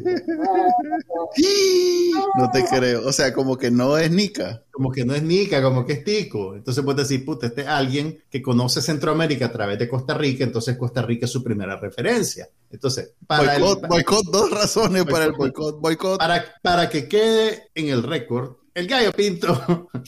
no 2.37 2.51
te 2.51 2.65
creo. 2.65 3.07
O 3.07 3.13
sea, 3.13 3.33
como 3.33 3.57
que 3.57 3.71
no 3.71 3.97
es 3.99 4.11
Nica. 4.11 4.65
Como 4.71 4.91
que 4.91 5.05
no 5.05 5.15
es 5.15 5.23
Nica, 5.23 5.63
como 5.63 5.85
que 5.85 5.93
es 5.95 6.05
Tico. 6.05 6.55
Entonces 6.55 6.83
puedes 6.83 7.09
decir, 7.09 7.25
puta, 7.25 7.47
este 7.47 7.63
es 7.63 7.69
alguien 7.69 8.23
que 8.31 8.41
conoce 8.41 8.81
Centroamérica 8.81 9.47
a 9.47 9.53
través 9.53 9.79
de 9.79 9.89
Costa 9.89 10.15
Rica, 10.15 10.45
entonces 10.45 10.79
Costa 10.79 11.03
Rica 11.03 11.27
es 11.27 11.33
su 11.33 11.45
primera 11.45 11.77
referencia. 11.79 12.49
Entonces, 12.71 13.13
para 13.27 13.59
boicot, 13.59 13.83
el, 13.83 13.89
boicot 13.89 14.25
dos 14.33 14.51
razones 14.51 15.05
para 15.05 15.27
el 15.27 15.33
boicot, 15.33 15.79
boicot. 15.79 16.19
Para, 16.19 16.43
para 16.63 16.89
que 16.89 17.07
quede 17.07 17.69
en 17.75 17.91
el 17.93 18.03
récord, 18.03 18.57
el 18.75 18.87
gallo 18.87 19.13
pinto 19.13 19.89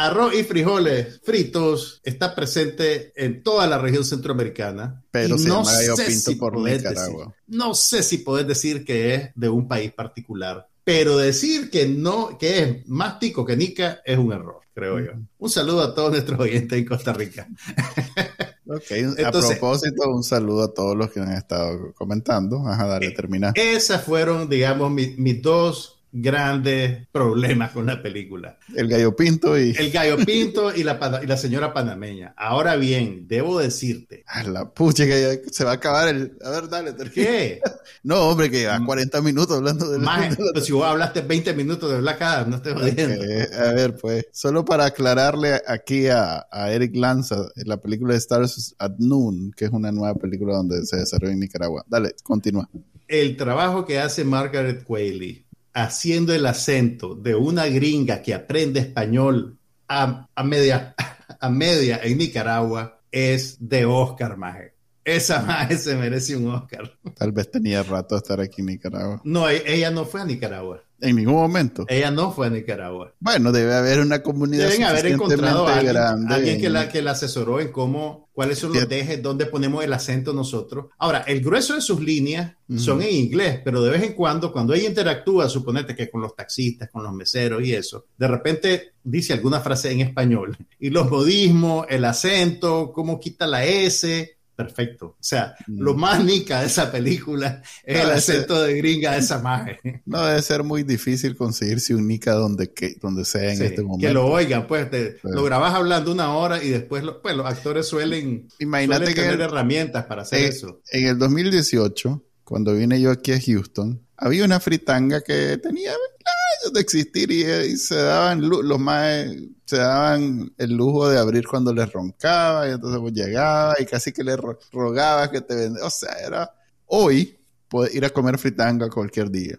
Arroz 0.00 0.32
y 0.32 0.44
frijoles 0.44 1.20
fritos 1.24 2.00
está 2.04 2.32
presente 2.32 3.12
en 3.16 3.42
toda 3.42 3.66
la 3.66 3.78
región 3.78 4.04
centroamericana. 4.04 5.02
Pero 5.10 5.36
no 5.36 5.64
sé 5.64 6.12
si 6.12 6.36
por 6.36 6.56
Nicaragua. 6.56 7.34
no 7.48 7.74
sé 7.74 8.04
si 8.04 8.18
podés 8.18 8.46
decir 8.46 8.84
que 8.84 9.14
es 9.14 9.30
de 9.34 9.48
un 9.48 9.66
país 9.66 9.92
particular, 9.92 10.68
pero 10.84 11.16
decir 11.16 11.68
que 11.68 11.88
no, 11.88 12.38
que 12.38 12.62
es 12.62 12.88
más 12.88 13.18
tico 13.18 13.44
que 13.44 13.56
nica 13.56 14.00
es 14.04 14.16
un 14.16 14.32
error, 14.32 14.60
creo 14.72 15.00
yo. 15.00 15.12
Un 15.36 15.50
saludo 15.50 15.82
a 15.82 15.92
todos 15.92 16.12
nuestros 16.12 16.38
oyentes 16.38 16.78
en 16.78 16.84
Costa 16.84 17.12
Rica. 17.12 17.48
Ok, 18.70 18.84
a 19.24 19.30
propósito, 19.32 20.10
un 20.10 20.22
saludo 20.22 20.64
a 20.64 20.74
todos 20.74 20.94
los 20.94 21.10
que 21.10 21.20
han 21.20 21.32
estado 21.32 21.94
comentando. 21.94 22.68
Ajá, 22.68 22.86
dale, 22.86 23.06
eh, 23.06 23.10
termina. 23.12 23.52
Esas 23.54 24.04
fueron, 24.04 24.46
digamos, 24.46 24.92
mis 24.92 25.40
dos 25.40 25.97
grandes 26.12 27.06
problemas 27.12 27.72
con 27.72 27.86
la 27.86 28.02
película. 28.02 28.58
El 28.74 28.88
gallo 28.88 29.14
pinto 29.14 29.58
y... 29.58 29.74
El 29.76 29.90
gallo 29.90 30.16
pinto 30.18 30.74
y 30.74 30.82
la, 30.82 31.20
y 31.22 31.26
la 31.26 31.36
señora 31.36 31.72
panameña. 31.72 32.34
Ahora 32.36 32.76
bien, 32.76 33.26
debo 33.28 33.58
decirte... 33.58 34.24
A 34.26 34.42
la 34.44 34.70
pucha 34.70 35.04
que 35.04 35.42
se 35.50 35.64
va 35.64 35.72
a 35.72 35.74
acabar 35.74 36.08
el... 36.08 36.36
A 36.42 36.50
ver, 36.50 36.68
dale, 36.68 36.94
¿Qué? 37.12 37.60
no, 38.02 38.30
hombre, 38.30 38.50
que 38.50 38.60
lleva 38.60 38.84
40 38.84 39.20
minutos 39.22 39.56
hablando 39.56 39.90
de... 39.90 39.98
Más, 39.98 40.36
pues 40.52 40.64
si 40.64 40.72
vos 40.72 40.86
hablaste 40.86 41.20
20 41.20 41.54
minutos 41.54 41.90
de 41.90 42.00
Black 42.00 42.22
Adam, 42.22 42.50
no 42.50 42.56
estoy 42.56 42.72
jodiendo. 42.74 43.24
A 43.58 43.72
ver, 43.72 43.96
pues, 43.96 44.26
solo 44.32 44.64
para 44.64 44.86
aclararle 44.86 45.60
aquí 45.66 46.08
a, 46.08 46.46
a 46.50 46.72
Eric 46.72 46.96
Lanza, 46.96 47.48
la 47.56 47.78
película 47.78 48.14
de 48.14 48.18
Stars 48.18 48.74
at 48.78 48.92
Noon, 48.98 49.52
que 49.56 49.66
es 49.66 49.70
una 49.70 49.92
nueva 49.92 50.14
película 50.14 50.54
donde 50.54 50.84
se 50.86 50.96
desarrolla 50.96 51.32
en 51.32 51.40
Nicaragua. 51.40 51.84
Dale, 51.86 52.14
continúa. 52.22 52.68
El 53.06 53.36
trabajo 53.36 53.86
que 53.86 53.98
hace 53.98 54.22
Margaret 54.24 54.84
Qualley 54.84 55.47
haciendo 55.72 56.34
el 56.34 56.46
acento 56.46 57.14
de 57.14 57.34
una 57.34 57.66
gringa 57.66 58.22
que 58.22 58.34
aprende 58.34 58.80
español 58.80 59.58
a, 59.88 60.26
media, 60.44 60.94
a 61.40 61.48
media 61.50 62.00
en 62.02 62.18
Nicaragua 62.18 63.00
es 63.10 63.56
de 63.60 63.84
Oscar, 63.84 64.36
maje. 64.36 64.74
Esa 65.04 65.40
maje 65.40 65.78
se 65.78 65.96
merece 65.96 66.36
un 66.36 66.48
Oscar. 66.48 66.92
Tal 67.14 67.32
vez 67.32 67.50
tenía 67.50 67.82
rato 67.82 68.14
de 68.14 68.18
estar 68.18 68.40
aquí 68.40 68.60
en 68.60 68.66
Nicaragua. 68.66 69.20
No, 69.24 69.48
e, 69.48 69.62
ella 69.66 69.90
no 69.90 70.04
fue 70.04 70.20
a 70.20 70.24
Nicaragua. 70.24 70.82
En 71.00 71.16
ningún 71.16 71.34
momento. 71.34 71.84
Ella 71.88 72.10
no 72.10 72.32
fue 72.32 72.48
a 72.48 72.50
Nicaragua. 72.50 73.14
Bueno, 73.20 73.52
debe 73.52 73.74
haber 73.74 74.00
una 74.00 74.22
comunidad 74.22 74.68
Deben 74.68 74.84
haber 74.84 75.06
encontrado 75.06 75.66
a 75.68 75.76
alguien, 75.76 75.94
grande. 75.94 76.34
alguien 76.34 76.60
que, 76.60 76.70
la, 76.70 76.88
que 76.88 77.02
la 77.02 77.12
asesoró 77.12 77.60
en 77.60 77.70
cómo, 77.70 78.28
cuáles 78.32 78.58
son 78.58 78.72
los 78.72 78.88
dejes, 78.88 79.22
dónde 79.22 79.46
ponemos 79.46 79.84
el 79.84 79.92
acento 79.92 80.32
nosotros. 80.32 80.86
Ahora, 80.98 81.20
el 81.20 81.40
grueso 81.40 81.74
de 81.74 81.80
sus 81.80 82.00
líneas 82.00 82.54
son 82.76 83.00
en 83.02 83.14
inglés, 83.14 83.60
pero 83.64 83.82
de 83.82 83.90
vez 83.90 84.02
en 84.02 84.12
cuando, 84.14 84.52
cuando 84.52 84.74
ella 84.74 84.88
interactúa, 84.88 85.48
suponete 85.48 85.94
que 85.94 86.10
con 86.10 86.20
los 86.20 86.34
taxistas, 86.34 86.90
con 86.90 87.02
los 87.02 87.12
meseros 87.12 87.62
y 87.64 87.72
eso, 87.72 88.06
de 88.16 88.28
repente 88.28 88.92
dice 89.02 89.32
alguna 89.32 89.60
frase 89.60 89.90
en 89.92 90.00
español. 90.00 90.56
Y 90.80 90.90
los 90.90 91.10
modismos, 91.10 91.86
el 91.88 92.04
acento, 92.04 92.92
cómo 92.92 93.18
quita 93.18 93.46
la 93.46 93.64
S. 93.64 94.37
Perfecto. 94.58 95.06
O 95.06 95.16
sea, 95.20 95.54
Mm. 95.68 95.80
lo 95.82 95.94
más 95.94 96.24
nica 96.24 96.60
de 96.62 96.66
esa 96.66 96.90
película 96.90 97.62
es 97.84 97.96
No, 97.96 98.02
el 98.02 98.10
acento 98.10 98.60
de 98.60 98.74
gringa 98.76 99.12
de 99.12 99.18
esa 99.20 99.38
maje. 99.40 99.78
No 100.04 100.24
debe 100.26 100.42
ser 100.42 100.64
muy 100.64 100.82
difícil 100.82 101.36
conseguirse 101.36 101.94
un 101.94 102.08
Nika 102.08 102.32
donde, 102.32 102.72
que, 102.72 102.96
donde 103.00 103.24
sea 103.24 103.52
en 103.52 103.58
Sí, 103.58 103.64
este 103.64 103.82
momento. 103.82 104.06
que 104.08 104.12
lo 104.12 104.26
oigan, 104.26 104.66
pues 104.66 104.90
te- 104.90 105.12
Sí. 105.12 105.18
lo 105.22 105.44
grabas 105.44 105.74
hablando 105.74 106.10
una 106.10 106.34
hora 106.34 106.60
y 106.62 106.70
después 106.70 107.04
lo- 107.04 107.22
pues, 107.22 107.36
los 107.36 107.46
actores 107.46 107.86
suelen, 107.86 108.48
Imagínate 108.58 108.98
suelen 109.06 109.14
que 109.14 109.20
tener 109.22 109.34
en, 109.36 109.40
herramientas 109.42 110.04
para 110.06 110.22
hacer 110.22 110.40
Eh, 110.40 110.48
eso. 110.48 110.80
en 110.90 111.06
el 111.06 111.18
2018, 111.18 112.24
cuando 112.42 112.74
vine 112.74 113.00
yo 113.00 113.12
aquí 113.12 113.30
a 113.32 113.40
Houston, 113.40 114.02
había 114.18 114.44
una 114.44 114.60
fritanga 114.60 115.22
que 115.22 115.58
tenía 115.58 115.92
años 115.92 116.72
de 116.74 116.80
existir 116.80 117.30
y, 117.30 117.42
y 117.44 117.76
se 117.76 117.96
daban 117.96 118.48
los 118.48 118.78
más 118.78 119.26
se 119.64 119.76
daban 119.78 120.52
el 120.58 120.72
lujo 120.76 121.08
de 121.08 121.18
abrir 121.18 121.46
cuando 121.46 121.72
les 121.74 121.92
roncaba 121.92 122.68
y 122.68 122.72
entonces 122.72 123.12
llegaba 123.12 123.74
y 123.78 123.86
casi 123.86 124.12
que 124.12 124.24
le 124.24 124.36
ro- 124.36 124.58
rogaba 124.72 125.30
que 125.30 125.40
te 125.42 125.54
vendiera. 125.54 125.86
O 125.86 125.90
sea, 125.90 126.12
era 126.26 126.50
hoy 126.86 127.38
puedes 127.68 127.94
ir 127.94 128.04
a 128.04 128.10
comer 128.10 128.38
fritanga 128.38 128.88
cualquier 128.90 129.30
día. 129.30 129.58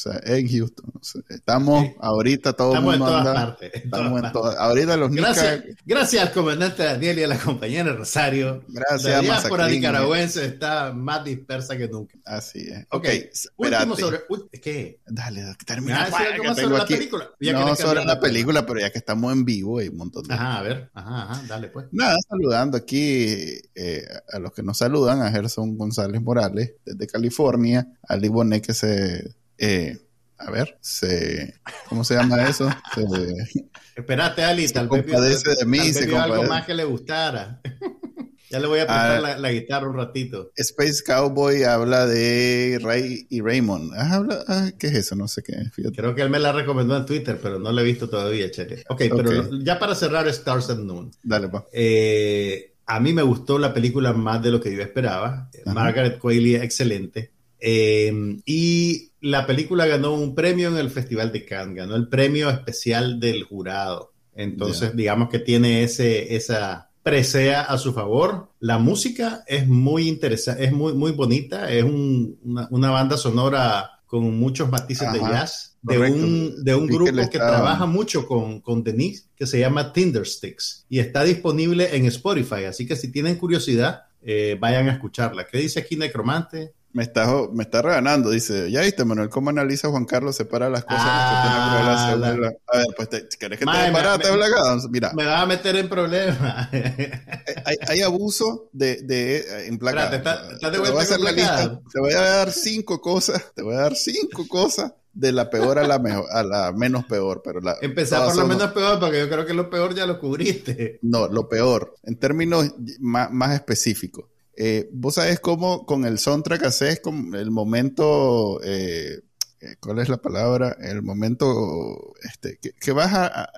O 0.00 0.02
sea, 0.02 0.18
en 0.24 0.48
Houston. 0.48 0.90
O 0.98 1.04
sea, 1.04 1.20
estamos 1.28 1.84
Sí. 1.84 1.94
ahorita 2.00 2.54
todo 2.54 2.72
el 2.72 2.78
Estamos 2.78 2.94
en 2.94 3.00
mundo 3.00 3.12
todas 3.12 3.26
anda. 3.26 3.46
partes. 3.46 3.74
en 3.74 3.82
Estamos 3.84 4.10
todas 4.10 4.24
en 4.24 4.32
todas- 4.32 4.56
Ahorita 4.56 4.96
los 4.96 5.10
Gracias, 5.10 5.64
gracias 5.84 6.22
al 6.26 6.32
comandante 6.32 6.82
Daniel 6.84 7.18
y 7.18 7.22
a 7.24 7.26
la 7.26 7.38
compañera 7.38 7.92
Rosario. 7.92 8.64
Gracias, 8.68 9.04
la 9.04 9.20
diáspora 9.20 9.64
Mazatlán. 9.64 9.70
nicaragüense 9.72 10.44
está 10.46 10.92
más 10.94 11.22
dispersa 11.24 11.76
que 11.76 11.86
nunca. 11.88 12.16
Así 12.24 12.60
es. 12.60 12.86
Ok, 12.90 13.00
Ok, 13.00 13.08
Último 13.56 13.96
sobre... 13.96 14.20
¿Qué? 14.62 15.00
Dale, 15.06 15.42
¿Me 15.44 15.54
termina. 15.66 15.98
vas 15.98 16.14
a 16.14 16.18
decir 16.18 16.26
algo 16.32 16.42
que 16.42 16.48
más 16.48 16.56
tengo 16.56 16.68
sobre 16.70 16.78
la 16.80 16.86
película? 16.86 17.30
Ya 17.40 17.52
no 17.52 17.76
sobre 17.76 18.04
la 18.06 18.20
película, 18.20 18.66
pero 18.66 18.80
ya 18.80 18.90
que 18.90 18.98
estamos 18.98 19.32
en 19.34 19.44
vivo 19.44 19.78
hay 19.80 19.88
un 19.88 19.96
montón 19.98 20.22
de... 20.24 20.32
Ajá, 20.34 20.58
a 20.58 20.62
ver. 20.62 20.90
Ajá, 20.94 21.22
ajá, 21.32 21.42
dale 21.46 21.68
pues. 21.68 21.86
Nada, 21.92 22.16
saludando 22.28 22.76
aquí 22.78 23.26
eh, 23.74 24.04
a 24.32 24.38
los 24.38 24.52
que 24.54 24.62
nos 24.62 24.78
saludan, 24.78 25.20
a 25.22 25.30
Gerson 25.30 25.76
González 25.76 26.22
Morales 26.22 26.72
desde 26.86 27.06
California, 27.06 27.86
a 28.08 28.16
Lee 28.16 28.28
Bonet 28.28 28.64
que 28.64 28.72
se... 28.74 29.34
eh, 29.60 29.98
a 30.38 30.50
ver, 30.50 30.78
se... 30.80 31.54
¿Cómo 31.88 32.02
se 32.02 32.14
llama 32.14 32.44
eso? 32.48 32.68
Se, 32.94 33.04
Espérate, 33.96 34.42
Ali, 34.42 34.66
Se 34.66 34.74
tal 34.74 34.88
vez 34.88 35.04
de 35.06 35.66
mí, 35.66 35.78
tal 35.78 35.92
se 35.92 36.16
algo 36.16 36.42
más 36.44 36.64
que 36.64 36.72
le 36.74 36.84
gustara. 36.84 37.60
ya 38.50 38.58
le 38.58 38.66
voy 38.66 38.80
a 38.80 38.86
Ah. 38.88 39.20
la, 39.20 39.38
la 39.38 39.52
guitarra 39.52 39.88
un 39.88 39.96
ratito. 39.96 40.50
Space 40.56 41.02
Cowboy 41.04 41.62
habla 41.64 42.06
de 42.06 42.78
Ray 42.82 43.26
y 43.28 43.42
Raymond. 43.42 43.92
Ah, 43.94 44.14
habla- 44.14 44.44
ah, 44.48 44.70
¿Qué 44.78 44.86
es 44.86 44.94
eso? 44.94 45.14
No 45.14 45.28
sé 45.28 45.42
qué. 45.42 45.52
Fíjate. 45.74 45.94
Creo 45.96 46.14
que 46.14 46.22
él 46.22 46.30
me 46.30 46.38
la 46.38 46.52
recomendó 46.52 46.96
en 46.96 47.04
Twitter, 47.04 47.38
pero 47.42 47.58
no 47.58 47.70
la 47.70 47.82
he 47.82 47.84
visto 47.84 48.08
todavía, 48.08 48.50
Chele. 48.50 48.82
Ok, 48.88 49.02
pero 49.14 49.18
Ok. 49.42 49.50
lo- 49.50 49.62
ya 49.62 49.78
para 49.78 49.94
cerrar 49.94 50.26
Stars 50.28 50.70
and 50.70 50.86
Noon. 50.86 51.10
Dale, 51.22 51.48
pa. 51.50 51.66
Eh, 51.72 52.72
a 52.86 52.98
mí 52.98 53.12
me 53.12 53.22
gustó 53.22 53.58
la 53.58 53.74
película 53.74 54.14
más 54.14 54.42
de 54.42 54.50
lo 54.50 54.60
que 54.60 54.74
yo 54.74 54.80
esperaba. 54.82 55.50
Ajá. 55.66 55.74
Margaret 55.74 56.18
Qualley, 56.18 56.54
excelente. 56.56 57.30
Eh, 57.60 58.36
y 58.46 59.09
la 59.20 59.46
película 59.46 59.86
ganó 59.86 60.14
un 60.14 60.34
premio 60.34 60.68
en 60.68 60.76
el 60.78 60.90
Festival 60.90 61.32
de 61.32 61.44
Cannes, 61.44 61.76
ganó 61.76 61.96
el 61.96 62.08
premio 62.08 62.48
especial 62.50 63.20
del 63.20 63.44
jurado. 63.44 64.12
Entonces, 64.34 64.96
digamos 64.96 65.28
que 65.28 65.38
tiene 65.40 65.82
ese, 65.82 66.34
esa 66.36 66.90
presea 67.02 67.62
a 67.62 67.76
su 67.78 67.92
favor. 67.92 68.48
La 68.60 68.78
música 68.78 69.44
es 69.46 69.66
muy 69.66 70.08
interesante, 70.08 70.64
es 70.64 70.72
muy, 70.72 70.92
muy 70.94 71.12
bonita, 71.12 71.70
es 71.70 71.84
un- 71.84 72.38
una, 72.44 72.68
una 72.70 72.90
banda 72.90 73.16
sonora 73.16 73.90
con 74.06 74.38
muchos 74.38 74.70
matices 74.70 75.12
de 75.12 75.18
jazz, 75.20 75.76
de 75.82 75.96
correcto. 75.96 76.18
un, 76.18 76.64
de 76.64 76.74
un 76.74 76.86
grupo 76.86 77.12
que, 77.12 77.20
está- 77.22 77.38
trabaja 77.48 77.86
mucho 77.86 78.26
con, 78.26 78.60
con 78.60 78.82
Denise, 78.82 79.24
que 79.36 79.46
se 79.46 79.60
llama 79.60 79.92
Tindersticks, 79.92 80.84
y 80.88 80.98
está 80.98 81.22
disponible 81.24 81.94
en 81.96 82.06
Spotify, 82.06 82.64
así 82.64 82.86
que 82.86 82.96
si 82.96 83.12
tienen 83.12 83.36
curiosidad, 83.36 84.02
eh, 84.22 84.56
vayan 84.60 84.88
a 84.88 84.92
escucharla. 84.92 85.46
¿Qué 85.46 85.58
dice 85.58 85.80
aquí 85.80 85.96
Necromante? 85.96 86.72
Me 86.92 87.04
está, 87.04 87.26
me 87.52 87.62
está 87.62 87.82
reganando, 87.82 88.30
dice, 88.30 88.68
ya 88.68 88.80
viste, 88.80 89.04
Manuel, 89.04 89.28
cómo 89.28 89.50
analiza 89.50 89.88
Juan 89.90 90.04
Carlos, 90.06 90.34
separa 90.34 90.68
las 90.68 90.84
cosas 90.84 91.02
Ah, 91.04 91.30
que 91.44 91.48
tiene 91.48 91.78
revelación 91.78 92.20
la- 92.20 92.48
la- 92.48 92.56
A 92.66 92.78
ver, 92.78 92.86
pues, 92.96 93.08
te, 93.10 93.28
querés 93.38 93.58
que 93.60 93.64
Mae, 93.64 93.92
te 94.18 94.30
Blagado? 94.32 94.88
Mira, 94.88 95.12
Me 95.14 95.24
va 95.24 95.40
a 95.42 95.46
meter 95.46 95.76
en 95.76 95.88
problemas. 95.88 96.68
hay, 96.72 97.76
hay 97.86 98.00
abuso 98.02 98.70
de, 98.72 99.02
de 99.02 99.66
en 99.68 99.78
placa. 99.78 100.12
Espérate, 100.16 100.52
¿está- 100.54 100.70
te 100.72 100.78
voy 100.78 100.88
a 100.88 101.00
hacer 101.00 101.20
la 101.20 101.30
lista. 101.32 101.80
Te 101.92 102.00
voy 102.00 102.12
a 102.12 102.20
dar 102.20 102.50
cinco 102.50 103.00
cosas, 103.00 103.40
te 103.54 103.62
voy 103.62 103.74
a 103.76 103.80
dar 103.82 103.94
cinco 103.94 104.48
cosas 104.48 104.92
de 105.12 105.30
la 105.32 105.48
peor 105.50 105.78
a 105.78 105.86
la 105.86 105.98
mejor, 106.00 106.26
a 106.32 106.42
la 106.42 106.72
menos 106.72 107.04
peor, 107.04 107.40
pero 107.44 107.60
la 107.60 107.76
Empezar 107.80 108.24
por 108.24 108.34
son- 108.34 108.48
menos 108.48 108.72
peor, 108.72 108.98
porque 108.98 109.18
yo 109.20 109.28
creo 109.28 109.46
que 109.46 109.54
lo 109.54 109.70
peor 109.70 109.94
ya 109.94 110.06
lo 110.06 110.18
cubriste. 110.18 110.98
No, 111.02 111.28
lo 111.28 111.48
peor, 111.48 111.94
en 112.02 112.16
términos 112.18 112.72
más, 112.98 113.30
más 113.30 113.54
específicos. 113.54 114.24
Eh, 114.56 114.88
Vos 114.92 115.14
sabés 115.14 115.40
cómo 115.40 115.86
con 115.86 116.04
el 116.04 116.18
soundtrack 116.18 116.64
haces 116.64 117.00
con 117.00 117.34
el 117.34 117.50
momento, 117.50 118.60
eh, 118.62 119.20
eh, 119.60 119.76
¿cuál 119.80 119.98
es 120.00 120.08
la 120.08 120.18
palabra? 120.18 120.76
El 120.80 121.02
momento 121.02 122.12
este, 122.22 122.58
que, 122.60 122.72
que 122.72 122.92
vas 122.92 123.12
a, 123.14 123.26
a- 123.44 123.50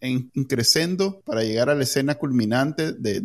en, 0.00 0.30
increciendo 0.34 1.20
para 1.22 1.42
llegar 1.42 1.70
a 1.70 1.74
la 1.74 1.82
escena 1.82 2.14
culminante 2.16 2.92
de, 2.92 3.20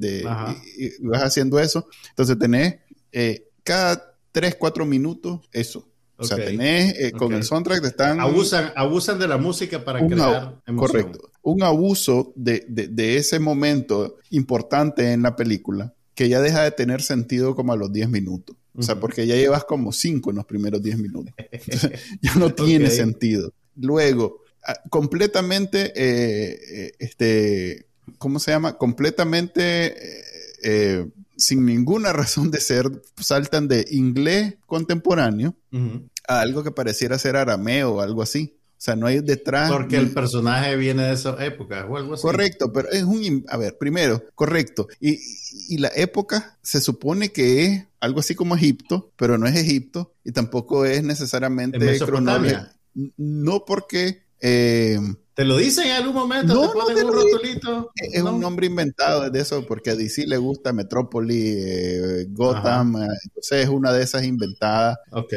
y, 0.77 0.85
y 0.85 1.07
vas 1.07 1.21
haciendo 1.23 1.59
eso. 1.59 1.87
Entonces 2.09 2.37
tenés 2.39 2.77
eh, 3.11 3.47
cada 3.63 4.15
3, 4.31 4.55
4 4.55 4.85
minutos 4.85 5.41
eso. 5.51 5.87
O 6.17 6.23
sea, 6.25 6.37
tenés 6.51 6.93
eh, 6.99 7.11
con 7.11 7.33
el 7.33 7.43
soundtrack 7.43 7.81
te 7.81 7.87
están... 7.87 8.19
Abusan, 8.19 8.71
abusan 8.75 9.19
de 9.19 9.27
la 9.27 9.37
música 9.37 9.83
para 9.83 9.99
crear 10.15 10.61
emoción. 10.65 10.77
Correcto. 10.77 11.31
Un 11.41 11.63
abuso 11.63 12.33
de, 12.35 12.65
de- 12.69 12.87
de 12.87 13.17
ese 13.17 13.39
momento 13.39 14.17
importante 14.29 15.11
en 15.11 15.21
la 15.23 15.35
película 15.35 15.93
que 16.15 16.29
ya 16.29 16.41
deja 16.41 16.63
de 16.63 16.71
tener 16.71 17.01
sentido 17.01 17.55
como 17.55 17.73
a 17.73 17.75
los 17.75 17.91
10 17.91 18.09
minutos. 18.09 18.55
O 18.75 18.81
sea, 18.81 18.99
porque 18.99 19.27
ya 19.27 19.35
llevas 19.35 19.65
como 19.65 19.91
5 19.91 20.31
en 20.31 20.35
los 20.35 20.45
primeros 20.45 20.81
10 20.81 20.97
minutos. 20.97 21.33
Entonces, 21.51 22.01
ya 22.21 22.35
no 22.35 22.53
tiene 22.53 22.89
sentido. 22.89 23.53
Luego, 23.75 24.41
completamente, 24.89 25.93
eh, 25.95 26.59
eh, 26.69 26.91
este, 26.99 27.87
¿cómo 28.17 28.39
se 28.39 28.51
llama? 28.51 28.77
Completamente, 28.77 29.95
eh, 30.63 31.07
sin 31.37 31.65
ninguna 31.65 32.13
razón 32.13 32.51
de 32.51 32.59
ser, 32.59 32.89
saltan 33.19 33.67
de 33.67 33.85
inglés 33.91 34.55
contemporáneo 34.65 35.55
a 36.27 36.41
algo 36.41 36.63
que 36.63 36.71
pareciera 36.71 37.19
ser 37.19 37.35
arameo 37.35 37.95
o 37.95 38.01
algo 38.01 38.21
así. 38.21 38.57
O 38.83 38.85
sea, 38.85 38.97
no 38.97 39.07
hay 39.07 39.21
detrás. 39.21 39.71
Porque 39.71 39.95
el 39.95 40.11
personaje 40.11 40.75
viene 40.75 41.03
de 41.03 41.13
esa 41.13 41.41
época 41.45 41.85
o 41.85 41.95
algo 41.95 42.15
así. 42.15 42.21
Correcto, 42.21 42.73
pero 42.73 42.91
es 42.91 43.03
un... 43.03 43.45
A 43.47 43.55
ver, 43.55 43.77
primero, 43.77 44.21
correcto. 44.35 44.89
Y, 44.99 45.21
y 45.69 45.77
la 45.77 45.89
época 45.95 46.57
se 46.61 46.81
supone 46.81 47.31
que 47.31 47.63
es 47.63 47.85
algo 48.01 48.19
así 48.19 48.35
como 48.35 48.57
Egipto, 48.57 49.13
pero 49.15 49.37
no 49.37 49.47
es 49.47 49.55
Egipto 49.55 50.15
y 50.25 50.33
tampoco 50.33 50.83
es 50.83 51.01
necesariamente 51.01 51.97
cronológico. 51.97 52.59
No 53.15 53.63
porque 53.63 54.23
eh, 54.41 54.99
¿Te 55.35 55.45
lo 55.45 55.57
dicen 55.57 55.87
en 55.87 55.93
algún 55.93 56.13
momento? 56.13 56.53
No, 56.53 56.61
¿Te 56.61 56.67
no 56.67 56.73
ponen 56.73 56.95
te 56.97 57.05
un 57.05 57.11
rotulito? 57.13 57.91
es 57.95 58.23
No. 58.23 58.33
un 58.35 58.39
nombre 58.39 58.67
inventado 58.67 59.29
de 59.31 59.39
eso 59.39 59.65
porque 59.65 59.89
a 59.89 59.95
DC 59.95 60.27
le 60.27 60.37
gusta 60.37 60.73
Metrópoli, 60.73 61.55
eh, 61.57 62.25
Gotham, 62.29 62.97
eh, 63.01 63.07
entonces 63.25 63.63
es 63.63 63.69
una 63.69 63.91
de 63.91 64.03
esas 64.03 64.23
inventadas 64.25 64.97
Ok. 65.11 65.33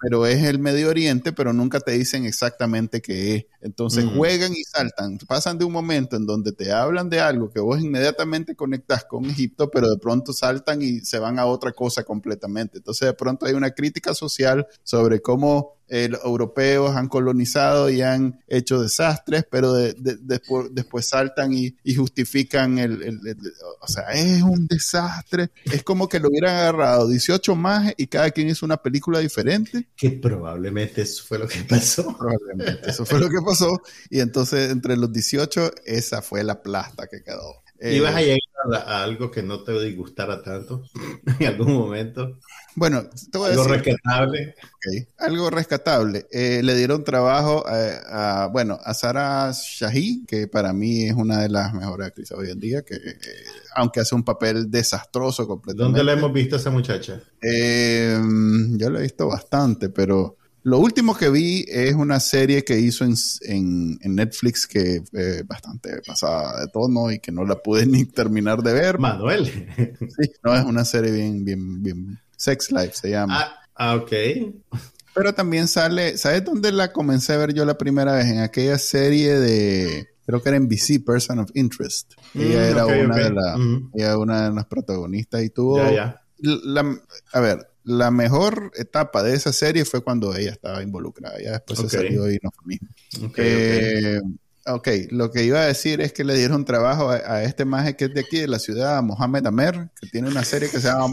pero 0.00 0.24
es 0.26 0.44
el 0.44 0.60
Medio 0.60 0.88
Oriente, 0.88 1.32
pero 1.32 1.52
nunca 1.52 1.80
te 1.80 1.92
dicen 1.92 2.24
exactamente 2.26 3.00
qué 3.00 3.34
es. 3.34 3.44
Entonces 3.60 4.04
juegan 4.16 4.52
y 4.54 4.62
saltan, 4.62 5.18
pasan 5.26 5.58
de 5.58 5.64
un 5.64 5.72
momento 5.72 6.16
en 6.16 6.26
donde 6.26 6.52
te 6.52 6.72
hablan 6.72 7.10
de 7.10 7.20
algo 7.20 7.50
que 7.50 7.60
vos 7.60 7.80
inmediatamente 7.80 8.54
conectas 8.54 9.04
con 9.04 9.24
Egipto, 9.26 9.68
pero 9.70 9.90
de 9.90 9.98
pronto 9.98 10.32
saltan 10.32 10.80
y 10.80 11.00
se 11.00 11.18
van 11.18 11.38
a 11.40 11.46
otra 11.46 11.72
cosa 11.72 12.04
completamente. 12.04 12.78
Entonces 12.78 13.06
de 13.08 13.14
pronto 13.14 13.46
hay 13.46 13.54
una 13.54 13.72
crítica 13.72 14.14
social 14.14 14.66
sobre 14.84 15.20
cómo 15.20 15.79
eh, 15.90 16.08
los 16.08 16.24
europeos 16.24 16.96
han 16.96 17.08
colonizado 17.08 17.90
y 17.90 18.00
han 18.02 18.40
hecho 18.48 18.80
desastres, 18.80 19.44
pero 19.50 19.72
de- 19.74 19.92
de- 19.94 20.16
después, 20.20 20.68
después 20.72 21.06
saltan 21.06 21.52
y, 21.52 21.76
y 21.84 21.94
justifican 21.96 22.78
el, 22.78 23.02
el- 23.02 23.20
el- 23.26 23.52
O 23.80 23.88
sea, 23.88 24.04
es 24.12 24.42
un 24.42 24.66
desastre. 24.66 25.50
Es 25.64 25.82
como 25.82 26.08
que 26.08 26.20
lo 26.20 26.28
hubieran 26.28 26.54
agarrado 26.56 27.08
18 27.08 27.54
más 27.56 27.92
y 27.96 28.06
cada 28.06 28.30
quien 28.30 28.48
hizo 28.48 28.64
una 28.64 28.76
película 28.76 29.18
diferente. 29.18 29.88
Que 29.96 30.10
probablemente 30.12 31.02
eso 31.02 31.24
fue 31.26 31.38
lo 31.38 31.48
que 31.48 31.60
pasó. 31.68 32.16
Probablemente. 32.16 32.88
Eso 32.90 33.04
fue 33.04 33.18
lo 33.20 33.28
que 33.28 33.40
pasó. 33.44 33.82
Y 34.08 34.20
entonces, 34.20 34.70
entre 34.70 34.96
los 34.96 35.12
18, 35.12 35.72
esa 35.86 36.22
fue 36.22 36.44
la 36.44 36.62
plasta 36.62 37.06
que 37.08 37.22
quedó. 37.22 37.62
Eh, 37.82 37.96
Ibas 37.96 38.14
a 38.14 38.20
llegar 38.20 38.38
a, 38.74 39.02
algo 39.02 39.30
que 39.30 39.42
no 39.42 39.62
te 39.64 39.72
disgustara 39.82 40.42
tanto 40.42 40.82
en 41.38 41.46
algún 41.46 41.72
momento? 41.72 42.38
Bueno, 42.76 43.02
te 43.30 43.36
voy 43.38 43.48
a 43.48 43.52
Algo 43.52 43.64
decir. 43.64 43.84
rescatable. 43.84 44.54
Algo 45.18 45.50
rescatable. 45.50 46.26
Eh, 46.30 46.60
le 46.62 46.74
dieron 46.76 47.04
trabajo 47.04 47.64
a, 47.66 48.44
a, 48.44 48.46
bueno, 48.48 48.78
a 48.82 48.94
Sara 48.94 49.50
Shahi, 49.52 50.24
que 50.26 50.46
para 50.48 50.72
mí 50.72 51.04
es 51.04 51.14
una 51.14 51.40
de 51.42 51.48
las 51.48 51.74
mejores 51.74 52.06
actrices 52.06 52.36
hoy 52.36 52.50
en 52.50 52.60
día, 52.60 52.82
que 52.82 52.94
eh, 52.94 53.18
aunque 53.74 54.00
hace 54.00 54.14
un 54.14 54.22
papel 54.24 54.70
desastroso 54.70 55.46
completamente. 55.46 55.98
¿Dónde 55.98 56.04
la 56.04 56.18
hemos 56.18 56.32
visto 56.32 56.56
a 56.56 56.58
esa 56.58 56.70
muchacha? 56.70 57.20
Eh, 57.42 58.18
yo 58.76 58.88
lo 58.90 58.98
he 58.98 59.02
visto 59.02 59.26
bastante, 59.26 59.88
pero 59.90 60.36
lo 60.62 60.78
último 60.78 61.16
que 61.16 61.28
vi 61.30 61.64
es 61.68 61.94
una 61.94 62.20
serie 62.20 62.64
que 62.64 62.78
hizo 62.78 63.04
en, 63.04 63.14
en- 63.42 63.98
en 64.02 64.14
Netflix 64.14 64.66
que 64.66 65.02
es 65.12 65.46
bastante 65.46 66.00
pasada 66.06 66.60
de 66.60 66.68
tono 66.68 67.10
y 67.10 67.18
que 67.18 67.32
no 67.32 67.44
la 67.44 67.56
pude 67.56 67.84
ni 67.86 68.04
terminar 68.06 68.62
de 68.62 68.72
ver. 68.72 68.98
Manuel. 68.98 69.46
Sí, 69.46 70.32
no, 70.44 70.54
es 70.54 70.64
una 70.64 70.84
serie 70.84 71.10
bien, 71.12 71.44
bien, 71.44 71.82
bien. 71.82 72.18
Sex 72.40 72.70
Life 72.72 72.92
se 72.94 73.10
llama. 73.10 73.38
ah, 73.38 73.54
ah, 73.74 73.94
ok. 73.96 74.12
Pero 75.14 75.34
también 75.34 75.68
sale, 75.68 76.16
¿sabes 76.16 76.42
dónde 76.44 76.72
la 76.72 76.92
comencé 76.92 77.34
a 77.34 77.36
ver 77.36 77.52
yo 77.52 77.64
la 77.66 77.76
primera 77.76 78.14
vez? 78.14 78.26
En 78.26 78.38
aquella 78.38 78.78
serie 78.78 79.38
de, 79.38 80.06
creo 80.24 80.40
que 80.42 80.48
era 80.48 80.56
NBC, 80.58 81.04
Person 81.04 81.40
of 81.40 81.50
Interest. 81.54 82.12
Ella 82.34 82.60
Mm, 82.60 82.70
era 82.70 82.86
ok, 82.86 82.92
una 83.04 83.16
de 83.16 83.30
las, 83.30 83.58
Mm. 83.58 83.90
ella 83.94 84.06
era 84.06 84.18
una 84.18 84.48
de 84.48 84.54
las 84.54 84.64
protagonistas 84.66 85.42
y 85.42 85.50
tuvo, 85.50 85.76
Ya, 85.78 85.92
ya. 85.92 86.22
la- 86.38 86.98
a 87.32 87.40
ver, 87.40 87.66
la 87.84 88.10
mejor 88.10 88.70
etapa 88.76 89.22
de 89.22 89.34
esa 89.34 89.52
serie 89.52 89.84
fue 89.84 90.00
cuando 90.02 90.34
ella 90.34 90.52
estaba 90.52 90.82
involucrada. 90.82 91.36
Ya 91.42 91.52
después 91.52 91.80
se 91.80 91.88
salió 91.90 92.30
y 92.30 92.38
no 92.42 92.50
fue 92.52 92.64
mismo. 92.66 92.88
Eh, 93.36 94.20
ok, 94.66 94.88
lo 95.10 95.30
que 95.30 95.44
iba 95.44 95.60
a 95.60 95.66
decir 95.66 96.00
es 96.00 96.12
que 96.12 96.24
le 96.24 96.36
dieron 96.36 96.64
trabajo 96.64 97.10
a, 97.10 97.16
a 97.16 97.44
este 97.44 97.64
maje 97.64 97.96
que 97.96 98.06
es 98.06 98.14
de 98.14 98.20
aquí, 98.20 98.38
de 98.38 98.48
la 98.48 98.58
ciudad, 98.58 99.02
Mohamed 99.02 99.46
Amer, 99.46 99.90
que 100.00 100.06
tiene 100.08 100.28
una 100.28 100.44
serie 100.44 100.68
que 100.70 100.80
se 100.80 100.88
llama 100.88 101.08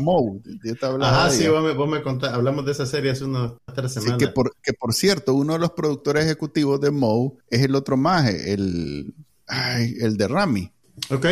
Ajá, 1.02 1.30
de 1.30 1.38
sí, 1.38 1.48
vos 1.48 1.64
me, 1.64 1.74
vos 1.74 1.90
me 1.90 2.02
contás, 2.02 2.34
hablamos 2.34 2.66
de 2.66 2.72
esa 2.72 2.86
serie 2.86 3.12
hace 3.12 3.24
unas 3.24 3.54
tres 3.74 3.94
Sí, 3.94 4.00
semanas. 4.02 4.18
que 4.20 4.28
por, 4.28 4.54
que 4.62 4.74
por 4.74 4.94
cierto, 4.94 5.34
uno 5.34 5.54
de 5.54 5.60
los 5.60 5.72
productores 5.72 6.26
ejecutivos 6.26 6.80
de 6.82 6.92
Moe 6.92 7.34
es 7.50 7.62
el 7.62 7.76
otro 7.76 7.98
maje, 7.98 8.54
el, 8.54 9.14
ay, 9.48 9.96
el 10.02 10.18
de 10.18 10.28
Rami. 10.28 10.72
Ok, 11.12 11.26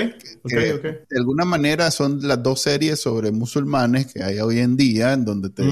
ok, 0.43 0.49
que 0.49 0.73
ok. 0.73 0.83
De 1.09 1.17
alguna 1.17 1.43
manera 1.43 1.89
son 1.91 2.19
las 2.27 2.41
dos 2.41 2.61
series 2.61 2.99
sobre 2.99 3.31
musulmanes 3.31 4.13
que 4.13 4.23
hay 4.23 4.39
hoy 4.39 4.59
en 4.59 4.77
día, 4.77 5.13
en 5.13 5.25
donde 5.25 5.49
te... 5.49 5.63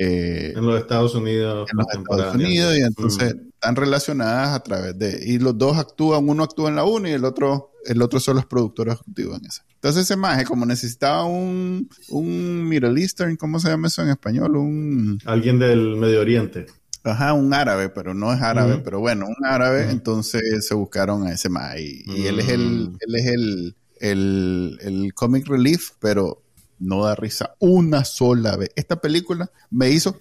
eh, 0.00 0.52
En 0.56 0.66
los 0.66 0.80
Estados 0.80 1.14
Unidos 1.14 1.68
en 1.70 1.76
los 1.78 1.86
Estados. 1.92 2.34
Unidos 2.34 2.76
y 2.78 2.80
entonces 2.82 3.34
Mm. 3.34 3.48
están 3.54 3.76
relacionadas 3.76 4.48
a 4.56 4.62
través 4.62 4.98
de 4.98 5.20
y 5.24 5.38
los 5.38 5.58
dos 5.58 5.76
actúan 5.76 6.26
uno 6.28 6.42
actúa 6.42 6.70
en 6.70 6.76
la 6.76 6.84
una 6.84 7.10
y 7.10 7.12
el 7.12 7.24
otro 7.24 7.72
el 7.84 8.00
otro 8.02 8.18
son 8.20 8.36
los 8.36 8.46
productores 8.46 8.94
ejecutivos 8.94 9.38
en 9.38 9.46
esa 9.46 9.64
entonces 9.74 10.02
ese 10.04 10.16
maje 10.16 10.44
como 10.46 10.64
necesitaba 10.64 11.24
un 11.24 11.88
un 12.08 12.66
Middle 12.68 12.98
Eastern 13.00 13.36
¿cómo 13.36 13.60
se 13.60 13.68
llama 13.68 13.88
eso 13.88 14.02
en 14.02 14.08
español? 14.08 14.56
un 14.56 15.18
Alguien 15.26 15.58
del 15.58 15.96
Medio 15.96 16.20
Oriente. 16.20 16.66
Ajá, 17.02 17.32
un 17.32 17.54
árabe, 17.54 17.88
pero 17.88 18.12
no 18.12 18.30
es 18.30 18.42
árabe, 18.42 18.76
pero 18.84 19.00
bueno, 19.00 19.26
un 19.26 19.46
árabe, 19.46 19.90
entonces 19.90 20.66
se 20.66 20.74
buscaron 20.74 21.26
a 21.26 21.32
ese 21.32 21.48
ma 21.48 21.78
y, 21.78 22.02
y 22.06 22.26
él 22.26 22.40
es 22.40 22.48
el, 22.50 22.60
Mm. 22.90 22.96
él 23.00 23.14
es 23.16 23.26
el, 23.26 23.74
el, 24.00 24.78
el 24.82 25.14
comic 25.14 25.46
relief, 25.48 25.92
pero 25.98 26.42
no 26.80 27.04
da 27.04 27.14
risa 27.14 27.54
una 27.60 28.04
sola 28.04 28.56
vez. 28.56 28.70
Esta 28.74 29.00
película 29.00 29.50
me 29.70 29.90
hizo 29.90 30.16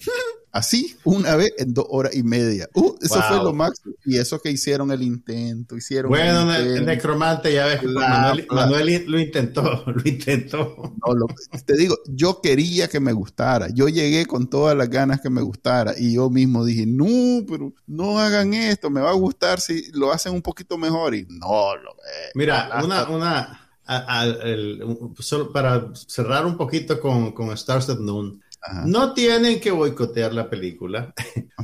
así 0.52 0.98
una 1.04 1.36
vez 1.36 1.54
en 1.60 1.74
dos 1.74 1.86
horas 1.90 2.16
y 2.16 2.24
media. 2.24 2.68
Uh, 2.74 2.96
eso 3.02 3.16
Wow. 3.16 3.24
fue 3.28 3.38
lo 3.38 3.54
máximo. 3.54 3.94
Y 4.06 4.18
eso 4.18 4.42
que 4.42 4.50
hicieron 4.52 4.92
el 4.92 5.04
intento, 5.04 5.78
hicieron 5.78 6.10
Bueno, 6.10 6.54
el 6.54 6.86
necromante, 6.86 7.54
ya 7.54 7.66
ves 7.68 7.82
Bla, 7.84 8.36
Manuel, 8.50 9.06
lo 9.08 9.20
intentó, 9.20 9.62
lo 9.86 10.02
intentó. 10.04 10.96
No, 11.06 11.14
lo- 11.14 11.28
te 11.66 11.78
digo, 11.78 11.96
yo 12.08 12.42
quería 12.42 12.88
que 12.88 13.00
me 13.00 13.14
gustara. 13.14 13.70
Yo 13.74 13.88
llegué 13.90 14.26
con 14.26 14.50
todas 14.50 14.76
las 14.76 14.90
ganas 14.90 15.22
que 15.22 15.30
me 15.30 15.42
gustara. 15.42 15.94
Y 15.98 16.16
yo 16.16 16.30
mismo 16.30 16.66
dije, 16.66 16.86
no, 16.88 17.46
pero 17.48 17.74
no 17.88 18.20
hagan 18.20 18.54
esto. 18.54 18.90
Me 18.90 19.02
va 19.02 19.12
a 19.12 19.14
gustar 19.14 19.62
si 19.62 19.92
lo 19.94 20.12
hacen 20.12 20.34
un 20.34 20.42
poquito 20.42 20.78
mejor. 20.78 21.14
Y 21.16 21.26
no, 21.30 21.76
lo 21.78 21.92
eh, 21.92 22.32
Mira, 22.36 22.62
hasta- 22.64 22.86
una, 22.86 23.10
una 23.10 23.69
a- 23.92 24.22
a- 24.22 24.26
el- 24.26 24.84
solo 25.20 25.52
para 25.52 25.90
cerrar 25.96 26.46
un 26.46 26.56
poquito 26.56 27.00
con, 27.00 27.32
con 27.32 27.50
Stars 27.52 27.90
at 27.90 27.98
Noon, 28.00 28.42
Ajá. 28.62 28.84
no 28.86 29.14
tienen 29.14 29.60
que 29.60 29.72
boicotear 29.72 30.34
la 30.34 30.50
película, 30.50 31.14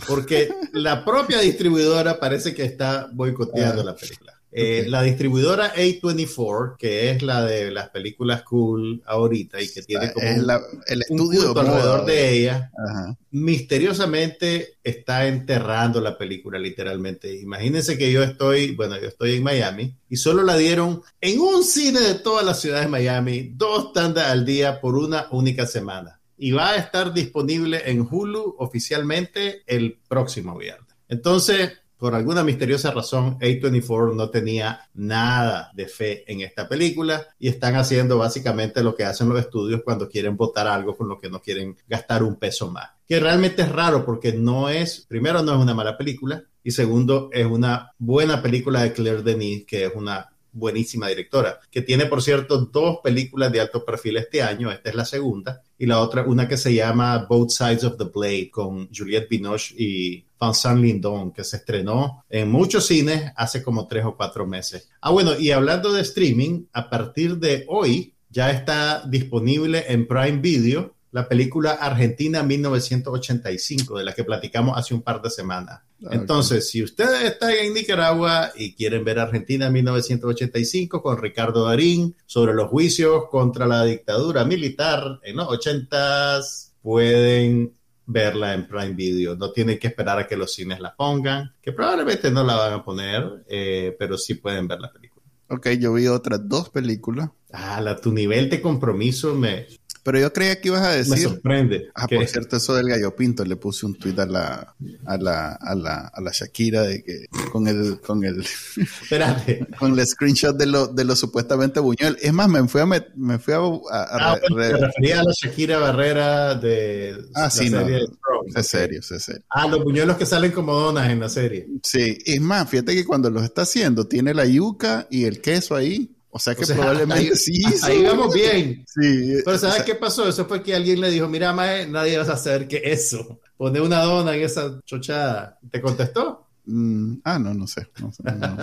porque 0.08 0.50
la 0.74 1.06
propia 1.06 1.40
distribuidora 1.40 2.20
parece 2.20 2.56
que 2.56 2.64
está 2.64 3.10
boicoteando 3.14 3.84
la 3.84 3.96
película. 3.96 4.34
Eh. 4.58 4.86
La 4.88 5.02
distribuidora 5.02 5.74
A24, 5.76 6.78
que 6.78 7.10
es 7.12 7.22
la 7.22 7.44
de 7.44 7.72
las 7.72 7.90
películas 7.90 8.44
cool 8.44 9.04
ahorita 9.06 9.62
y 9.62 9.68
que 9.70 9.82
tiene 9.82 10.14
como 10.14 10.26
es 10.26 10.38
un, 10.40 10.48
la- 10.48 10.62
el 10.88 11.04
un 11.10 11.20
estudio 11.34 11.50
moda. 11.54 11.62
alrededor 11.62 12.06
de 12.06 12.32
ella, 12.32 12.72
Ajá. 12.88 13.18
misteriosamente 13.32 14.78
está 14.84 15.28
enterrando 15.28 16.00
la 16.02 16.18
película 16.18 16.58
literalmente. 16.58 17.36
Imagínense 17.40 17.98
que 17.98 18.12
yo 18.12 18.24
estoy, 18.24 18.76
bueno, 18.76 18.98
yo 19.00 19.08
estoy 19.08 19.36
en 19.36 19.44
Miami 19.44 19.94
y 20.10 20.16
solo 20.16 20.44
la 20.44 20.58
dieron 20.58 21.02
en 21.22 21.40
un 21.40 21.64
cine 21.64 22.00
de 22.00 22.16
todas 22.16 22.46
las 22.46 22.62
ciudades 22.62 22.86
de 22.86 22.92
Miami, 22.92 23.52
dos 23.56 23.92
tandas 23.94 24.28
al 24.28 24.46
día 24.46 24.80
por 24.80 24.96
una 24.96 25.28
única 25.32 25.66
semana. 25.66 26.20
Y 26.38 26.52
va 26.52 26.72
a 26.72 26.76
estar 26.78 27.14
disponible 27.14 27.82
en 27.86 28.02
Hulu 28.10 28.56
oficialmente 28.60 29.64
el 29.68 29.98
próximo 30.08 30.58
viernes. 30.58 30.94
Entonces, 31.08 31.72
por 31.98 32.14
alguna 32.14 32.44
misteriosa 32.44 32.92
razón, 32.92 33.40
A24 33.40 34.16
no 34.16 34.30
tenía 34.30 34.82
nada 34.94 35.72
de 35.74 35.88
fe 35.88 36.24
en 36.32 36.42
esta 36.42 36.68
película 36.68 37.28
y 37.40 37.48
están 37.48 37.76
haciendo 37.76 38.18
básicamente 38.18 38.84
lo 38.84 38.96
que 38.96 39.06
hacen 39.06 39.30
los 39.30 39.40
estudios 39.40 39.82
cuando 39.84 40.10
quieren 40.10 40.36
votar 40.36 40.68
algo 40.68 40.96
con 40.96 41.08
lo 41.08 41.20
que 41.20 41.30
no 41.30 41.42
quieren 41.42 41.78
gastar 41.88 42.24
un 42.24 42.36
peso 42.36 42.70
más. 42.72 42.90
Que 43.08 43.20
realmente 43.20 43.62
es 43.62 43.70
raro 43.70 44.06
porque 44.06 44.34
no 44.34 44.70
es, 44.70 45.06
primero 45.08 45.42
no 45.42 45.54
es 45.54 45.60
una 45.60 45.74
mala 45.74 45.98
película 45.98 46.44
y 46.64 46.72
segundo 46.72 47.30
es 47.32 47.46
una 47.46 47.92
buena 47.98 48.42
película 48.42 48.84
de 48.84 48.94
Claire 48.94 49.22
Denis, 49.22 49.66
que 49.66 49.86
es 49.86 49.92
una 49.96 50.30
buenísima 50.56 51.08
directora, 51.10 51.60
que 51.70 51.82
tiene, 51.82 52.06
por 52.06 52.24
cierto, 52.24 52.58
dos 52.58 53.00
películas 53.04 53.52
de 53.52 53.60
alto 53.60 53.84
perfil 53.84 54.18
este 54.18 54.42
año, 54.42 54.72
esta 54.72 54.90
es 54.90 54.96
la 54.96 55.06
segunda, 55.06 55.62
y 55.78 55.86
la 55.86 56.00
otra, 56.00 56.24
una 56.24 56.48
que 56.48 56.58
se 56.58 56.74
llama 56.74 57.26
Both 57.30 57.50
Sides 57.50 57.84
of 57.84 57.98
the 57.98 58.06
Blade, 58.06 58.50
con 58.52 58.90
Juliette 58.90 59.30
Binoche 59.30 59.76
y 59.78 60.25
Vincent 60.40 60.80
Lindon, 60.80 61.32
que 61.32 61.44
se 61.44 61.58
estrenó 61.58 62.24
en 62.30 62.50
muchos 62.52 62.86
cines 62.88 63.32
hace 63.36 63.64
como 63.64 63.88
tres 63.88 64.06
o 64.06 64.16
cuatro 64.16 64.46
meses. 64.46 64.90
Ah, 65.02 65.12
bueno, 65.12 65.38
y 65.38 65.52
hablando 65.52 65.94
de 65.94 66.02
streaming, 66.02 66.66
a 66.74 66.90
partir 66.90 67.38
de 67.38 67.66
hoy 67.68 68.14
ya 68.30 68.52
está 68.52 69.06
disponible 69.08 69.86
en 69.88 70.08
Prime 70.08 70.40
Video 70.40 70.96
la 71.16 71.30
película 71.30 71.72
Argentina 71.72 72.44
1985, 72.44 73.98
de 73.98 74.04
la 74.04 74.14
que 74.14 74.26
platicamos 74.26 74.78
hace 74.78 74.94
un 74.94 75.02
par 75.02 75.22
de 75.22 75.30
semanas. 75.30 75.80
Ah, 76.04 76.10
Entonces, 76.12 76.70
si 76.70 76.84
ustedes 76.84 77.24
están 77.24 77.52
en 77.52 77.74
Nicaragua 77.74 78.52
y 78.54 78.74
quieren 78.74 79.06
ver 79.06 79.20
Argentina 79.20 79.70
1985 79.70 81.02
con 81.02 81.18
Ricardo 81.18 81.64
Darín 81.64 82.14
sobre 82.26 82.54
los 82.54 82.70
juicios 82.70 83.30
contra 83.32 83.66
la 83.66 83.86
dictadura 83.86 84.44
militar 84.44 85.22
en 85.24 85.38
los 85.38 85.48
80s, 85.48 86.72
pueden 86.82 87.72
verla 88.06 88.54
en 88.54 88.68
Prime 88.68 88.94
Video. 88.94 89.36
No 89.36 89.52
tienen 89.52 89.80
que 89.80 89.88
esperar 89.88 90.20
a 90.20 90.28
que 90.28 90.38
los 90.38 90.54
cines 90.54 90.80
la 90.80 90.96
pongan, 90.96 91.54
que 91.62 91.72
probablemente 91.72 92.32
no 92.32 92.44
la 92.44 92.56
van 92.56 92.74
a 92.74 92.84
poner, 92.84 93.44
eh, 93.48 93.96
pero 93.98 94.18
sí 94.18 94.36
pueden 94.36 94.68
ver 94.68 94.80
la 94.80 94.92
película. 94.92 95.26
Ok, 95.48 95.70
yo 95.80 95.94
vi 95.94 96.08
otras 96.08 96.48
dos 96.48 96.70
películas, 96.70 97.30
Ah, 97.58 97.80
la, 97.80 97.96
tu 97.96 98.12
nivel 98.12 98.50
de 98.50 98.62
compromiso 98.62 99.34
me, 99.34 99.68
pero 100.06 100.20
yo 100.20 100.32
creía 100.32 100.62
que 100.62 100.68
ibas 100.68 100.84
a 100.84 100.92
me 100.92 100.98
decir... 100.98 101.24
sorprende. 101.30 101.90
Ah, 101.96 102.06
que- 102.08 102.16
por 102.18 102.28
cierto, 102.28 102.58
eso 102.58 102.76
del 102.76 102.88
gallo 102.88 103.16
pinto, 103.16 103.44
le 103.44 103.56
puse 103.56 103.88
un 103.88 103.96
tuit 103.98 104.18
a 104.20 104.28
la, 104.28 104.76
a 105.04 105.18
la, 105.18 105.54
a 105.54 105.74
la, 105.74 105.98
a 106.14 106.22
la 106.22 106.32
Shakira 106.32 106.84
de 106.84 107.04
que 107.04 107.26
con 107.52 107.68
el, 107.68 108.00
con 108.02 108.24
el, 108.24 108.40
Espérate. 109.02 109.66
con 109.80 109.98
el 109.98 110.06
screenshot 110.06 110.56
de 110.56 110.68
lo, 110.68 110.88
de 110.88 111.04
lo 111.06 111.16
supuestamente 111.16 111.80
Buñuel. 111.80 112.18
Es 112.22 112.32
más, 112.34 112.48
me 112.48 112.68
fui 112.68 112.82
a, 112.82 112.86
met- 112.86 113.14
me 113.16 113.40
fui 113.40 113.54
a, 113.54 113.58
a- 113.58 113.62
a 114.04 114.32
Ah, 114.32 114.36
re- 114.36 114.42
bueno, 114.50 114.56
re- 114.58 114.70
te 114.80 114.86
refería 114.86 115.20
a 115.22 115.24
la 115.24 115.34
Shakira 115.36 115.80
Barrera 115.80 116.56
de 116.56 117.16
Ah, 117.34 117.42
la 117.46 117.50
sí, 117.50 117.70
no. 117.70 117.80
serie 117.80 117.96
de 117.96 118.06
Thrones. 118.08 118.56
es 118.56 118.68
serio, 118.68 119.00
es 119.00 119.24
serio. 119.24 119.42
Ah, 119.50 119.68
los 119.68 119.84
buñuelos 119.84 120.18
que 120.18 120.26
salen 120.26 120.52
como 120.52 120.74
donas 120.76 121.10
en 121.10 121.20
la 121.20 121.30
serie. 121.30 121.68
Sí, 121.84 122.18
es 122.26 122.40
más, 122.42 122.70
fíjate 122.70 122.94
que 122.94 123.06
cuando 123.06 123.30
los 123.32 123.44
está 123.44 123.64
haciendo, 123.64 124.08
tiene 124.08 124.34
la 124.34 124.46
yuca 124.46 125.08
y 125.10 125.26
el 125.26 125.42
queso 125.42 125.76
ahí. 125.76 126.15
O 126.36 126.40
sea 126.40 126.54
que 126.54 126.64
O 126.64 126.66
sea, 126.66 126.76
probablemente 126.76 127.30
ahí- 127.30 127.36
sí. 127.38 127.64
Ahí 127.84 128.04
vamos 128.04 128.34
bien. 128.34 128.84
Sí. 128.88 129.36
Pero 129.46 129.56
o 129.56 129.58
¿sabes 129.58 129.76
sea, 129.78 129.86
qué 129.86 129.96
pasó? 129.96 130.28
Eso 130.28 130.46
fue 130.46 130.62
que 130.62 130.76
alguien 130.76 131.00
le 131.00 131.10
dijo, 131.10 131.30
mira, 131.30 131.54
mae, 131.54 131.88
nadie 131.88 132.18
va 132.18 132.24
a 132.34 132.36
saber 132.36 132.68
qué 132.68 132.82
es 132.84 133.06
eso. 133.14 133.40
Pone 133.56 133.80
una 133.80 134.02
dona 134.02 134.36
en 134.36 134.42
esa 134.44 134.82
chochada. 134.86 135.58
¿Te 135.72 135.80
contestó? 135.80 136.46
mm, 136.66 137.20
ah, 137.24 137.40
no, 137.40 137.54
no 137.54 137.66
sé. 137.68 137.88
No, 138.02 138.12
sé, 138.12 138.24
no, 138.26 138.58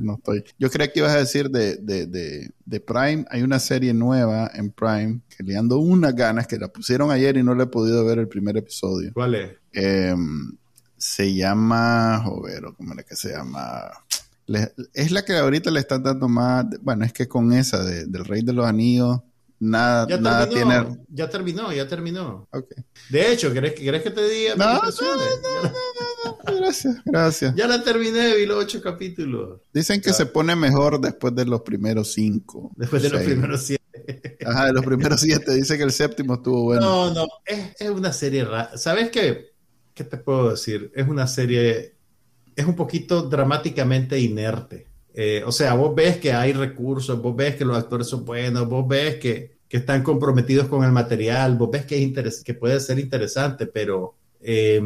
no 0.00 0.14
estoy. 0.16 0.42
Yo 0.58 0.68
creía 0.68 0.90
que 0.92 0.98
ibas 0.98 1.12
a 1.14 1.18
decir 1.18 1.48
de, 1.48 1.76
de, 1.76 2.06
de, 2.06 2.50
de 2.64 2.80
Prime. 2.80 3.24
Hay 3.30 3.42
una 3.42 3.60
serie 3.60 3.94
nueva 3.94 4.50
en 4.54 4.72
Prime 4.72 5.20
que 5.28 5.44
le 5.44 5.56
ando 5.56 5.78
unas 5.78 6.16
ganas 6.16 6.48
que 6.48 6.58
la 6.58 6.66
pusieron 6.72 7.12
ayer 7.12 7.36
y 7.36 7.44
no 7.44 7.54
le 7.54 7.62
he 7.62 7.66
podido 7.68 8.04
ver 8.04 8.18
el 8.18 8.26
primer 8.26 8.56
episodio. 8.56 9.12
¿Cuál 9.14 9.36
es? 9.36 9.50
Eh, 9.74 10.12
se 10.96 11.32
llama, 11.32 12.20
joder, 12.24 12.64
¿cómo 12.76 12.94
era 12.94 13.04
que 13.04 13.14
se 13.14 13.30
llama? 13.30 13.92
Le- 14.46 14.72
es 14.94 15.10
la 15.10 15.24
que 15.24 15.34
ahorita 15.36 15.70
le 15.70 15.80
están 15.80 16.02
dando 16.02 16.28
más. 16.28 16.66
Bueno, 16.80 17.04
es 17.04 17.12
que 17.12 17.28
con 17.28 17.52
esa 17.52 17.82
de- 17.84 18.06
del 18.06 18.24
Rey 18.24 18.42
de 18.42 18.52
los 18.52 18.66
Anillos, 18.66 19.20
nada, 19.60 20.06
Ya 20.08 20.16
nada 20.18 20.48
terminó, 20.48 20.82
tiene. 20.86 21.04
ya 21.10 21.30
terminó, 21.30 21.72
ya 21.72 21.86
terminó. 21.88 22.48
Ok. 22.52 22.72
De 23.10 23.32
hecho, 23.32 23.52
¿querés, 23.52 23.74
que- 23.74 23.84
¿querés 23.84 24.02
que 24.02 24.10
te 24.10 24.28
diga? 24.28 24.54
No, 24.56 24.64
mis 24.64 24.72
no, 24.74 24.76
impresiones? 24.88 25.26
Ya- 25.64 25.72
Gracias, 26.58 26.96
gracias. 27.04 27.54
Ya 27.56 27.66
la 27.66 27.82
terminé, 27.82 28.36
vi 28.36 28.46
los 28.46 28.62
ocho 28.62 28.80
capítulos. 28.82 29.60
Dicen 29.72 30.00
que 30.00 30.12
se 30.12 30.26
pone 30.26 30.54
mejor 30.56 31.00
después 31.00 31.34
de 31.34 31.44
los 31.44 31.62
primeros 31.62 32.12
cinco. 32.12 32.70
Después 32.76 33.02
de 33.02 33.10
los 33.10 33.22
primeros 33.22 33.62
siete. 33.62 34.38
Ajá, 34.44 34.66
de 34.66 34.72
los 34.72 34.84
primeros 34.84 35.20
siete. 35.20 35.52
Dice 35.54 35.76
que 35.76 35.84
el 35.84 35.92
séptimo 35.92 36.34
estuvo 36.34 36.64
bueno. 36.64 36.82
No, 36.82 37.14
no, 37.14 37.26
es, 37.44 37.74
es 37.78 37.90
una 37.90 38.12
serie 38.12 38.44
rara. 38.44 38.76
¿Sabes 38.76 39.10
qué? 39.10 39.52
¿Qué 39.94 40.04
te 40.04 40.16
puedo 40.16 40.50
decir? 40.50 40.90
Es 40.94 41.06
una 41.08 41.26
serie, 41.26 41.96
es 42.56 42.66
un 42.66 42.76
poquito 42.76 43.22
dramáticamente 43.22 44.18
inerte. 44.18 44.86
Eh, 45.14 45.42
o 45.46 45.52
sea, 45.52 45.74
vos 45.74 45.94
ves 45.94 46.18
que 46.18 46.32
hay 46.32 46.52
recursos, 46.52 47.20
vos 47.20 47.36
ves 47.36 47.56
que 47.56 47.64
los 47.64 47.76
actores 47.76 48.06
son 48.08 48.24
buenos, 48.24 48.68
vos 48.68 48.86
ves 48.88 49.16
que, 49.16 49.58
que 49.68 49.76
están 49.78 50.02
comprometidos 50.02 50.68
con 50.68 50.84
el 50.84 50.92
material, 50.92 51.56
vos 51.56 51.70
ves 51.70 51.84
que, 51.86 51.96
es 51.96 52.02
interes- 52.02 52.42
que 52.42 52.54
puede 52.54 52.80
ser 52.80 52.98
interesante, 52.98 53.66
pero 53.66 54.14
eh, 54.40 54.80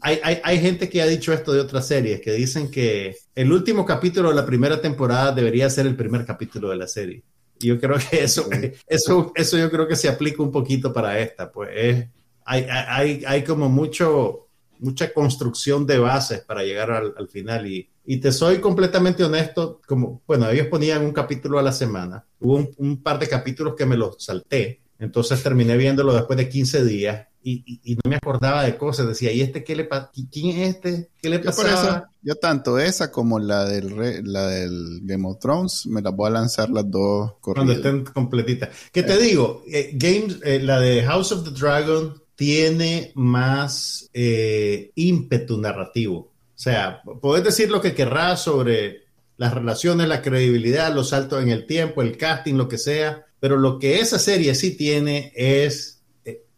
hay, 0.00 0.18
hay, 0.22 0.40
hay 0.42 0.60
gente 0.60 0.88
que 0.88 1.02
ha 1.02 1.06
dicho 1.06 1.32
esto 1.32 1.52
de 1.52 1.60
otras 1.60 1.86
series, 1.86 2.20
que 2.20 2.32
dicen 2.32 2.70
que 2.70 3.16
el 3.34 3.52
último 3.52 3.84
capítulo 3.84 4.28
de 4.30 4.34
la 4.36 4.46
primera 4.46 4.80
temporada 4.80 5.32
debería 5.32 5.68
ser 5.70 5.86
el 5.86 5.96
primer 5.96 6.24
capítulo 6.24 6.70
de 6.70 6.76
la 6.76 6.88
serie. 6.88 7.22
Y 7.58 7.68
yo 7.68 7.78
creo 7.80 7.96
que 8.10 8.22
eso, 8.24 8.48
eso, 8.88 9.32
eso 9.34 9.58
yo 9.58 9.70
creo 9.70 9.86
que 9.88 9.96
se 9.96 10.08
aplica 10.08 10.42
un 10.42 10.50
poquito 10.52 10.92
para 10.92 11.18
esta, 11.20 11.50
pues 11.50 11.70
es, 11.74 12.06
hay, 12.44 12.66
hay, 12.68 13.22
hay 13.26 13.44
como 13.44 13.68
mucho, 13.68 14.48
mucha 14.82 15.12
construcción 15.12 15.86
de 15.86 15.98
bases 15.98 16.40
para 16.40 16.62
llegar 16.62 16.90
al, 16.90 17.14
al 17.16 17.28
final 17.28 17.66
y, 17.66 17.88
y, 18.04 18.18
te 18.18 18.32
soy 18.32 18.58
completamente 18.58 19.24
honesto, 19.24 19.80
como, 19.86 20.22
bueno, 20.26 20.50
ellos 20.50 20.66
ponían 20.66 21.04
un 21.04 21.12
capítulo 21.12 21.58
a 21.58 21.62
la 21.62 21.72
semana, 21.72 22.24
hubo 22.40 22.56
un, 22.56 22.70
un 22.76 23.02
par 23.02 23.18
de 23.18 23.28
capítulos 23.28 23.74
que 23.76 23.86
me 23.86 23.96
los 23.96 24.22
salté, 24.22 24.82
entonces 24.98 25.42
terminé 25.42 25.76
viéndolo 25.76 26.12
después 26.12 26.36
de 26.36 26.48
15 26.48 26.84
días 26.84 27.26
y, 27.44 27.64
y, 27.66 27.92
y, 27.92 27.94
no 27.96 28.08
me 28.08 28.16
acordaba 28.16 28.62
de 28.62 28.76
cosas. 28.76 29.08
Decía, 29.08 29.32
¿y 29.32 29.40
este 29.40 29.64
qué 29.64 29.74
le 29.74 29.84
pasa? 29.84 30.10
¿Quién 30.30 30.56
es 30.56 30.76
este? 30.76 31.10
¿Qué 31.20 31.28
le 31.28 31.40
pasa? 31.40 31.62
pasaba? 31.62 31.82
Yo, 31.82 31.88
por 31.88 31.98
eso, 31.98 32.06
yo 32.22 32.34
tanto 32.36 32.78
esa 32.78 33.10
como 33.10 33.38
la 33.38 33.64
del, 33.64 33.90
re, 33.90 34.22
la 34.22 34.46
del 34.46 35.00
Game 35.02 35.26
of 35.26 35.38
Thrones 35.40 35.86
me 35.86 36.02
las 36.02 36.14
voy 36.14 36.28
a 36.28 36.30
lanzar 36.30 36.70
las 36.70 36.88
dos 36.88 37.34
corridas. 37.40 37.66
Cuando 37.66 37.72
estén 37.72 38.04
completitas. 38.04 38.68
¿Qué 38.92 39.00
eh. 39.00 39.04
te 39.04 39.18
digo? 39.18 39.64
Eh, 39.66 39.90
Games, 39.94 40.38
eh, 40.44 40.60
la 40.60 40.78
de 40.80 41.02
House 41.02 41.32
of 41.32 41.44
the 41.44 41.50
Dragon 41.50 42.21
tiene 42.34 43.12
más 43.14 44.10
eh, 44.12 44.90
ímpetu 44.94 45.58
narrativo. 45.58 46.16
O 46.18 46.58
sea, 46.62 47.02
podés 47.20 47.44
decir 47.44 47.70
lo 47.70 47.80
que 47.80 47.94
querrás 47.94 48.42
sobre 48.42 49.02
las 49.36 49.52
relaciones, 49.52 50.08
la 50.08 50.22
credibilidad, 50.22 50.94
los 50.94 51.08
saltos 51.10 51.42
en 51.42 51.50
el 51.50 51.66
tiempo, 51.66 52.02
el 52.02 52.16
casting, 52.16 52.54
lo 52.54 52.68
que 52.68 52.78
sea, 52.78 53.26
pero 53.40 53.56
lo 53.56 53.78
que 53.78 54.00
esa 54.00 54.18
serie 54.18 54.54
sí 54.54 54.76
tiene 54.76 55.32
es 55.34 56.02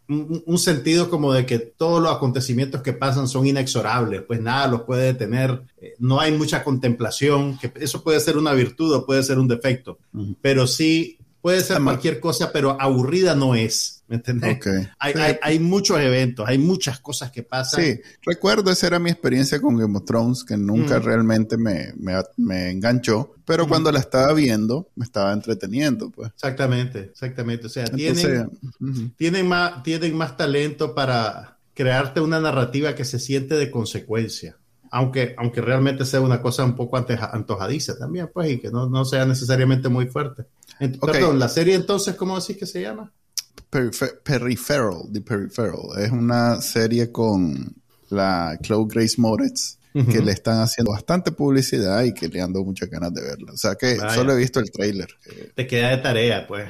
un, 0.09 0.43
un, 0.45 0.59
sentido 0.59 1.09
como 1.09 1.33
de 1.33 1.47
que 1.47 1.59
todos 1.59 2.03
los 2.03 2.13
acontecimientos 2.13 2.83
que 2.83 2.93
pasan 2.93 3.27
son 3.27 3.47
inexorables, 3.47 4.23
pues 4.23 4.41
nada 4.41 4.67
los 4.69 4.83
puede 4.83 5.07
detener, 5.07 5.63
eh, 5.81 5.95
no 5.99 6.21
hay 6.21 6.33
mucha 6.33 6.63
contemplación, 6.63 7.59
que 7.59 7.73
eso 7.77 8.03
puede 8.03 8.21
ser 8.21 8.37
una 8.37 8.53
virtud 8.53 8.95
o 8.95 9.07
puede 9.07 9.23
ser 9.23 9.39
un 9.39 9.49
defecto, 9.49 9.99
uh 10.13 10.19
-huh. 10.19 10.37
pero 10.43 10.67
sí 10.67 11.19
puede 11.45 11.61
ser 11.61 11.83
cualquier 11.83 12.21
cosa, 12.21 12.51
pero 12.51 12.81
aburrida 12.81 13.35
no 13.35 13.55
es, 13.55 14.03
¿me 14.09 14.17
entiendes? 14.17 14.57
Okay. 14.57 14.89
Hay, 14.99 15.13
sí. 15.13 15.19
hay, 15.19 15.37
hay, 15.43 15.59
muchos 15.59 16.01
eventos, 16.01 16.49
hay 16.49 16.57
muchas 16.57 17.01
cosas 17.01 17.31
que 17.31 17.43
pasan. 17.43 17.85
Sí, 17.85 18.01
recuerdo, 18.25 18.71
esa 18.71 18.87
era 18.87 18.99
mi 18.99 19.11
experiencia 19.11 19.61
con 19.61 19.77
Game 19.77 19.95
of 19.95 20.07
Thrones, 20.07 20.43
que 20.43 20.57
nunca 20.57 20.99
mm. 20.99 21.03
realmente 21.03 21.59
me, 21.59 21.93
me, 21.99 22.15
me, 22.39 22.71
enganchó, 22.71 23.35
pero 23.45 23.67
mm. 23.67 23.69
cuando 23.69 23.93
la 23.93 23.99
estaba 23.99 24.33
viendo, 24.33 24.89
me 24.97 25.05
estaba 25.05 25.35
entreteniendo, 25.35 26.09
pues. 26.09 26.31
Exactamente, 26.31 27.01
exactamente. 27.01 27.67
O 27.67 27.69
sea, 27.69 27.85
Entonces, 27.85 28.23
tienen, 28.23 28.47
uh 28.81 28.87
-huh. 28.87 29.15
tienen, 29.15 29.47
más, 29.47 29.83
tienen 29.83 30.17
más 30.17 30.39
talento 30.39 30.95
para 30.95 31.59
crearte 31.75 32.23
una 32.23 32.41
narrativa 32.41 32.95
que 32.95 33.05
se 33.05 33.19
siente 33.19 33.57
de 33.57 33.71
consecuencia. 33.71 34.57
Aunque, 34.91 35.35
aunque 35.37 35.61
realmente 35.61 36.07
sea 36.07 36.23
una 36.23 36.41
cosa 36.41 36.65
un 36.65 36.75
poco 36.75 36.97
antojadiza 36.97 37.99
también, 37.99 38.31
pues, 38.33 38.51
y 38.53 38.61
que 38.61 38.71
no, 38.71 38.89
no 38.89 39.05
sea 39.05 39.27
necesariamente 39.27 39.91
muy 39.91 40.07
fuerte. 40.07 40.47
Okay. 40.77 40.99
Perdón, 41.01 41.39
la 41.39 41.49
serie 41.49 41.75
entonces, 41.75 42.15
¿cómo 42.15 42.39
decís 42.39 42.57
que 42.57 42.67
se 42.67 42.83
llama? 42.83 43.13
Perifer 43.71 44.21
Peripheral, 44.23 45.09
The 45.13 45.21
Peripheral. 45.21 45.99
Es 45.99 46.11
una 46.11 46.61
serie 46.61 47.11
con 47.11 47.75
la 48.11 48.59
Chloe 48.63 48.87
Grace 48.89 49.15
Moretz, 49.19 49.79
uh 49.95 50.01
-huh. 50.01 50.13
que 50.13 50.21
le 50.21 50.33
están 50.33 50.61
haciendo 50.61 50.93
bastante 50.93 51.33
publicidad 51.33 52.05
y 52.05 52.15
que 52.15 52.29
le 52.29 52.41
ando 52.41 52.65
muchas 52.65 52.89
ganas 52.89 53.13
de 53.13 53.23
verla. 53.23 53.53
O 53.53 53.57
sea 53.57 53.75
que 53.75 53.97
Vaya. 53.97 54.15
solo 54.15 54.33
he 54.33 54.37
visto 54.37 54.61
el 54.61 54.71
trailer. 54.71 55.09
Te 55.55 55.67
queda 55.67 55.91
de 55.91 55.99
tarea, 55.99 56.47
pues. 56.47 56.69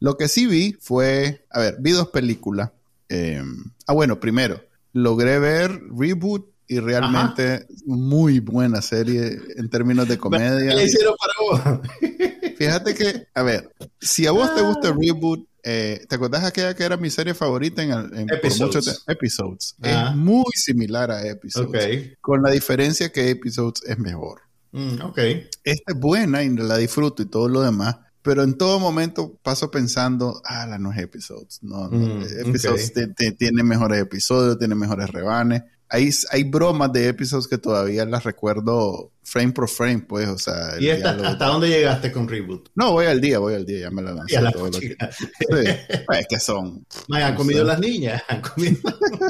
Lo 0.00 0.16
que 0.16 0.28
sí 0.28 0.46
vi 0.46 0.76
fue, 0.80 1.46
a 1.50 1.60
ver, 1.60 1.76
vi 1.78 1.92
dos 1.92 2.08
películas. 2.08 2.70
Eh, 3.08 3.42
ah, 3.86 3.92
bueno, 3.92 4.18
primero, 4.18 4.60
logré 4.92 5.38
ver 5.38 5.80
Reboot 5.96 6.48
y 6.66 6.80
realmente 6.80 7.54
Ajá. 7.54 7.66
muy 7.86 8.40
buena 8.40 8.82
serie 8.82 9.38
en 9.56 9.68
términos 9.68 10.08
de 10.08 10.18
comedia. 10.18 10.70
¿Qué 10.70 10.74
le 10.74 10.84
hicieron 10.84 11.14
para 11.16 11.78
vos? 11.78 11.80
Fíjate 12.66 12.94
que, 12.94 13.26
a 13.34 13.42
ver, 13.42 13.70
si 14.00 14.26
a 14.26 14.32
vos 14.32 14.48
ah. 14.50 14.54
te 14.54 14.62
gusta 14.62 14.92
Reboot, 14.92 15.48
eh, 15.62 16.04
¿te 16.08 16.14
acordás 16.14 16.44
aquella 16.44 16.74
que 16.74 16.84
era 16.84 16.96
mi 16.96 17.10
serie 17.10 17.34
favorita 17.34 17.82
en, 17.82 17.90
en 17.90 18.32
episodes? 18.32 19.02
Por 19.04 19.14
episodes. 19.14 19.74
Ah. 19.82 20.10
Es 20.10 20.16
muy 20.16 20.44
similar 20.54 21.10
a 21.10 21.26
Episodes. 21.26 21.68
Okay. 21.68 22.14
Con 22.20 22.42
la 22.42 22.50
diferencia 22.50 23.10
que 23.10 23.30
Episodes 23.30 23.82
es 23.86 23.98
mejor. 23.98 24.42
Mm, 24.72 25.00
ok. 25.02 25.18
Esta 25.64 25.92
es 25.92 25.98
buena 25.98 26.42
y 26.42 26.50
la 26.50 26.76
disfruto 26.76 27.22
y 27.22 27.26
todo 27.26 27.48
lo 27.48 27.62
demás. 27.62 27.96
Pero 28.22 28.42
en 28.42 28.56
todo 28.56 28.78
momento 28.78 29.38
paso 29.42 29.70
pensando, 29.70 30.40
ah, 30.44 30.66
la 30.66 30.78
no 30.78 30.92
es 30.92 30.98
Episodes. 30.98 31.58
No, 31.62 31.88
no. 31.88 31.98
Mm, 31.98 32.22
episodes 32.46 32.90
okay. 32.90 33.32
tiene 33.32 33.62
mejores 33.62 34.00
episodios, 34.00 34.58
tiene 34.58 34.74
mejores 34.74 35.10
rebanes 35.10 35.62
hay, 35.94 36.10
hay 36.30 36.42
bromas 36.42 36.92
de 36.92 37.08
episodios 37.08 37.46
que 37.46 37.56
todavía 37.56 38.04
las 38.04 38.24
recuerdo 38.24 39.12
frame 39.22 39.52
por 39.52 39.68
frame, 39.68 40.00
pues, 40.00 40.28
o 40.28 40.38
sea. 40.38 40.74
¿Y 40.80 40.88
esta, 40.88 41.10
hasta 41.10 41.46
dónde 41.46 41.68
llegaste 41.68 42.10
con 42.10 42.28
Reboot? 42.28 42.70
No, 42.74 42.90
voy 42.90 43.06
al 43.06 43.20
día, 43.20 43.38
voy 43.38 43.54
al 43.54 43.64
día, 43.64 43.82
ya 43.82 43.90
me 43.92 44.02
la 44.02 44.12
lancé. 44.12 44.40
La 44.40 44.50
todo 44.50 44.66
lo 44.66 44.80
que... 44.80 44.96
sí. 45.10 45.26
Es 45.38 46.26
que 46.28 46.40
son. 46.40 46.84
Man, 47.06 47.22
han 47.22 47.36
comido 47.36 47.60
sea... 47.60 47.74
las 47.74 47.78
niñas, 47.78 48.22
han 48.28 48.42
comido. 48.42 48.80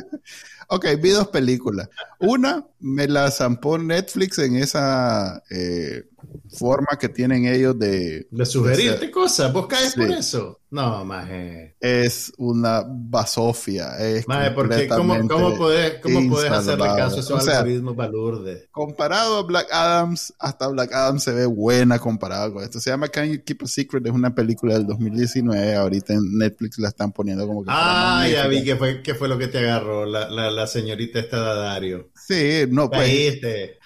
ok, 0.69 0.87
vi 1.03 1.11
dos 1.11 1.29
películas. 1.29 1.91
Una 2.19 2.65
me 2.81 3.09
la 3.09 3.31
zampó 3.31 3.77
Netflix 3.77 4.39
en 4.39 4.57
esa 4.57 5.43
eh, 5.51 6.05
forma 6.49 6.89
que 6.99 7.09
tienen 7.09 7.47
ellos 7.47 7.79
de... 7.79 8.27
De 8.31 8.47
sugerirte 8.47 9.07
de 9.07 9.11
cosas, 9.11 9.53
vos 9.53 9.67
caes 9.67 9.93
sí. 9.93 10.01
por 10.01 10.11
eso. 10.11 10.61
No, 10.75 11.05
maje. 11.05 11.77
Es 11.79 12.33
una 12.37 12.83
basofia. 12.85 13.97
Es 13.99 14.27
maje, 14.27 14.51
porque 14.51 14.89
¿cómo, 14.89 15.29
cómo 15.29 15.57
podés, 15.57 16.01
cómo 16.03 16.29
podés 16.29 16.51
hacerle 16.51 16.87
caso 16.87 17.17
a 17.17 17.21
esos 17.21 17.31
o 17.31 17.41
sea, 17.41 17.59
algoritmos 17.59 17.95
balurdes? 17.95 18.67
Comparado 18.73 19.39
a 19.39 19.43
Black 19.45 19.69
Adams, 19.71 20.35
hasta 20.37 20.67
Black 20.67 20.93
Adams 20.93 21.23
se 21.23 21.33
ve 21.33 21.47
buena 21.47 22.01
comparado 22.01 22.55
con 22.55 22.65
esto. 22.65 22.81
Se 22.81 22.91
llama 22.91 23.07
Can 23.07 23.33
You 23.33 23.45
Keep 23.45 23.63
a 23.63 23.67
Secret, 23.69 24.05
es 24.05 24.13
una 24.13 24.35
película 24.35 24.75
del 24.75 24.85
2019. 24.87 25.77
Ahorita 25.77 26.15
en 26.15 26.39
Netflix 26.39 26.77
la 26.81 26.89
están 26.89 27.13
poniendo 27.13 27.47
como 27.47 27.63
que... 27.63 27.71
Ah, 27.71 28.27
ya 28.29 28.49
vi 28.49 28.65
que 28.65 28.75
fue, 28.75 29.01
que 29.01 29.15
fue 29.15 29.29
lo 29.29 29.39
que 29.39 29.47
te 29.47 29.59
agarró 29.59 30.07
la, 30.07 30.29
la, 30.29 30.51
la 30.51 30.67
señorita 30.67 31.21
esta 31.21 31.55
de 31.55 31.61
Dario. 31.61 32.11
Sí, 32.17 32.65
no, 32.69 32.91
pues... 32.91 33.03
Caíste. 33.03 33.79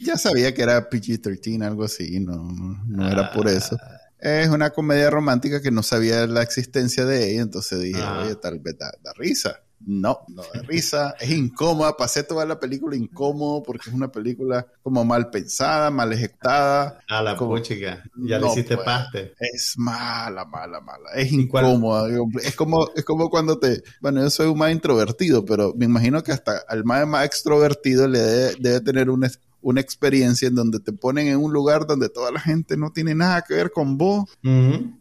Ya 0.00 0.16
sabía 0.16 0.54
que 0.54 0.62
era 0.62 0.88
PG-13, 0.88 1.62
algo 1.64 1.84
así, 1.84 2.20
no, 2.20 2.52
no, 2.86 3.04
ah. 3.04 3.10
era 3.10 3.32
por 3.32 3.48
eso. 3.48 3.76
Es 4.18 4.48
una 4.48 4.70
comedia 4.70 5.10
romántica 5.10 5.60
que 5.60 5.70
no 5.70 5.82
sabía 5.82 6.26
la 6.26 6.42
existencia 6.42 7.04
de 7.04 7.32
ella, 7.32 7.42
entonces 7.42 7.80
dije, 7.80 8.00
ah. 8.02 8.22
oye, 8.24 8.34
tal 8.36 8.58
vez 8.60 8.78
da, 8.78 8.92
da, 9.02 9.12
risa. 9.14 9.60
No, 9.78 10.20
no 10.28 10.42
da 10.42 10.62
risa, 10.62 11.14
es 11.20 11.30
incómoda, 11.30 11.98
pasé 11.98 12.22
toda 12.22 12.46
la 12.46 12.58
película 12.58 12.96
incómodo 12.96 13.62
porque 13.62 13.90
es 13.90 13.94
una 13.94 14.10
película 14.10 14.66
como 14.82 15.04
mal 15.04 15.28
pensada, 15.28 15.90
mal 15.90 16.12
ejecutada. 16.14 16.98
A 17.08 17.22
la 17.22 17.36
como, 17.36 17.58
chica, 17.58 18.02
ya 18.16 18.38
no, 18.38 18.46
le 18.46 18.52
hiciste 18.52 18.74
pues, 18.74 18.86
paste. 18.86 19.34
Es 19.38 19.74
mala, 19.76 20.46
mala, 20.46 20.80
mala, 20.80 21.10
es 21.14 21.30
incómoda. 21.30 22.08
Es 22.42 22.56
como, 22.56 22.88
es 22.96 23.04
como 23.04 23.28
cuando 23.28 23.58
te, 23.58 23.82
bueno, 24.00 24.22
yo 24.22 24.30
soy 24.30 24.48
un 24.48 24.58
más 24.58 24.72
introvertido, 24.72 25.44
pero 25.44 25.74
me 25.76 25.84
imagino 25.84 26.22
que 26.22 26.32
hasta 26.32 26.64
al 26.68 26.84
más, 26.84 27.06
más 27.06 27.26
extrovertido 27.26 28.08
le 28.08 28.18
debe, 28.18 28.54
debe 28.58 28.80
tener 28.80 29.10
un 29.10 29.24
una 29.66 29.80
experiencia 29.80 30.46
en 30.46 30.54
donde 30.54 30.78
te 30.78 30.92
ponen 30.92 31.26
en 31.26 31.38
un 31.38 31.52
lugar 31.52 31.88
donde 31.88 32.08
toda 32.08 32.30
la 32.30 32.38
gente 32.38 32.76
no 32.76 32.92
tiene 32.92 33.16
nada 33.16 33.42
que 33.42 33.54
ver 33.54 33.72
con 33.72 33.98
vos. 33.98 34.30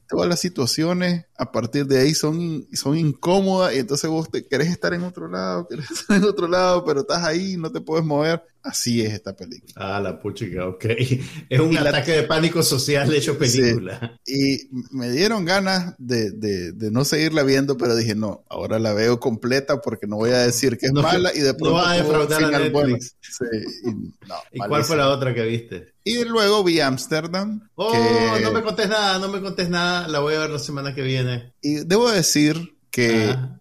Todas 0.08 0.28
las 0.28 0.40
situaciones 0.40 1.26
a 1.38 1.52
partir 1.52 1.86
de 1.86 2.00
ahí 2.00 2.14
son, 2.14 2.66
son 2.74 2.98
incómodas 2.98 3.76
y 3.76 3.80
entonces 3.80 4.10
vos 4.10 4.30
te 4.30 4.46
querés 4.46 4.70
estar 4.70 4.94
en 4.94 5.04
otro 5.04 5.28
lado, 5.28 5.68
querés 5.68 5.90
estar 5.92 6.18
en 6.18 6.24
otro 6.24 6.48
lado, 6.48 6.86
pero 6.86 7.02
estás 7.02 7.24
ahí, 7.24 7.58
no 7.58 7.72
te 7.72 7.82
puedes 7.82 8.06
mover. 8.06 8.44
Así 8.62 9.04
es 9.04 9.14
esta 9.14 9.36
película. 9.36 9.74
Ah, 9.76 10.00
la 10.00 10.20
puchica, 10.20 10.66
ok. 10.66 10.86
Es 11.50 11.60
un 11.60 11.78
ataque 11.78 12.14
de 12.14 12.24
pánico 12.24 12.64
social 12.64 13.14
hecho 13.14 13.38
película. 13.38 14.18
Y 14.26 14.70
me 14.90 15.12
dieron 15.12 15.46
ganas 15.46 15.94
de, 16.00 16.32
de, 16.32 16.72
de, 16.72 16.90
no 16.90 17.06
seguirla 17.06 17.44
viendo, 17.44 17.78
pero 17.78 17.96
dije, 17.96 18.16
no, 18.16 18.44
ahora 18.50 18.80
la 18.80 18.94
veo 18.94 19.20
completa 19.20 19.82
porque 19.82 20.08
no 20.08 20.16
voy 20.16 20.32
a 20.32 20.40
decir 20.40 20.80
que 20.80 20.88
es 20.88 20.94
mala 20.94 21.32
y 21.36 21.42
de 21.42 21.54
pronto... 21.54 21.76
No 21.78 21.84
va 21.84 21.92
a 21.92 21.98
defraudar 21.98 22.44
a 22.44 22.60
Netflix. 22.60 23.16
Sí, 23.22 23.46
y, 23.84 23.92
no, 24.28 24.36
¿Y 24.52 24.58
cuál 24.58 24.84
fue 24.84 24.98
la 24.98 25.10
otra 25.10 25.36
que 25.36 25.44
viste? 25.44 25.95
Y 26.08 26.24
luego 26.24 26.64
vi 26.64 26.80
Amsterdam. 26.80 27.68
Oh, 27.74 27.92
que... 27.92 28.42
no 28.44 28.52
me 28.52 28.62
contés 28.62 28.88
nada, 28.88 29.18
no 29.18 29.28
me 29.28 29.42
contés 29.42 29.70
nada. 29.70 30.08
La 30.08 30.20
voy 30.20 30.36
a 30.36 30.40
ver 30.40 30.52
la 30.52 30.60
semana 30.60 30.94
que 30.94 31.02
viene. 31.02 31.54
Y 31.62 31.84
debo 31.84 32.12
decir 32.12 32.78
que 32.92 33.32
ah. 33.36 33.60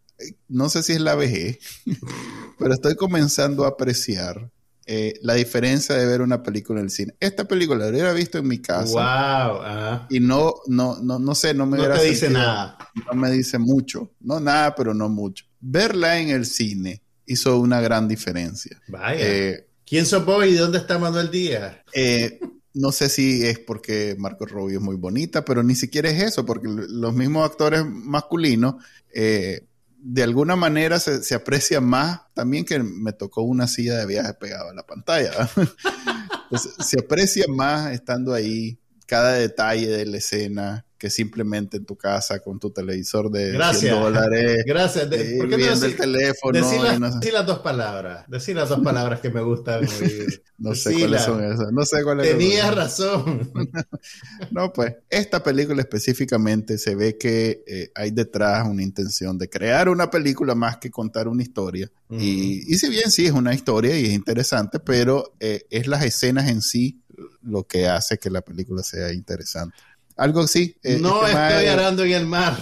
no 0.49 0.69
sé 0.69 0.83
si 0.83 0.93
es 0.93 1.01
la 1.01 1.15
vejez, 1.15 1.59
pero 2.59 2.75
estoy 2.75 2.97
comenzando 2.97 3.65
a 3.65 3.69
apreciar 3.69 4.51
eh, 4.85 5.15
la 5.23 5.33
diferencia 5.33 5.95
de 5.95 6.05
ver 6.05 6.21
una 6.21 6.43
película 6.43 6.81
en 6.81 6.85
el 6.85 6.91
cine. 6.91 7.15
Esta 7.19 7.47
película 7.47 7.87
la 7.87 7.91
hubiera 7.91 8.13
visto 8.13 8.37
en 8.37 8.47
mi 8.47 8.59
casa. 8.59 8.93
Wow. 8.93 9.61
Ah. 9.63 10.07
Y 10.11 10.21
no, 10.21 10.57
no, 10.67 10.99
no, 11.01 11.19
no 11.19 11.35
sé, 11.35 11.55
no 11.55 11.65
me 11.65 11.79
no 11.79 11.89
te 11.95 12.05
dice 12.05 12.29
nada. 12.29 12.77
No 13.07 13.15
me 13.19 13.31
dice 13.31 13.59
mucho. 13.59 14.13
No 14.21 14.39
nada, 14.39 14.75
pero 14.75 14.93
no 14.93 15.09
mucho. 15.09 15.47
Verla 15.61 16.19
en 16.19 16.29
el 16.29 16.45
cine 16.45 17.03
hizo 17.25 17.59
una 17.59 17.81
gran 17.81 18.07
diferencia. 18.07 18.79
Vaya. 18.89 19.19
Eh, 19.19 19.67
¿Quién 19.87 20.07
sos 20.07 20.25
vos 20.25 20.47
y 20.47 20.55
dónde 20.55 20.79
está 20.79 20.99
Manuel 20.99 21.31
Díaz? 21.31 21.77
Eh, 21.93 22.41
no 22.73 22.91
sé 22.91 23.09
si 23.09 23.47
es 23.47 23.59
porque 23.59 24.17
Marco 24.19 24.47
Robbie 24.47 24.77
es 24.77 24.81
muy 24.81 24.97
bonita, 24.97 25.45
pero 25.45 25.63
ni 25.63 25.75
siquiera 25.75 26.11
es 26.11 26.23
eso, 26.23 26.45
porque 26.45 26.67
los 26.69 27.15
mismos 27.15 27.49
actores 27.49 27.85
masculinos, 27.85 28.77
eh, 29.13 29.67
de 29.99 30.23
alguna 30.23 30.57
manera 30.57 30.99
se, 31.01 31.23
se, 31.23 31.35
aprecia 31.35 31.81
más 31.81 32.23
también 32.35 32.65
que 32.65 32.79
me 32.79 33.13
tocó 33.13 33.43
una 33.43 33.67
silla 33.67 33.97
de 33.97 34.07
viaje 34.07 34.35
pegada 34.35 34.71
a 34.71 34.75
la 34.75 34.85
pantalla. 34.85 35.49
Se 36.79 37.01
aprecia 37.01 37.47
más 37.49 37.93
estando 37.93 38.35
ahí 38.35 38.79
cada 39.07 39.33
detalle 39.33 39.89
de 39.89 40.07
la 40.07 40.19
escena 40.19 40.85
que 41.05 41.11
simplemente 41.11 41.77
en 41.77 41.85
tu 41.85 41.97
casa 41.97 42.39
con 42.39 42.59
tu 42.59 42.71
televisor 42.71 43.31
de 43.31 43.53
Gracias. 43.53 43.93
100 43.93 43.95
dólares. 43.95 44.65
Gracias. 44.67 45.11
De, 45.11 45.37
¿Por 45.37 45.51
qué 45.51 45.59
no 45.59 45.67
decir, 45.67 45.85
el 45.85 45.97
teléfono. 45.97 46.59
Decir, 46.59 46.81
la, 46.81 46.99
no 46.99 47.13
sé. 47.13 47.19
decir, 47.19 47.33
las 47.35 47.47
dos 47.47 47.59
palabras. 47.59 48.25
Decir 48.27 48.57
las 48.57 48.71
dos 48.71 48.81
palabras 48.81 49.21
que 49.21 49.29
me 49.29 49.43
gustan 49.43 49.83
no 50.59 50.75
sé 50.75 50.99
cuáles 50.99 51.21
son 51.21 51.45
esas. 51.45 51.71
No 51.73 51.85
sé 51.85 52.03
cuáles 52.03 52.31
Tenías 52.31 52.69
son. 52.69 52.75
razón. 52.75 53.53
no, 54.51 54.73
pues, 54.73 54.95
esta 55.11 55.43
película 55.43 55.83
específicamente 55.83 56.79
se 56.79 56.95
ve 56.95 57.19
que 57.19 57.63
eh, 57.67 57.91
hay 57.95 58.11
detrás 58.11 58.67
una 58.67 58.83
intención 58.83 59.37
de 59.37 59.51
crear 59.51 59.91
una 59.91 60.09
película 60.09 60.55
más 60.55 60.79
que 60.79 60.91
contar 60.91 61.29
una 61.29 61.43
historia. 61.43 61.93
Uh 62.09 62.17
-huh. 62.17 62.23
y, 62.23 62.65
y, 62.67 62.79
si 62.79 62.89
bien 62.89 63.11
sí 63.11 63.27
es 63.27 63.33
una 63.33 63.53
historia 63.53 63.95
y 63.99 64.07
es 64.07 64.13
interesante, 64.15 64.81
pero 64.81 65.35
eh, 65.39 65.67
es 65.69 65.87
las 65.87 66.03
escenas 66.03 66.49
en 66.49 66.63
sí 66.63 67.03
lo 67.43 67.65
que 67.65 67.89
hace 67.89 68.17
que 68.17 68.31
la 68.31 68.41
película 68.41 68.83
sea 68.83 69.13
interesante. 69.13 69.77
Algo 70.17 70.41
así. 70.41 70.77
Eh, 70.83 70.99
no 71.01 71.27
este 71.27 71.39
estoy 71.39 71.67
arando 71.67 72.05
en 72.05 72.13
el 72.13 72.27
mar. 72.27 72.57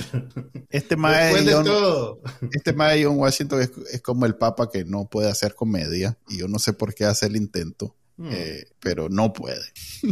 Este 0.71 0.97
mae 0.97 1.43
de, 1.43 1.53
John, 1.53 2.19
este 2.53 2.73
mae 2.73 3.05
John 3.05 3.19
Washington 3.19 3.61
es, 3.61 3.71
es, 3.93 4.01
como 4.01 4.25
el 4.25 4.37
papa 4.37 4.71
que 4.71 4.85
no 4.87 5.05
puede 5.05 5.31
hacer 5.31 5.55
comedia 5.55 6.17
y 6.29 6.39
yo 6.39 6.49
no 6.49 6.59
sé 6.59 6.73
por 6.73 6.95
qué 6.95 7.05
hace 7.05 7.27
el 7.27 7.37
intento. 7.37 7.95
Hmm. 8.17 8.29
Eh, 8.31 8.65
pero 8.79 9.09
no 9.09 9.33
puede. 9.33 9.63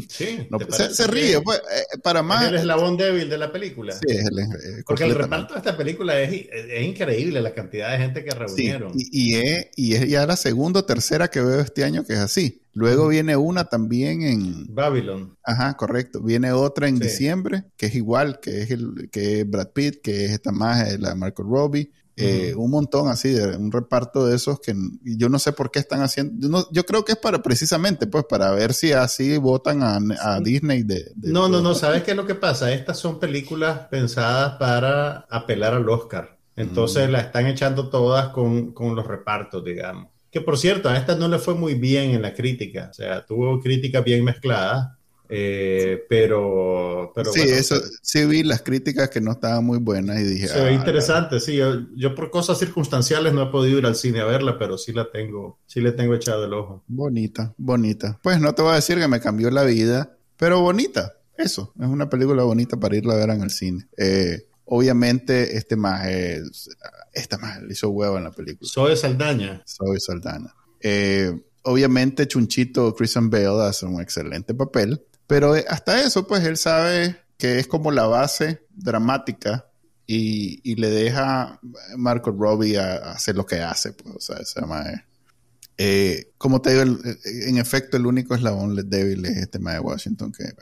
Sí, 0.09 0.46
no, 0.51 0.59
se, 0.70 0.94
se, 0.94 1.07
ríe. 1.07 1.40
Pues, 1.42 1.59
eh, 1.59 1.98
para 2.03 2.22
más. 2.22 2.42
Es 2.42 2.48
el 2.48 2.55
eslabón 2.57 2.96
débil 2.96 3.28
de 3.28 3.38
la 3.38 3.53
película. 3.53 3.92
Sí, 3.92 4.07
es 4.09 4.24
el, 4.26 4.38
eh, 4.38 4.82
Porque 4.86 5.05
el 5.05 5.14
reparto 5.14 5.55
de 5.55 5.59
esta 5.59 5.76
película 5.76 6.18
es, 6.20 6.46
es, 6.51 6.82
increíble, 6.82 7.42
la 7.42 7.53
cantidad 7.53 7.92
de 7.92 7.98
gente 7.98 8.24
que 8.24 8.30
reunieron. 8.30 8.98
Sí, 8.98 9.09
y, 9.12 9.34
y, 9.34 9.36
es, 9.36 9.66
y 9.76 9.94
es 9.94 10.09
ya 10.09 10.26
la 10.26 10.36
segunda 10.36 10.80
o 10.80 10.84
tercera 10.84 11.28
que 11.28 11.40
veo 11.40 11.61
este 11.61 11.84
año 11.84 12.05
que 12.05 12.14
es 12.14 12.20
así. 12.20 12.62
Luego 12.72 13.09
viene 13.09 13.36
una 13.36 13.64
también 13.64 14.22
en 14.22 14.74
Babylon. 14.74 15.36
Ajá, 15.42 15.76
correcto. 15.76 16.22
Viene 16.22 16.53
otra 16.53 16.88
en 16.88 16.98
sí. 16.98 17.05
diciembre, 17.05 17.64
que 17.76 17.86
es 17.86 17.94
igual, 17.96 18.38
que 18.40 18.62
es 18.62 18.70
el 18.70 19.11
que 19.11 19.40
es 19.40 19.51
Brad 19.51 19.70
Pitt, 19.72 20.01
que 20.03 20.24
es 20.24 20.30
esta 20.30 20.53
más 20.53 20.98
la 20.98 21.14
Marco 21.16 21.42
Robbie. 21.42 21.90
Eh, 22.21 22.55
un 22.55 22.71
montón 22.71 23.09
así, 23.09 23.31
de 23.31 23.57
un 23.57 23.73
reparto 23.73 24.27
de 24.27 24.37
esos 24.37 24.61
que 24.61 24.75
yo 25.03 25.29
no 25.29 25.39
sé 25.39 25.53
por 25.53 25.71
qué 25.71 25.79
están 25.79 26.03
haciendo. 26.03 26.35
Yo, 26.39 26.49
no, 26.49 26.71
yo 26.71 26.85
creo 26.85 27.05
que 27.05 27.12
es 27.12 27.18
para 27.18 27.43
precisamente, 27.43 28.07
pues, 28.07 28.25
para 28.29 28.51
ver 28.53 28.75
si 28.75 28.93
así 28.93 29.37
votan 29.39 29.83
a, 29.83 29.99
a 30.21 30.41
Disney 30.41 30.83
de, 30.83 31.12
de, 31.14 31.33
No, 31.33 31.49
no, 31.49 31.61
no, 31.61 31.75
¿sabes 31.75 32.03
qué 32.03 32.12
es 32.12 32.16
lo 32.16 32.27
que 32.27 32.35
pasa? 32.35 32.73
Estas 32.73 32.99
son 32.99 33.18
películas 33.18 33.87
pensadas 33.91 34.57
para 34.59 35.27
apelar 35.31 35.75
al 35.75 35.89
Oscar. 35.89 36.39
Entonces 36.57 37.09
mm. 37.09 37.12
la 37.12 37.21
están 37.21 37.47
echando 37.47 37.89
todas 37.89 38.29
con, 38.29 38.73
con 38.73 38.95
los 38.95 39.07
repartos, 39.07 39.64
digamos. 39.64 40.09
Que 40.31 40.41
por 40.41 40.59
cierto, 40.59 40.89
a 40.89 40.97
esta 40.97 41.16
no 41.16 41.29
le 41.29 41.39
fue 41.39 41.55
muy 41.55 41.75
bien 41.75 42.11
en 42.11 42.23
la 42.23 42.35
crítica. 42.35 42.89
O 42.91 42.95
sea, 42.95 43.25
tuvo 43.25 43.61
críticas 43.61 44.05
bien 44.05 44.23
mezcladas. 44.23 44.97
Eh, 45.33 46.05
pero, 46.09 47.12
pero 47.14 47.33
sí, 47.33 47.41
bueno, 47.41 47.55
eso 47.55 47.76
sí 48.03 48.24
vi 48.26 48.43
las 48.43 48.62
críticas 48.62 49.11
que 49.11 49.20
no 49.20 49.33
estaban 49.33 49.64
muy 49.64 49.78
buenas 49.78 50.18
y 50.18 50.24
dije. 50.24 50.49
Se 50.49 50.61
ve 50.61 50.70
ah, 50.70 50.72
interesante, 50.72 51.37
la... 51.37 51.41
sí. 51.41 51.57
Yo, 51.57 51.87
yo, 51.95 52.16
por 52.16 52.31
cosas 52.31 52.59
circunstanciales 52.59 53.33
no 53.33 53.45
he 53.45 53.47
podido 53.47 53.78
ir 53.78 53.87
al 53.87 53.95
cine 53.95 54.20
a 54.20 54.24
verla, 54.24 54.59
pero 54.59 54.76
sí 54.76 54.93
la 54.93 55.11
tengo, 55.11 55.61
sí 55.66 55.81
le 55.81 55.93
tengo 55.93 56.14
echado 56.14 56.45
el 56.45 56.53
ojo. 56.53 56.83
Bonita, 56.89 57.55
bonita. 57.57 58.18
Pues 58.22 58.41
no 58.41 58.55
te 58.55 58.62
voy 58.62 58.72
a 58.72 58.76
decir 58.76 58.99
que 58.99 59.07
me 59.07 59.20
cambió 59.20 59.51
la 59.51 59.62
vida, 59.62 60.16
pero 60.37 60.61
bonita. 60.61 61.14
Eso, 61.37 61.72
es 61.81 61.87
una 61.87 62.11
película 62.11 62.43
bonita 62.43 62.78
para 62.78 62.97
irla 62.97 63.14
a 63.14 63.18
ver 63.18 63.31
en 63.31 63.43
el 63.43 63.51
cine. 63.51 63.87
Eh, 63.97 64.49
obviamente, 64.64 65.57
este 65.57 65.76
más 65.76 66.07
es, 66.09 66.68
esta 67.12 67.39
más 67.39 67.62
le 67.62 67.72
hizo 67.72 67.89
huevo 67.89 68.18
en 68.18 68.24
la 68.24 68.33
película. 68.33 68.68
Soy 68.68 68.97
Saldaña. 68.97 69.62
Soy 69.64 70.01
Saldaña. 70.01 70.53
Eh, 70.81 71.33
obviamente, 71.62 72.26
Chunchito 72.26 72.95
Christian 72.95 73.31
Bale 73.31 73.62
hace 73.62 73.87
un 73.87 74.01
excelente 74.01 74.55
papel. 74.55 75.03
Pero 75.31 75.55
hasta 75.68 76.03
eso, 76.03 76.26
pues 76.26 76.43
él 76.43 76.57
sabe 76.57 77.14
que 77.39 77.61
es 77.61 77.68
como 77.68 77.93
la 77.93 78.09
base 78.09 78.66
dramática 78.74 79.70
y, 80.05 80.61
y 80.68 80.74
le 80.74 80.91
deja 80.91 81.61
Marco 81.97 82.33
Robbie 82.33 82.76
a, 82.78 82.95
a, 82.95 83.12
hacer 83.12 83.37
lo 83.37 83.47
que 83.47 83.61
hace. 83.61 83.93
Pues, 83.93 84.16
o 84.16 84.18
sea, 84.18 84.45
se 84.45 84.61
llama, 84.61 84.85
eh, 85.78 86.33
como 86.37 86.61
te 86.61 86.70
digo, 86.70 86.83
el, 86.83 87.18
en 87.47 87.59
efecto, 87.59 87.97
el 87.97 88.07
único 88.07 88.35
eslabón 88.35 88.74
débil 88.91 89.24
es 89.24 89.37
este 89.37 89.59
tema 89.59 89.74
de 89.74 89.78
Washington 89.78 90.33
que, 90.33 90.53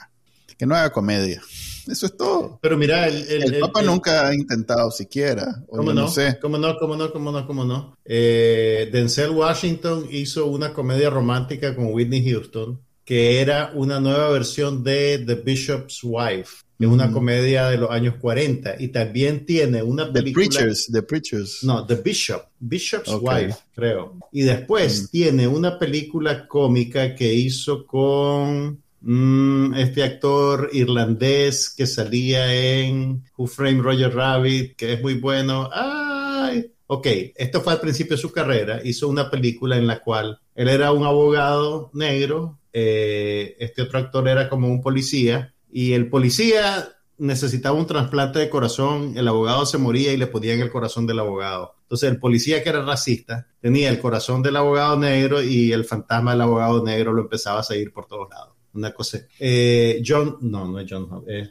que 0.58 0.66
no 0.66 0.76
haga 0.76 0.92
comedia. 0.92 1.42
Eso 1.86 2.04
es 2.04 2.14
todo. 2.14 2.58
Pero 2.60 2.76
mira, 2.76 3.08
el, 3.08 3.26
el, 3.26 3.54
el 3.54 3.60
Papa 3.60 3.80
nunca 3.80 4.28
ha 4.28 4.34
intentado 4.34 4.90
siquiera. 4.90 5.64
¿Cómo 5.70 5.94
no? 5.94 6.02
no 6.02 6.08
sé. 6.08 6.38
¿Cómo 6.42 6.58
no? 6.58 6.76
¿Cómo 6.76 6.94
no? 6.94 7.10
¿Cómo 7.10 7.32
no? 7.32 7.46
¿Cómo 7.46 7.64
no? 7.64 7.96
Eh, 8.04 8.90
Denzel 8.92 9.30
Washington 9.30 10.06
hizo 10.10 10.44
una 10.44 10.74
comedia 10.74 11.08
romántica 11.08 11.74
con 11.74 11.86
Whitney 11.94 12.30
Houston 12.30 12.86
que 13.08 13.40
era 13.40 13.72
una 13.74 14.00
nueva 14.00 14.28
versión 14.28 14.84
de 14.84 15.24
The 15.26 15.36
Bishop's 15.36 16.00
Wife, 16.02 16.58
que 16.78 16.84
es 16.84 16.90
una 16.90 17.06
mm. 17.06 17.12
comedia 17.14 17.70
de 17.70 17.78
los 17.78 17.90
años 17.90 18.16
40, 18.20 18.74
y 18.78 18.88
también 18.88 19.46
tiene 19.46 19.82
una 19.82 20.12
película... 20.12 20.44
The 20.44 20.50
Preachers, 20.50 20.90
The 20.92 21.02
Preachers. 21.02 21.64
No, 21.64 21.86
The 21.86 21.94
Bishop, 21.94 22.42
Bishop's 22.60 23.08
okay. 23.08 23.46
Wife, 23.46 23.58
creo. 23.74 24.18
Y 24.30 24.42
después 24.42 25.04
mm. 25.04 25.06
tiene 25.06 25.48
una 25.48 25.78
película 25.78 26.46
cómica 26.46 27.14
que 27.14 27.32
hizo 27.32 27.86
con 27.86 28.82
mm, 29.00 29.72
este 29.76 30.02
actor 30.02 30.68
irlandés 30.74 31.70
que 31.74 31.86
salía 31.86 32.52
en 32.52 33.24
Who 33.38 33.46
Framed 33.46 33.80
Roger 33.80 34.14
Rabbit, 34.14 34.76
que 34.76 34.92
es 34.92 35.00
muy 35.00 35.14
bueno. 35.14 35.70
¡Ay! 35.72 36.72
Ok, 36.88 37.06
esto 37.36 37.62
fue 37.62 37.72
al 37.72 37.80
principio 37.80 38.16
de 38.16 38.22
su 38.22 38.30
carrera, 38.30 38.82
hizo 38.84 39.08
una 39.08 39.30
película 39.30 39.78
en 39.78 39.86
la 39.86 40.00
cual 40.00 40.38
él 40.54 40.68
era 40.68 40.92
un 40.92 41.04
abogado 41.04 41.90
negro 41.94 42.57
eh, 42.72 43.56
este 43.58 43.82
otro 43.82 43.98
actor 43.98 44.28
era 44.28 44.48
como 44.48 44.68
un 44.68 44.80
policía 44.80 45.54
y 45.70 45.92
el 45.92 46.08
policía 46.08 46.88
necesitaba 47.18 47.76
un 47.76 47.86
trasplante 47.86 48.38
de 48.38 48.48
corazón, 48.48 49.14
el 49.16 49.26
abogado 49.26 49.66
se 49.66 49.78
moría 49.78 50.12
y 50.12 50.16
le 50.16 50.28
ponían 50.28 50.60
el 50.60 50.70
corazón 50.70 51.06
del 51.06 51.18
abogado. 51.18 51.74
Entonces 51.82 52.10
el 52.10 52.18
policía 52.18 52.62
que 52.62 52.68
era 52.68 52.82
racista 52.82 53.46
tenía 53.60 53.88
el 53.90 53.98
corazón 53.98 54.42
del 54.42 54.56
abogado 54.56 54.96
negro 54.96 55.42
y 55.42 55.72
el 55.72 55.84
fantasma 55.84 56.32
del 56.32 56.42
abogado 56.42 56.84
negro 56.84 57.12
lo 57.12 57.22
empezaba 57.22 57.60
a 57.60 57.64
seguir 57.64 57.92
por 57.92 58.06
todos 58.06 58.28
lados. 58.30 58.54
Una 58.74 58.92
cosa. 58.92 59.18
Eh, 59.40 60.02
John, 60.06 60.36
no, 60.42 60.68
no 60.68 60.78
es 60.78 60.86
John. 60.88 61.24
Eh, 61.26 61.50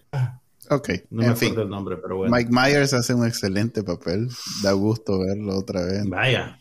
ok, 0.69 0.89
no 1.09 1.23
en 1.23 1.29
me 1.29 1.35
fin. 1.35 1.59
el 1.59 1.67
nombre, 1.69 1.97
pero 1.97 2.17
bueno. 2.17 2.33
Mike 2.33 2.49
Myers 2.51 2.93
hace 2.93 3.13
un 3.13 3.25
excelente 3.25 3.83
papel. 3.83 4.29
Da 4.63 4.71
gusto 4.71 5.19
verlo 5.19 5.57
otra 5.57 5.83
vez. 5.83 6.07
Vaya. 6.07 6.57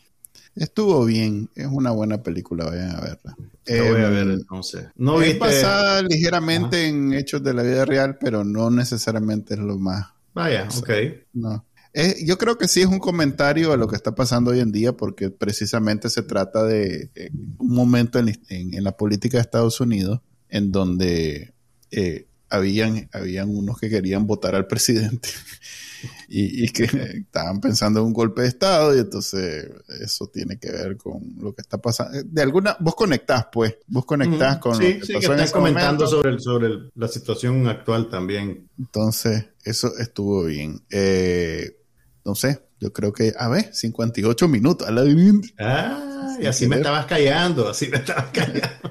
Estuvo 0.57 1.05
bien, 1.05 1.49
es 1.55 1.67
una 1.67 1.91
buena 1.91 2.23
película, 2.23 2.65
vayan 2.65 2.95
a 2.95 3.01
verla. 3.01 3.37
Lo 3.65 3.93
voy 3.93 4.01
a 4.01 4.09
ver 4.09 4.27
entonces. 4.27 4.87
No 4.95 5.21
es 5.21 5.29
viste... 5.29 5.39
basada 5.39 6.01
ligeramente 6.01 6.77
Ajá. 6.77 6.87
en 6.87 7.13
hechos 7.13 7.43
de 7.43 7.53
la 7.53 7.63
vida 7.63 7.85
real, 7.85 8.17
pero 8.19 8.43
no 8.43 8.69
necesariamente 8.69 9.53
es 9.53 9.59
lo 9.59 9.77
más. 9.77 10.07
Vaya, 10.33 10.67
ok. 10.77 10.89
No. 11.33 11.65
Eh, 11.93 12.23
yo 12.25 12.37
creo 12.37 12.57
que 12.57 12.67
sí 12.67 12.81
es 12.81 12.87
un 12.87 12.99
comentario 12.99 13.71
a 13.71 13.77
lo 13.77 13.87
que 13.87 13.95
está 13.95 14.13
pasando 14.13 14.51
hoy 14.51 14.59
en 14.59 14.71
día, 14.71 14.93
porque 14.93 15.29
precisamente 15.29 16.09
se 16.09 16.21
trata 16.23 16.63
de 16.63 17.09
eh, 17.15 17.29
un 17.57 17.73
momento 17.73 18.19
en, 18.19 18.29
en, 18.49 18.73
en, 18.73 18.83
la 18.83 18.95
política 18.95 19.37
de 19.37 19.41
Estados 19.41 19.79
Unidos 19.81 20.21
en 20.49 20.71
donde 20.71 21.53
eh, 21.91 22.26
habían, 22.49 23.09
habían 23.11 23.49
unos 23.49 23.79
que 23.79 23.89
querían 23.89 24.25
votar 24.27 24.55
al 24.55 24.67
presidente 24.67 25.29
y, 26.29 26.65
y, 26.65 26.69
que 26.69 26.83
estaban 26.83 27.59
pensando 27.59 27.99
en 27.99 28.07
un 28.07 28.13
golpe 28.13 28.43
de 28.43 28.47
Estado 28.47 28.95
y 28.95 28.99
entonces 28.99 29.69
eso 30.01 30.27
tiene 30.27 30.57
que 30.57 30.71
ver 30.71 30.97
con 30.97 31.21
lo 31.39 31.53
que 31.53 31.61
está 31.61 31.77
pasando. 31.77 32.17
De 32.23 32.41
alguna, 32.41 32.77
vos 32.79 32.95
conectás 32.95 33.47
pues, 33.51 33.77
vos 33.87 34.05
conectás 34.05 34.57
con 34.57 34.75
sí, 34.75 34.93
lo 34.93 34.99
que 34.99 35.05
sí, 35.05 35.13
pasó 35.13 35.27
que 35.27 35.35
estás 35.35 35.51
comentando 35.51 36.05
momento. 36.05 36.07
sobre, 36.07 36.29
el, 36.29 36.39
sobre 36.39 36.67
el, 36.67 36.91
la 36.95 37.07
situación 37.07 37.67
actual 37.67 38.09
también. 38.09 38.69
Entonces, 38.77 39.45
eso 39.63 39.97
estuvo 39.97 40.43
bien. 40.45 40.81
Eh, 40.89 41.77
no 42.23 42.35
sé, 42.35 42.61
yo 42.79 42.93
creo 42.93 43.11
que, 43.11 43.33
a 43.37 43.47
ver, 43.47 43.73
58 43.73 44.47
minutos. 44.47 44.87
A 44.87 44.91
la 44.91 45.03
Ah, 45.57 46.37
y 46.39 46.45
así 46.45 46.67
me 46.67 46.75
estabas 46.77 47.05
callando, 47.05 47.67
así 47.67 47.87
me 47.87 47.97
estabas 47.97 48.25
callando. 48.33 48.86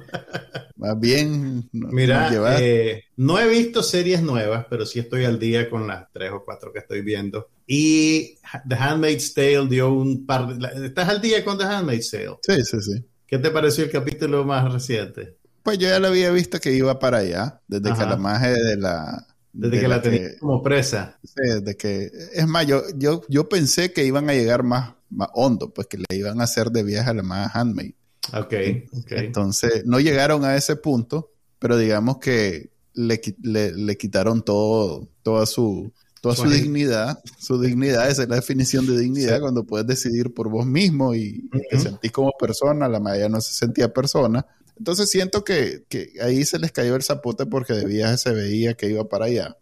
Más 0.86 1.00
bien, 1.00 1.68
no- 1.72 1.88
Mira, 1.88 2.30
eh, 2.60 3.04
no 3.16 3.38
he 3.38 3.48
visto 3.48 3.82
series 3.82 4.22
nuevas, 4.22 4.66
pero 4.70 4.86
sí 4.86 4.98
estoy 4.98 5.24
al 5.24 5.38
día 5.38 5.68
con 5.68 5.86
las 5.86 6.06
tres 6.12 6.30
o 6.32 6.44
cuatro 6.44 6.72
que 6.72 6.78
estoy 6.80 7.02
viendo. 7.02 7.48
Y 7.66 8.36
The 8.68 8.74
Handmaid's 8.76 9.34
Tale 9.34 9.66
dio 9.68 9.92
un 9.92 10.24
par 10.26 10.46
de... 10.56 10.86
¿Estás 10.86 11.08
al 11.08 11.20
día 11.20 11.44
con 11.44 11.58
The 11.58 11.64
Handmaid's 11.64 12.10
Tale? 12.10 12.36
Sí, 12.42 12.62
sí, 12.64 12.80
sí. 12.80 13.04
¿Qué 13.26 13.38
te 13.38 13.50
pareció 13.50 13.84
el 13.84 13.90
capítulo 13.90 14.44
más 14.44 14.72
reciente? 14.72 15.36
Pues 15.62 15.78
yo 15.78 15.88
ya 15.88 15.98
la 15.98 16.08
había 16.08 16.30
visto 16.30 16.60
que 16.60 16.72
iba 16.72 16.98
para 17.00 17.18
allá, 17.18 17.60
desde 17.66 17.90
Ajá. 17.90 18.04
que 18.04 18.10
la 18.10 18.16
magia 18.16 18.52
de 18.52 18.76
la... 18.76 19.26
Desde 19.52 19.76
de 19.76 19.82
que 19.82 19.88
la 19.88 20.02
tenía 20.02 20.38
como 20.38 20.62
presa. 20.62 21.18
sí, 21.24 21.32
desde 21.42 21.76
que, 21.76 22.10
es 22.34 22.46
más, 22.46 22.66
yo, 22.66 22.82
yo, 22.94 23.22
yo 23.28 23.48
pensé 23.48 23.92
que 23.92 24.04
iban 24.04 24.28
a 24.30 24.34
llegar 24.34 24.62
más, 24.62 24.94
más 25.10 25.28
hondo, 25.34 25.72
pues 25.72 25.86
que 25.88 25.96
le 25.98 26.16
iban 26.16 26.40
a 26.40 26.44
hacer 26.44 26.70
de 26.70 26.82
viaje 26.84 27.10
a 27.10 27.14
la 27.14 27.22
más 27.22 27.56
handmaid. 27.56 27.94
Ok, 28.32 28.54
ok. 28.92 29.12
Entonces, 29.12 29.84
no 29.86 30.00
llegaron 30.00 30.44
a 30.44 30.56
ese 30.56 30.76
punto, 30.76 31.30
pero 31.58 31.76
digamos 31.78 32.18
que 32.18 32.70
le, 32.94 33.20
le, 33.42 33.72
le 33.72 33.96
quitaron 33.96 34.42
todo, 34.42 35.08
toda 35.22 35.46
su, 35.46 35.92
toda 36.20 36.34
Su 36.34 36.48
dignidad, 36.48 37.18
su 37.38 37.60
dignidad, 37.60 38.08
esa 38.10 38.22
es 38.24 38.28
la 38.28 38.36
definición 38.36 38.86
de 38.86 38.98
dignidad, 38.98 39.36
Sí. 39.36 39.40
cuando 39.40 39.64
puedes 39.64 39.86
decidir 39.86 40.32
por 40.34 40.48
vos 40.48 40.66
mismo 40.66 41.14
y, 41.14 41.48
y 41.52 41.68
te 41.70 41.78
sentís 41.78 42.10
como 42.12 42.32
persona, 42.38 42.88
la 42.88 43.00
mayoría 43.00 43.28
no 43.28 43.40
se 43.40 43.52
sentía 43.52 43.92
persona. 43.92 44.44
Entonces 44.78 45.08
siento 45.10 45.44
que, 45.44 45.84
que 45.88 46.12
ahí 46.20 46.44
se 46.44 46.58
les 46.58 46.72
cayó 46.72 46.96
el 46.96 47.02
zapote 47.02 47.46
porque 47.46 47.74
de 47.74 47.86
viaje 47.86 48.18
se 48.18 48.32
veía 48.32 48.74
que 48.74 48.90
iba 48.90 49.08
para 49.08 49.26
allá. 49.26 49.56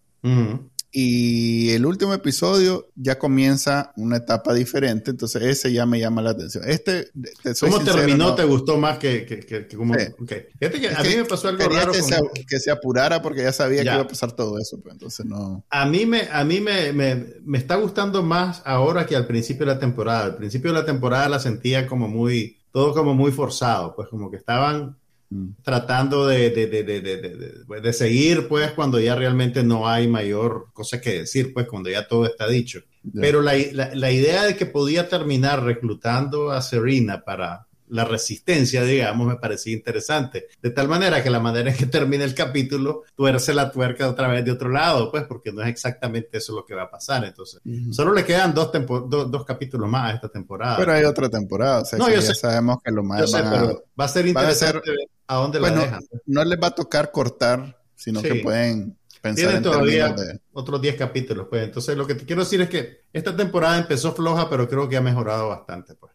Y 0.97 1.71
el 1.71 1.85
último 1.87 2.15
episodio 2.15 2.87
ya 2.95 3.19
comienza 3.19 3.93
una 3.97 4.19
etapa 4.19 4.55
diferente, 4.55 5.11
entonces 5.11 5.43
ese 5.43 5.73
ya 5.73 5.87
me 5.87 5.99
llama 5.99 6.23
la 6.23 6.31
atención. 6.31 6.63
Este, 6.69 7.11
te 7.43 7.53
¿Cómo 7.59 7.79
sincero, 7.79 7.97
terminó? 7.99 8.27
no- 8.29 8.35
¿Te 8.37 8.45
gustó 8.45 8.79
más 8.79 8.99
que, 8.99 9.27
que, 9.27 9.41
que, 9.41 9.67
que 9.67 9.77
como... 9.77 9.95
Sí. 9.95 10.07
ok. 10.21 10.33
Fíjate 10.61 10.81
que 10.81 10.87
Es 10.87 10.97
a 10.97 11.03
mí 11.03 11.17
me 11.17 11.25
pasó 11.25 11.49
algo 11.49 11.69
raro 11.69 11.91
que, 11.91 11.99
con... 11.99 12.09
se, 12.09 12.21
que 12.49 12.61
se 12.61 12.71
apurara 12.71 13.21
porque 13.23 13.43
ya 13.43 13.53
sabía 13.53 13.83
Ya. 13.83 13.91
que 13.91 13.97
iba 13.97 14.05
a 14.05 14.09
pasar 14.09 14.33
todo 14.37 14.57
eso, 14.61 14.79
pues 14.81 14.93
entonces 14.93 15.27
no. 15.27 15.65
A 15.69 15.85
mí, 15.85 16.07
me, 16.07 16.29
a 16.31 16.45
mí 16.45 16.61
me, 16.61 16.93
me, 16.93 17.27
me 17.45 17.59
está 17.59 17.75
gustando 17.75 18.23
más 18.23 18.63
ahora 18.65 19.05
que 19.05 19.17
al 19.17 19.27
principio 19.27 19.67
de 19.67 19.73
la 19.73 19.81
temporada. 19.81 20.27
Al 20.27 20.37
principio 20.37 20.73
de 20.73 20.79
la 20.79 20.87
temporada 20.87 21.29
la 21.29 21.41
sentía 21.41 21.89
como 21.89 22.07
muy, 22.07 22.59
todo 22.71 22.95
como 22.95 23.15
muy 23.15 23.33
forzado, 23.33 23.97
pues 23.97 24.09
como 24.09 24.31
que 24.31 24.37
estaban 24.37 24.97
Mm. 25.35 25.49
tratando 25.65 26.27
de, 26.29 26.51
de, 26.51 26.67
de, 26.69 26.85
de, 26.85 27.01
de, 27.01 27.17
de- 27.17 27.81
de 27.81 27.93
seguir, 27.93 28.47
pues 28.47 28.71
cuando 28.71 29.01
ya 29.01 29.17
realmente 29.17 29.65
no 29.65 29.89
hay 29.89 30.07
mayor 30.07 30.67
cosa 30.73 31.01
que 31.01 31.21
decir, 31.21 31.53
pues 31.53 31.67
cuando 31.67 31.91
ya 31.91 32.07
todo 32.07 32.25
está 32.27 32.47
dicho. 32.47 32.81
Pero 33.21 33.43
la, 33.43 33.53
la, 33.73 33.95
la 33.95 34.11
idea 34.13 34.45
de 34.45 34.55
que 34.57 34.65
podía 34.67 35.09
terminar 35.09 35.63
reclutando 35.65 36.51
a 36.53 36.63
Serena 36.63 37.23
para 37.25 37.67
la 37.89 38.05
resistencia, 38.07 38.83
digamos, 38.83 39.27
me 39.29 39.37
parecía 39.37 39.75
interesante. 39.75 40.47
De 40.63 40.71
tal 40.71 40.89
manera 40.89 41.23
que 41.23 41.29
la 41.29 41.39
manera 41.39 41.71
en 41.71 41.77
que 41.77 41.85
termina 41.87 42.25
el 42.25 42.35
capítulo 42.35 43.03
tuerce 43.15 43.53
la 43.53 43.71
tuerca 43.71 44.09
otra 44.09 44.27
vez 44.29 44.43
de 44.45 44.53
otro 44.53 44.71
lado, 44.71 45.11
pues 45.11 45.25
porque 45.25 45.53
no 45.53 45.61
es 45.63 45.69
exactamente 45.69 46.39
eso 46.39 46.55
lo 46.57 46.65
que 46.65 46.75
va 46.75 46.85
a 46.85 46.91
pasar. 46.91 47.25
Entonces, 47.27 47.61
solo 47.91 48.15
le 48.15 48.25
quedan 48.25 48.55
dos, 48.55 48.73
tempo- 48.73 49.01
do- 49.01 49.27
dos 49.27 49.45
capítulos 49.45 49.89
más 49.89 50.11
a 50.11 50.15
esta 50.15 50.29
temporada. 50.31 50.77
Pero 50.79 50.93
hay 50.93 51.05
otra 51.05 51.29
temporada, 51.29 51.83
o 51.83 51.85
sea 51.85 51.99
No, 51.99 52.07
que 52.07 52.13
yo 52.15 52.21
ya 52.21 52.27
sé. 52.29 52.35
sabemos 52.35 52.79
que 52.83 52.91
lo 52.91 53.03
Yo 53.03 53.09
más 53.09 53.31
sé, 53.31 53.37
van 53.43 53.47
a- 53.47 53.51
pero 53.51 53.85
va 54.01 54.05
a 54.07 54.09
ser 54.09 54.23
van 54.33 54.45
a 54.47 54.51
interesante 54.53 54.87
ser- 54.91 55.09
a 55.27 55.37
dónde 55.37 55.59
Bueno, 55.59 55.77
la 55.77 55.83
dejan. 55.85 56.01
no 56.27 56.45
les 56.45 56.59
va 56.61 56.69
a 56.69 56.75
tocar 56.75 57.11
cortar, 57.11 57.81
sino 57.97 58.21
Sí. 58.21 58.29
que 58.29 58.35
pueden 58.37 58.97
pensar 59.23 59.37
Tienen 59.37 59.57
en 59.57 59.63
todavía 59.63 60.09
de... 60.13 60.41
otros 60.53 60.83
10 60.83 60.97
capítulos, 60.97 61.47
pues. 61.49 61.65
Entonces, 61.65 61.97
lo 61.97 62.07
que 62.07 62.15
te 62.15 62.25
quiero 62.27 62.43
decir 62.43 62.61
es 62.61 62.69
que 62.69 63.05
esta 63.13 63.35
temporada 63.35 63.79
empezó 63.79 64.13
floja, 64.15 64.51
pero 64.51 64.69
creo 64.69 64.89
que 64.89 64.97
ha 64.97 65.01
mejorado 65.01 65.49
bastante, 65.49 65.95
pues. 65.95 66.13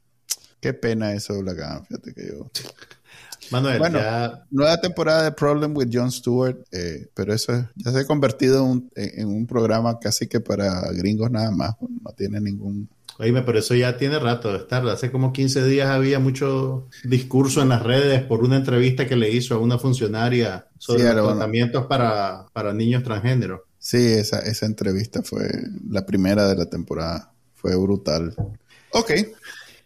Qué 0.60 0.74
pena 0.74 1.14
eso 1.14 1.34
de 1.34 1.42
Black 1.42 1.86
fíjate 1.88 2.14
que 2.14 2.28
yo... 2.28 2.50
Manuel, 3.52 3.80
Bueno. 3.80 3.98
ya 4.00 4.46
Nueva 4.52 4.80
temporada 4.80 5.24
de 5.24 5.32
Problem 5.32 5.76
with 5.76 5.90
Jon 5.92 6.12
Stewart, 6.12 6.58
eh, 6.72 7.08
pero 7.16 7.34
eso 7.34 7.52
es- 7.54 7.66
ya 7.76 7.92
se 7.92 8.00
ha 8.02 8.06
convertido 8.06 8.58
en 8.64 8.70
un, 8.70 8.92
en 8.96 9.28
un 9.28 9.48
programa 9.48 9.98
casi 10.00 10.28
que 10.28 10.40
para 10.40 10.92
gringos 10.92 11.32
nada 11.32 11.50
más, 11.50 11.72
no 11.82 12.12
tiene 12.12 12.40
ningún... 12.40 12.88
Oíme, 13.20 13.42
pero 13.42 13.60
eso 13.60 13.76
ya 13.76 13.98
tiene 13.98 14.18
rato 14.18 14.52
de 14.54 14.60
estar. 14.60 14.88
Hace 14.88 15.12
como 15.12 15.34
15 15.34 15.66
días 15.66 15.90
había 15.90 16.20
mucho 16.20 16.88
discurso 17.04 17.62
en 17.62 17.70
las 17.70 17.84
redes 17.84 18.24
por 18.24 18.44
una 18.44 18.56
entrevista 18.56 19.06
que 19.08 19.18
le 19.18 19.30
hizo 19.30 19.56
a 19.56 19.58
una 19.60 19.78
funcionaria 19.78 20.68
sobre 20.78 21.02
Sí, 21.02 21.06
los 21.08 21.16
bueno. 21.16 21.32
tratamientos 21.36 21.86
para, 21.88 22.46
para 22.54 22.74
niños 22.74 23.04
transgénero. 23.04 23.66
Sí, 23.78 23.98
esa, 23.98 24.40
esa 24.40 24.66
entrevista 24.66 25.22
fue 25.22 25.50
la 25.90 26.06
primera 26.06 26.48
de 26.48 26.56
la 26.56 26.66
temporada. 26.68 27.34
Fue 27.56 27.76
brutal. 27.76 28.34
Ok. 28.92 29.12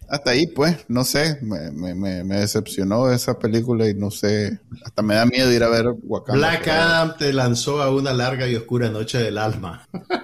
Hasta 0.09 0.31
ahí, 0.31 0.45
pues, 0.47 0.77
no 0.89 1.03
sé, 1.03 1.39
me, 1.41 1.71
me, 1.71 2.23
me, 2.23 2.35
decepcionó 2.35 3.09
esa 3.11 3.39
película 3.39 3.87
y 3.89 3.95
no 3.95 4.11
sé, 4.11 4.59
hasta 4.85 5.01
me 5.01 5.15
da 5.15 5.25
miedo 5.25 5.51
ir 5.51 5.63
a 5.63 5.69
ver 5.69 5.87
Wakanda. 6.03 6.37
Black 6.37 6.67
Adam 6.67 7.17
te 7.17 7.33
lanzó 7.33 7.81
a 7.81 7.89
una 7.89 8.13
larga 8.13 8.47
y 8.47 8.55
oscura 8.55 8.89
noche 8.91 9.17
del 9.17 9.39
alma. 9.39 9.87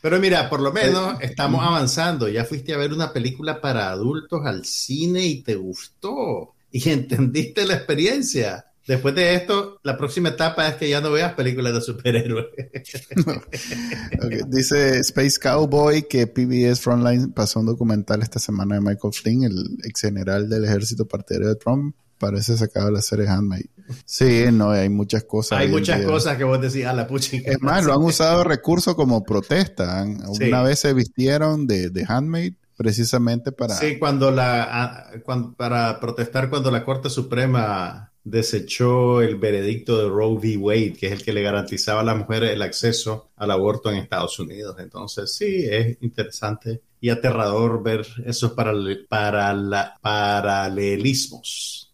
Pero 0.00 0.18
mira, 0.18 0.48
por 0.48 0.60
lo 0.60 0.72
menos 0.72 1.20
estamos 1.20 1.64
avanzando. 1.64 2.28
Ya 2.28 2.44
fuiste 2.44 2.74
a 2.74 2.78
ver 2.78 2.92
una 2.92 3.12
película 3.12 3.60
para 3.60 3.90
adultos 3.90 4.44
al 4.44 4.64
cine 4.64 5.24
y 5.24 5.42
te 5.42 5.54
gustó. 5.54 6.54
Y 6.70 6.88
entendiste 6.90 7.66
la 7.66 7.74
experiencia. 7.74 8.66
Después 8.86 9.16
de 9.16 9.34
esto, 9.34 9.80
la 9.82 9.98
próxima 9.98 10.28
etapa 10.28 10.68
es 10.68 10.76
que 10.76 10.88
ya 10.88 11.00
no 11.00 11.10
veas 11.10 11.34
películas 11.34 11.74
de 11.74 11.80
superhéroes. 11.80 12.46
Dice 14.48 15.00
Space 15.00 15.40
Cowboy 15.40 16.06
que 16.06 16.28
PBS 16.28 16.80
Frontline 16.80 17.32
pasó 17.32 17.58
un 17.58 17.66
documental 17.66 18.22
esta 18.22 18.38
semana 18.38 18.76
de 18.76 18.82
Michael 18.82 19.12
Flynn, 19.12 19.42
el 19.42 19.78
ex 19.82 20.02
general 20.02 20.48
del 20.48 20.66
ejército 20.66 21.04
partidario 21.04 21.48
de 21.48 21.56
Trump. 21.56 21.96
Parece 22.18 22.56
sacado 22.56 22.86
de 22.86 22.92
la 22.92 23.02
serie 23.02 23.28
Handmaid. 23.28 23.66
Sí, 24.04 24.44
no, 24.52 24.70
hay 24.70 24.88
muchas 24.88 25.24
cosas. 25.24 25.58
Hay 25.60 25.68
muchas 25.68 26.02
cosas 26.04 26.36
que 26.36 26.44
vos 26.44 26.60
decís, 26.60 26.84
a 26.86 26.92
la 26.92 27.06
pucha. 27.06 27.36
Es 27.36 27.60
más, 27.60 27.84
lo 27.84 27.92
han 27.92 28.02
usado 28.02 28.38
de 28.38 28.44
recurso 28.44 28.96
como 28.96 29.22
protesta. 29.22 30.04
Sí. 30.32 30.44
Una 30.48 30.62
vez 30.62 30.78
se 30.80 30.92
vistieron 30.94 31.66
de, 31.66 31.90
de 31.90 32.04
handmaid 32.08 32.54
precisamente 32.76 33.52
para... 33.52 33.74
Sí, 33.74 33.98
cuando 33.98 34.30
la, 34.30 34.64
a- 34.84 35.10
cuan- 35.22 35.54
para 35.54 35.98
protestar 36.00 36.50
cuando 36.50 36.70
la 36.70 36.84
Corte 36.84 37.08
Suprema 37.10 38.12
desechó 38.24 39.22
el 39.22 39.36
veredicto 39.36 39.98
de 40.02 40.08
Roe 40.08 40.34
v. 40.36 40.56
Wade, 40.56 40.92
que 40.98 41.06
es 41.06 41.12
el 41.12 41.22
que 41.22 41.32
le 41.32 41.42
garantizaba 41.42 42.00
a 42.00 42.04
las 42.04 42.16
mujeres 42.18 42.50
el 42.52 42.62
acceso 42.62 43.30
al 43.36 43.50
aborto 43.52 43.90
en 43.90 43.98
Estados 43.98 44.38
Unidos. 44.40 44.76
Entonces, 44.80 45.32
sí, 45.34 45.64
es 45.70 45.96
interesante 46.00 46.80
y 47.00 47.10
aterrador 47.10 47.82
ver 47.82 48.04
esos 48.24 48.52
parale- 48.56 49.06
parala- 49.08 49.94
paralelismos. 50.00 51.85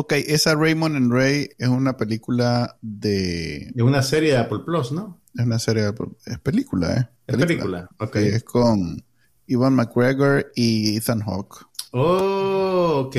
Ok, 0.00 0.12
esa 0.28 0.54
Raymond 0.54 0.94
and 0.94 1.12
Ray 1.12 1.48
es 1.58 1.68
una 1.68 1.96
película 1.96 2.76
de... 2.82 3.72
Es 3.74 3.82
una 3.82 4.00
serie 4.02 4.30
de 4.30 4.36
Apple 4.38 4.60
Plus, 4.64 4.92
¿no? 4.92 5.20
Es 5.34 5.44
una 5.44 5.58
serie 5.58 5.82
de... 5.82 5.94
Es 6.26 6.38
película, 6.38 6.94
¿eh? 6.94 7.08
Es 7.26 7.36
película. 7.36 7.88
Ok. 7.98 8.16
Sí, 8.18 8.26
es 8.28 8.44
con 8.44 9.04
Ivan 9.48 9.74
McGregor 9.74 10.52
y 10.54 10.96
Ethan 10.96 11.20
Hawke. 11.22 11.66
Oh, 11.90 13.06
ok. 13.06 13.16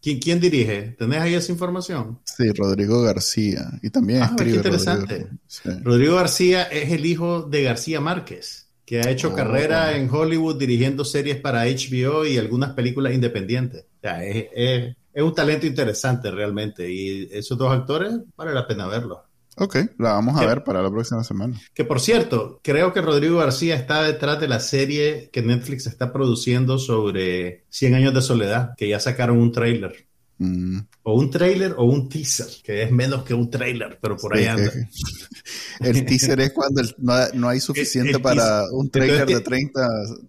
¿Quién, 0.00 0.20
quién 0.20 0.38
dirige? 0.38 0.94
¿Tenés 0.98 1.20
ahí 1.20 1.34
esa 1.34 1.50
información? 1.50 2.20
Sí, 2.24 2.50
Rodrigo 2.52 3.02
García. 3.02 3.68
Y 3.82 3.90
también 3.90 4.22
Ah, 4.22 4.26
escribe 4.26 4.50
qué 4.52 4.56
interesante. 4.58 5.14
Rodrigo. 5.18 5.38
Sí. 5.48 5.70
Rodrigo 5.82 6.14
García 6.16 6.62
es 6.64 6.92
el 6.92 7.06
hijo 7.06 7.42
de 7.42 7.62
García 7.64 8.00
Márquez, 8.00 8.68
que 8.84 9.00
ha 9.00 9.10
hecho 9.10 9.30
Oh. 9.30 9.34
carrera 9.34 9.96
en 9.96 10.08
Hollywood 10.08 10.58
dirigiendo 10.60 11.04
series 11.04 11.40
para 11.40 11.64
HBO 11.66 12.24
y 12.24 12.38
algunas 12.38 12.72
películas 12.74 13.14
independientes. 13.14 13.82
O 13.96 14.00
sea, 14.00 14.24
es, 14.24 14.46
es- 14.54 14.96
es 15.12 15.22
un 15.22 15.34
talento 15.34 15.66
interesante 15.66 16.30
realmente 16.30 16.90
y 16.90 17.28
esos 17.32 17.58
dos 17.58 17.72
actores 17.72 18.12
vale 18.36 18.52
la 18.52 18.66
pena 18.66 18.86
verlos. 18.86 19.18
Ok, 19.56 19.76
la 19.98 20.12
vamos 20.12 20.40
a 20.40 20.46
ver 20.46 20.64
para 20.64 20.80
la 20.80 20.90
próxima 20.90 21.24
semana. 21.24 21.60
Que 21.74 21.84
por 21.84 22.00
cierto, 22.00 22.60
creo 22.62 22.92
que 22.92 23.02
Rodrigo 23.02 23.38
García 23.38 23.74
está 23.74 24.02
detrás 24.02 24.40
de 24.40 24.48
la 24.48 24.60
serie 24.60 25.28
que 25.32 25.42
Netflix 25.42 25.86
está 25.86 26.12
produciendo 26.12 26.78
sobre 26.78 27.64
100 27.68 27.94
años 27.94 28.14
de 28.14 28.22
soledad, 28.22 28.74
que 28.76 28.88
ya 28.88 29.00
sacaron 29.00 29.38
un 29.38 29.52
tráiler. 29.52 30.06
Mm, 30.42 30.78
O 31.02 31.18
un 31.20 31.30
tráiler 31.30 31.74
o 31.76 31.84
un 31.84 32.08
teaser, 32.08 32.46
que 32.64 32.82
es 32.82 32.90
menos 32.90 33.24
que 33.24 33.34
un 33.34 33.50
tráiler, 33.50 33.98
pero 34.00 34.16
por 34.16 34.34
ahí 34.34 34.44
sí, 34.44 34.48
anda. 34.48 34.72
el 35.80 36.04
teaser 36.06 36.40
es 36.40 36.52
cuando 36.52 36.80
el- 36.80 36.94
no, 36.96 37.12
no 37.34 37.48
hay 37.50 37.60
suficiente 37.60 38.08
El- 38.10 38.16
el 38.16 38.22
para 38.22 38.64
un 38.72 38.88
trailer 38.90 39.26
de 39.26 39.40
30. 39.40 39.80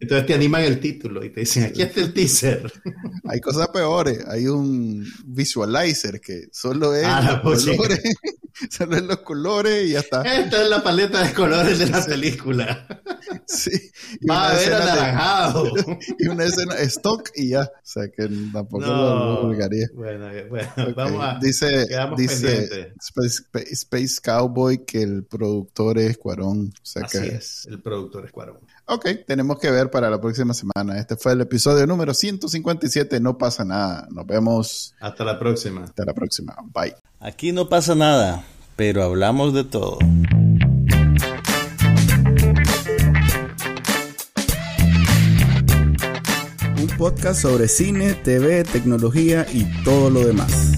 Entonces 0.01 0.25
te 0.27 0.33
animan 0.33 0.63
el 0.63 0.81
título 0.81 1.23
y 1.23 1.29
te 1.29 1.39
dicen, 1.41 1.63
aquí 1.63 1.81
está 1.81 2.01
el 2.01 2.13
teaser. 2.13 2.71
Hay 3.23 3.39
cosas 3.39 3.69
peores. 3.69 4.19
Hay 4.27 4.47
un 4.47 5.05
visualizer 5.25 6.19
que 6.19 6.47
solo 6.51 6.93
es 6.93 7.05
Ah, 7.05 7.39
colores. 7.41 8.01
Solo 8.69 8.99
los 8.99 9.17
colores 9.19 9.87
y 9.89 9.93
ya 9.93 9.99
está. 9.99 10.21
Esta 10.23 10.63
es 10.63 10.69
la 10.69 10.83
paleta 10.83 11.23
de 11.23 11.33
colores 11.33 11.79
de 11.79 11.87
la 11.87 12.05
película. 12.05 12.87
Sí. 13.47 13.71
Y 14.19 14.27
Va 14.27 14.35
a 14.35 14.51
una 14.51 14.53
ver 14.53 14.59
escena 14.61 14.77
de- 14.85 14.91
anaranjado. 14.91 15.73
y 16.19 16.27
una 16.27 16.43
escena 16.45 16.75
stock 16.79 17.29
y 17.35 17.49
ya. 17.49 17.61
O 17.63 17.69
sea 17.83 18.03
que 18.15 18.27
tampoco 18.51 18.85
lo 18.85 19.43
vulgaría. 19.47 19.87
Bueno, 19.93 20.29
bueno, 20.49 20.69
Ok, 20.89 20.95
vamos 20.95 21.23
a. 21.23 21.39
dice 21.41 21.85
dice. 22.17 22.93
Space, 23.01 23.43
Space 23.71 24.15
Cowboy 24.23 24.85
que 24.85 25.01
el 25.01 25.23
productor 25.25 25.97
es 25.99 26.17
Cuarón. 26.17 26.73
O 26.81 26.85
sea 26.85 27.03
Así 27.05 27.19
que, 27.19 27.27
es, 27.35 27.65
el 27.69 27.81
productor 27.81 28.25
es 28.25 28.31
Cuarón. 28.31 28.59
Ok, 28.85 29.05
tenemos 29.27 29.59
que 29.59 29.71
ver 29.71 29.89
para 29.89 30.09
la 30.09 30.19
próxima 30.19 30.53
semana. 30.53 30.99
Este 30.99 31.15
fue 31.15 31.33
el 31.33 31.41
episodio 31.41 31.85
número 31.87 32.13
157. 32.13 33.19
No 33.19 33.37
pasa 33.37 33.63
nada. 33.65 34.07
Nos 34.11 34.25
vemos 34.25 34.93
Hasta 34.99 35.23
la 35.23 35.39
próxima. 35.39 35.83
hasta 35.83 36.05
la 36.05 36.13
próxima. 36.13 36.55
Bye. 36.73 36.95
Aquí 37.19 37.51
no 37.51 37.69
pasa 37.69 37.95
nada, 37.95 38.43
pero 38.75 39.03
hablamos 39.03 39.53
de 39.53 39.63
todo. 39.63 39.99
Un 46.77 46.87
podcast 46.97 47.41
sobre 47.41 47.67
cine, 47.67 48.13
TV, 48.13 48.63
tecnología 48.63 49.45
y 49.53 49.65
todo 49.83 50.09
lo 50.09 50.25
demás. 50.25 50.77